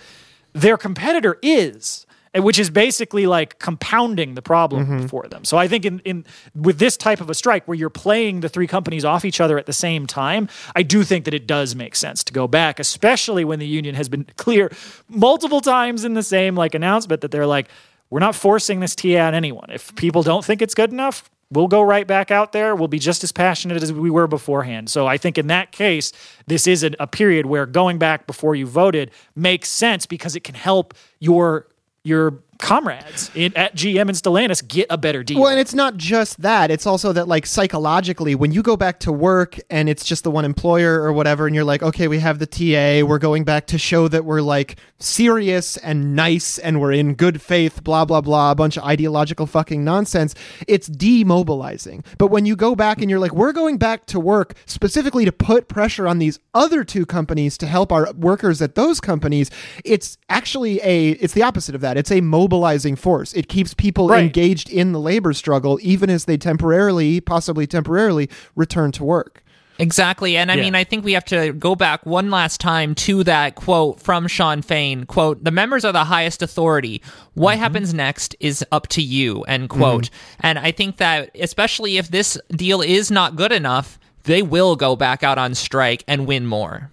[0.52, 2.06] their competitor is
[2.36, 5.06] which is basically like compounding the problem mm-hmm.
[5.06, 5.44] for them.
[5.44, 6.24] So I think in, in
[6.54, 9.58] with this type of a strike where you're playing the three companies off each other
[9.58, 12.80] at the same time, I do think that it does make sense to go back,
[12.80, 14.70] especially when the union has been clear
[15.08, 17.68] multiple times in the same like announcement that they're like,
[18.10, 19.70] we're not forcing this TA on anyone.
[19.70, 22.74] If people don't think it's good enough, we'll go right back out there.
[22.74, 24.90] We'll be just as passionate as we were beforehand.
[24.90, 26.12] So I think in that case,
[26.46, 30.44] this is a, a, period where going back before you voted makes sense because it
[30.44, 31.66] can help your
[32.04, 35.40] your comrades in, at GM and Stellantis get a better deal.
[35.40, 36.70] Well, and it's not just that.
[36.70, 40.30] It's also that, like, psychologically, when you go back to work and it's just the
[40.30, 43.66] one employer or whatever, and you're like, okay, we have the TA, we're going back
[43.66, 48.22] to show that we're, like, serious and nice and we're in good faith, blah, blah,
[48.22, 50.34] blah, a bunch of ideological fucking nonsense,
[50.66, 52.04] it's demobilizing.
[52.18, 55.32] But when you go back and you're like, we're going back to work specifically to
[55.32, 59.50] put pressure on these other two companies to help our workers at those companies,
[59.84, 61.98] it's actually a, it's the opposite of that.
[61.98, 62.22] It's a
[62.54, 63.32] mobilizing force.
[63.32, 64.22] It keeps people right.
[64.22, 69.42] engaged in the labor struggle, even as they temporarily, possibly temporarily, return to work.
[69.80, 70.36] Exactly.
[70.36, 70.62] And I yeah.
[70.62, 74.28] mean, I think we have to go back one last time to that quote from
[74.28, 77.02] Shawn Fain, quote, the members are the highest authority.
[77.34, 77.62] What mm-hmm.
[77.62, 80.04] happens next is up to you, end quote.
[80.04, 80.46] Mm-hmm.
[80.46, 84.94] And I think that especially if this deal is not good enough, they will go
[84.94, 86.92] back out on strike and win more.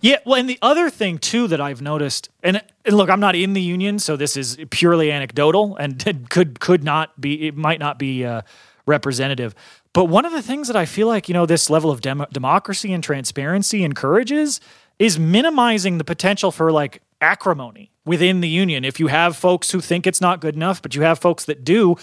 [0.00, 3.34] Yeah, well, and the other thing too that I've noticed, and, and look, I'm not
[3.34, 5.98] in the union, so this is purely anecdotal, and
[6.30, 8.42] could could not be, it might not be uh,
[8.86, 9.54] representative.
[9.92, 12.26] But one of the things that I feel like you know this level of dem-
[12.32, 14.60] democracy and transparency encourages
[14.98, 18.84] is minimizing the potential for like acrimony within the union.
[18.84, 21.64] If you have folks who think it's not good enough, but you have folks that
[21.64, 21.96] do,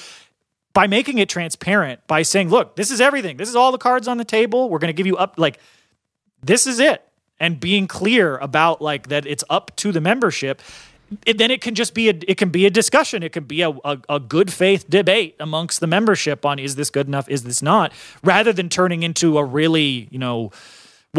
[0.74, 3.38] by making it transparent, by saying, look, this is everything.
[3.38, 4.70] This is all the cards on the table.
[4.70, 5.60] We're going to give you up like
[6.44, 7.02] this is it
[7.40, 10.62] and being clear about like that it's up to the membership
[11.26, 13.22] it, then it can just be a it can be a discussion.
[13.22, 16.90] It can be a, a, a, good faith debate amongst the membership on is this
[16.90, 17.94] good enough is this not?
[18.24, 20.52] Rather than turning into a really you know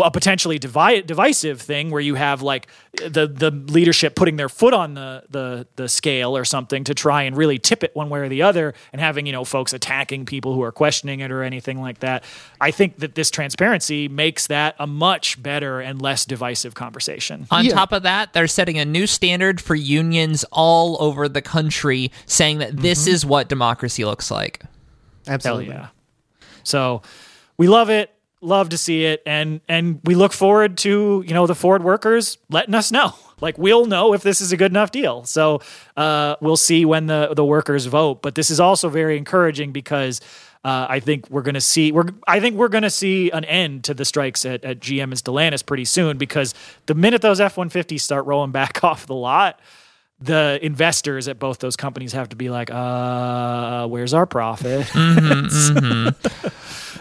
[0.05, 4.75] a potentially divi- divisive thing where you have like the the leadership putting their foot
[4.75, 8.21] on the the the scale or something to try and really tip it one way
[8.21, 11.43] or the other and having you know folks attacking people who are questioning it or
[11.43, 12.25] anything like that.
[12.61, 17.47] I think that this transparency makes that a much better and less divisive conversation.
[17.51, 17.73] On yeah.
[17.73, 22.59] top of that they're setting a new standard for unions all over the country saying
[22.59, 23.15] that this mm-hmm.
[23.15, 24.63] is what democracy looks like.
[25.27, 25.67] Absolutely.
[25.67, 25.89] Hell yeah.
[26.63, 27.03] So
[27.57, 28.11] we love it
[28.47, 32.39] love to see it and and we look forward to you know the ford workers
[32.49, 35.61] letting us know like we'll know if this is a good enough deal so
[35.97, 40.21] uh, we'll see when the the workers vote but this is also very encouraging because
[40.67, 43.45] uh, I think we're going to see we're I think we're going to see an
[43.45, 46.55] end to the strikes at, at GM and Stellantis pretty soon because
[46.87, 49.61] the minute those F-150s start rolling back off the lot,
[50.19, 54.87] the investors at both those companies have to be like, uh, where's our profit?
[54.87, 56.49] Mm-hmm, mm-hmm.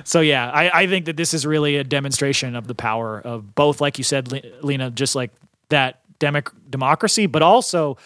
[0.06, 3.56] So yeah, I, I, think that this is really a demonstration of the power of
[3.56, 4.32] both, like you said,
[4.64, 5.32] Lina, just like
[5.69, 7.98] that democ- democracy, but also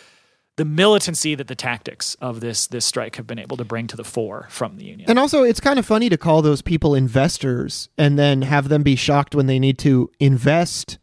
[0.56, 3.96] the militancy that the tactics of this this strike have been able to bring to
[3.96, 5.10] the fore from the union.
[5.10, 8.84] And also, it's kind of funny to call those people investors and then have them
[8.84, 10.98] be shocked when they need to invest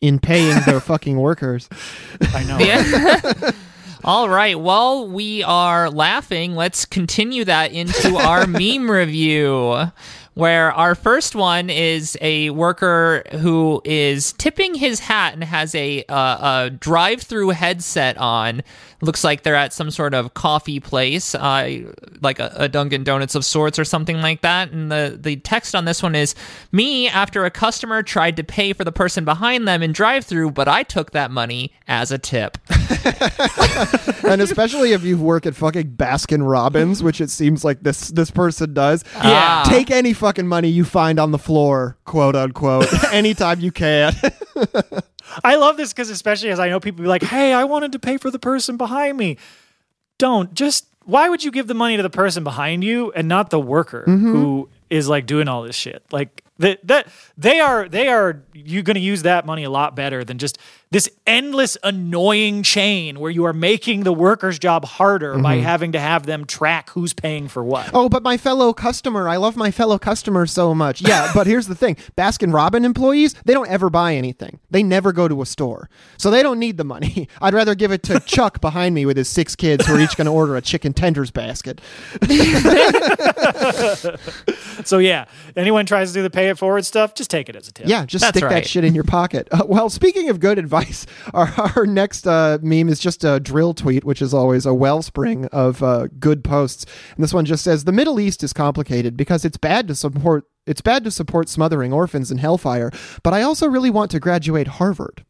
[0.00, 1.68] in paying their fucking workers.
[2.34, 2.58] I know.
[2.58, 3.50] Yeah.
[4.04, 4.58] All right.
[4.58, 9.90] While we are laughing, let's continue that into our meme review
[10.34, 16.04] where our first one is a worker who is tipping his hat and has a,
[16.08, 18.62] uh, a drive-through headset on.
[19.02, 21.80] Looks like they're at some sort of coffee place, uh,
[22.20, 24.70] like a, a, Dunkin' Donuts of sorts or something like that.
[24.70, 26.34] And the, the text on this one is
[26.70, 30.68] me after a customer tried to pay for the person behind them in drive-through, but
[30.68, 32.58] I took that money as a tip.
[34.24, 38.30] and especially if you work at fucking Baskin Robbins, which it seems like this this
[38.30, 39.04] person does.
[39.16, 39.64] Yeah.
[39.66, 44.14] Take any fucking money you find on the floor, quote unquote, anytime you can.
[45.44, 47.98] I love this because especially as I know people be like, "Hey, I wanted to
[47.98, 49.36] pay for the person behind me."
[50.18, 50.86] Don't just.
[51.04, 54.04] Why would you give the money to the person behind you and not the worker
[54.06, 54.30] mm-hmm.
[54.30, 56.04] who is like doing all this shit?
[56.12, 57.08] Like that that
[57.42, 60.58] they are they are you going to use that money a lot better than just
[60.90, 65.64] this endless annoying chain where you are making the worker's job harder by mm-hmm.
[65.64, 67.90] having to have them track who's paying for what.
[67.94, 71.00] Oh, but my fellow customer, I love my fellow customer so much.
[71.00, 74.60] Yeah, but here's the thing Baskin Robin employees, they don't ever buy anything.
[74.70, 75.88] They never go to a store.
[76.18, 77.28] So they don't need the money.
[77.40, 80.16] I'd rather give it to Chuck behind me with his six kids who are each
[80.16, 81.80] going to order a chicken tenders basket.
[84.84, 87.66] So yeah, anyone tries to do the pay it forward stuff, just take it as
[87.66, 87.88] a tip.
[87.88, 89.48] Yeah, just That's stick that shit in your pocket.
[89.50, 91.04] Uh, well, speaking of good advice,
[91.34, 95.46] our, our next uh, meme is just a dril tweet, which is always a wellspring
[95.46, 96.86] of uh, good posts.
[97.16, 100.44] And this one just says the Middle East is complicated because it's bad to support
[100.64, 102.92] it's bad to support smothering orphans in hellfire,
[103.24, 105.24] but I also really want to graduate Harvard.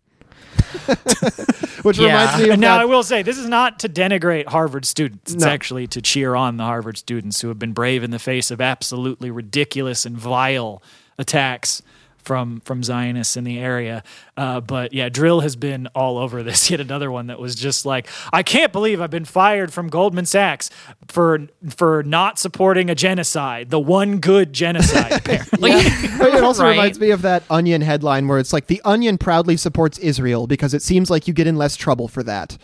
[1.83, 2.07] which Yeah.
[2.07, 5.33] reminds me of now that- I will say this is not to denigrate Harvard students.
[5.33, 5.51] It's No.
[5.51, 8.61] actually to cheer on the Harvard students who have been brave in the face of
[8.61, 10.83] absolutely ridiculous and vile
[11.19, 11.83] attacks
[12.23, 14.03] from from Zionists in the area.
[14.37, 16.71] Uh, but yeah, dril has been all over this.
[16.71, 20.27] Yet another one that was just like, I can't believe I've been fired from Goldman
[20.27, 20.71] Sachs
[21.09, 25.13] for for not supporting a genocide, the one good genocide.
[25.27, 25.71] apparently.
[25.73, 26.71] Like, it also right?
[26.71, 30.75] reminds me of that Onion headline where it's like the Onion proudly supports Israel because
[30.75, 32.57] it seems like you get in less trouble for that.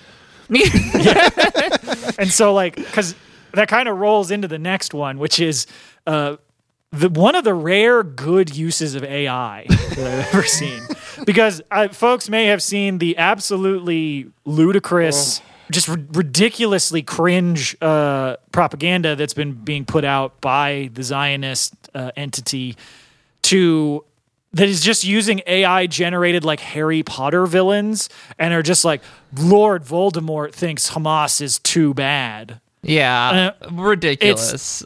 [2.19, 3.15] and so like because
[3.53, 5.67] that kind of rolls into the next one which is
[6.07, 6.37] uh
[6.93, 10.83] the one of the rare good uses of AI that I've ever seen,
[11.27, 19.17] because uh, folks may have seen the absolutely ludicrous, just ri- ridiculously cringe uh, propaganda
[19.17, 22.77] that's been being put out by the Zionist uh, entity
[23.43, 24.05] to
[24.55, 28.09] that is just using AI generated like Harry Potter villains
[28.39, 29.03] and are just like
[29.39, 32.59] Lord Voldemort thinks Hamas is too bad.
[32.83, 34.85] yeah, Uh, ridiculous.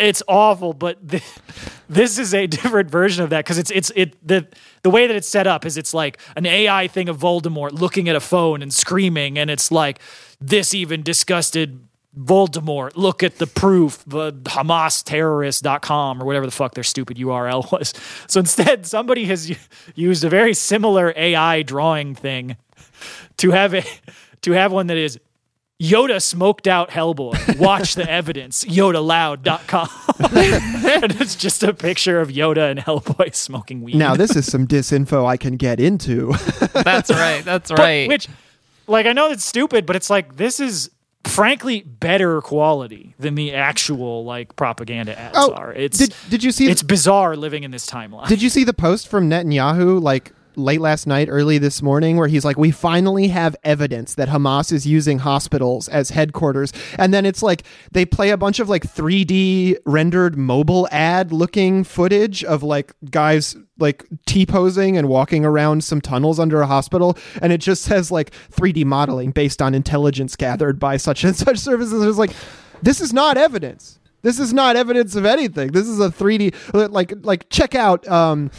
[0.00, 1.22] It's awful, but th-
[1.88, 4.46] this is a different version of that because it's it's it the
[4.82, 8.08] the way that it's set up is it's like an AI thing of Voldemort looking
[8.08, 10.00] at a phone and screaming, and it's like
[10.40, 11.86] this even disgusted
[12.18, 12.92] Voldemort.
[12.96, 17.92] Look at the proof, the HamasTerrorist.com or whatever the fuck their stupid URL was.
[18.26, 19.54] So instead, somebody has
[19.94, 22.56] used a very similar AI drawing thing
[23.36, 23.84] to have a
[24.42, 25.18] to have one that is
[25.80, 27.58] Yoda smoked out Hellboy.
[27.58, 28.64] Watch the evidence.
[28.68, 29.88] YodaLoud.com.
[31.02, 33.94] and it's just a picture of Yoda and Hellboy smoking weed.
[33.96, 36.32] Now, this is some disinfo I can get into.
[36.74, 37.42] That's right.
[37.44, 38.08] That's But- right.
[38.08, 38.28] Which,
[38.86, 40.90] like, I know it's stupid, but it's like, this is
[41.24, 45.72] frankly better quality than the actual, like, propaganda ads oh, are.
[45.72, 48.28] It's, Oh, did, did you see it's bizarre living in this timeline.
[48.28, 52.28] Did you see the post from Netanyahu like late last night, early this morning, where
[52.28, 57.24] he's like, "We finally have evidence that Hamas is using hospitals as headquarters," and then
[57.26, 57.62] it's like
[57.92, 63.56] they play a bunch of like 3D rendered mobile ad looking footage of like guys
[63.78, 68.10] like T posing and walking around some tunnels under a hospital, and it just says
[68.10, 72.02] like 3D modeling based on intelligence gathered by such and such services.
[72.02, 72.32] It's like,
[72.82, 73.98] this is not evidence.
[74.22, 75.72] This is not evidence of anything.
[75.72, 76.54] This is a 3D
[76.90, 78.50] like like check out um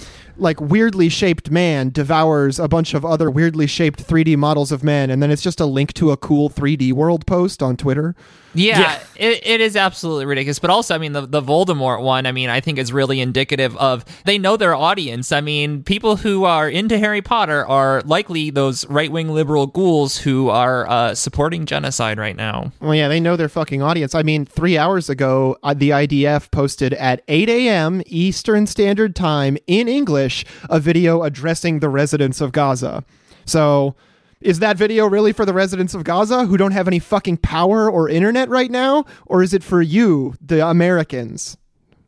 [0.42, 5.10] like weirdly shaped man devours a bunch of other weirdly shaped 3D models of men
[5.10, 8.16] and then it's just a link to a cool 3D world post on Twitter.
[8.54, 9.00] Yeah, Yeah.
[9.16, 10.60] It, it is absolutely ridiculous.
[10.60, 13.78] But also, I mean, the, the Voldemort one, I mean, I think is really indicative
[13.78, 15.32] of they know their audience.
[15.32, 20.18] I mean, people who are into Harry Potter are likely those right wing liberal ghouls
[20.18, 22.72] who are uh, supporting genocide right now.
[22.82, 24.16] Well, yeah, they know their fucking audience.
[24.16, 28.02] I mean, three hours ago, uh, the IDF posted at 8 a.m.
[28.08, 33.04] Eastern Standard Time in English a video addressing the residents of Gaza.
[33.46, 33.96] So,
[34.42, 37.90] is that video really for the residents of Gaza who don't have any fucking power
[37.90, 39.06] or internet right now?
[39.26, 41.58] Or is it for you, the Americans?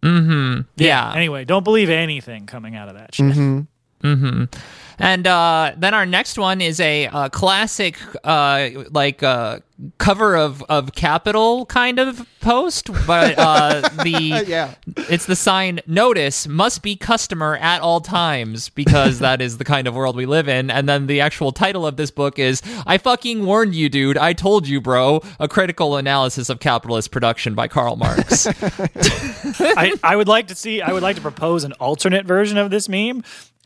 [0.02, 0.62] Mm-hmm.
[0.76, 1.14] Yeah.
[1.14, 3.66] Anyway, don't believe anything coming out of that shit.
[5.00, 9.60] And uh, then our next one is a uh, classic, uh, like uh,
[9.98, 14.76] cover of of Capital kind of post, but uh, the Yeah.
[15.10, 19.88] it's the sign "Notice must be customer at all times" because that is the kind
[19.88, 20.70] of world we live in.
[20.70, 24.18] And then the actual title of this book is "I fucking warned you, dude.
[24.20, 28.46] I told you, bro." A critical analysis of capitalist production by Karl Marx.
[29.60, 30.84] I, I would like to see.
[30.84, 33.24] I would like to propose an alternate version of this meme,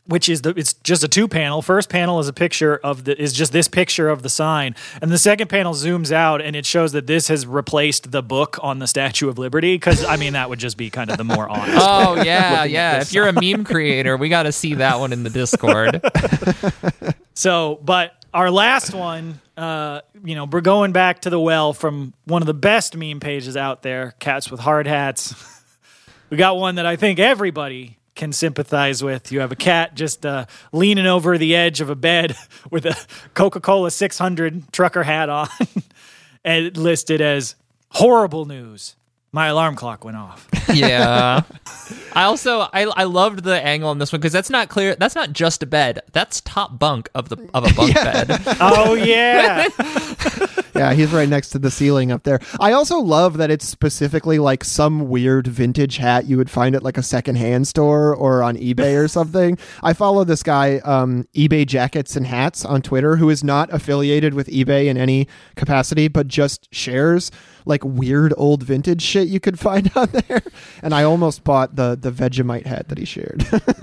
[0.08, 0.50] which is the.
[0.50, 1.62] It's just a two panel.
[1.62, 3.20] First panel is a picture of the.
[3.20, 6.66] Is just this picture of the sign, and the second panel zooms out and it
[6.66, 9.76] shows that this has replaced the book on the Statue of Liberty.
[9.76, 11.78] Because I mean, that would just be kind of the more honest.
[11.80, 13.00] oh yeah, yeah.
[13.00, 16.02] If you're a meme creator, we got to see that one in the Discord.
[17.38, 22.12] So, but our last one, uh, you know, we're going back to the well from
[22.24, 25.36] one of the best meme pages out there, Cats with Hard Hats.
[26.30, 29.32] we got one that I think everybody can sympathize with.
[29.32, 32.36] You have a cat just uh, leaning over the edge of a bed
[32.70, 32.94] with a
[33.32, 35.48] Coca Cola 600 trucker hat on
[36.44, 37.54] and listed as
[37.92, 38.96] horrible news.
[39.30, 40.48] My alarm clock went off.
[40.72, 41.42] yeah.
[42.14, 44.94] I also I I loved the angle on this one because that's not clear.
[44.94, 46.00] That's not just a bed.
[46.12, 47.94] That's top bunk of the of a bunk
[48.28, 48.28] bed.
[48.60, 49.68] Oh, yeah.
[50.74, 52.40] yeah, he's right next to the ceiling up there.
[52.58, 56.82] I also love that it's specifically like some weird vintage hat you would find at
[56.82, 59.58] like a secondhand store or on eBay or something.
[59.82, 64.32] I follow this guy, um, eBay Jackets and Hats on Twitter, who is not affiliated
[64.32, 67.30] with eBay in any capacity, but just shares
[67.68, 70.42] like weird old vintage shit you could find out there.
[70.82, 73.46] And I almost bought the the Vegemite hat that he shared.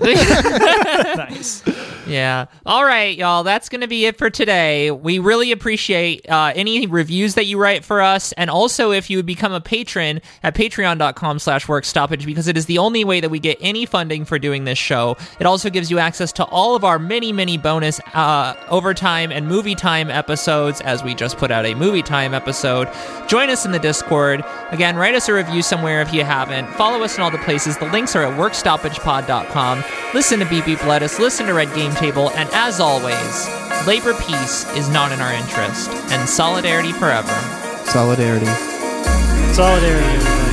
[1.16, 1.62] nice.
[2.06, 2.46] Yeah.
[2.64, 3.44] All right, y'all.
[3.44, 4.90] That's going to be it for today.
[4.90, 9.18] We really appreciate uh, any reviews that you write for us, and also if you
[9.18, 13.20] would become a patron at patreon.com slash work stoppage, because it is the only way
[13.20, 15.16] that we get any funding for doing this show.
[15.40, 19.46] It also gives you access to all of our many, many bonus uh, overtime and
[19.48, 22.88] movie time episodes, as we just put out a movie time episode.
[23.28, 24.42] Join us in the Discord.
[24.70, 26.66] Again, write us a review somewhere if you haven't.
[26.70, 27.76] Follow us in all the places.
[27.76, 29.84] The links are at workstoppagepod.com.
[30.14, 31.18] Listen to BB Beep Lettuce.
[31.18, 32.30] Listen to Red Game Table.
[32.30, 33.48] And as always,
[33.86, 37.32] labor peace is not in our interest, and solidarity forever.
[37.84, 38.46] Solidarity.
[39.52, 40.45] Solidarity, everybody.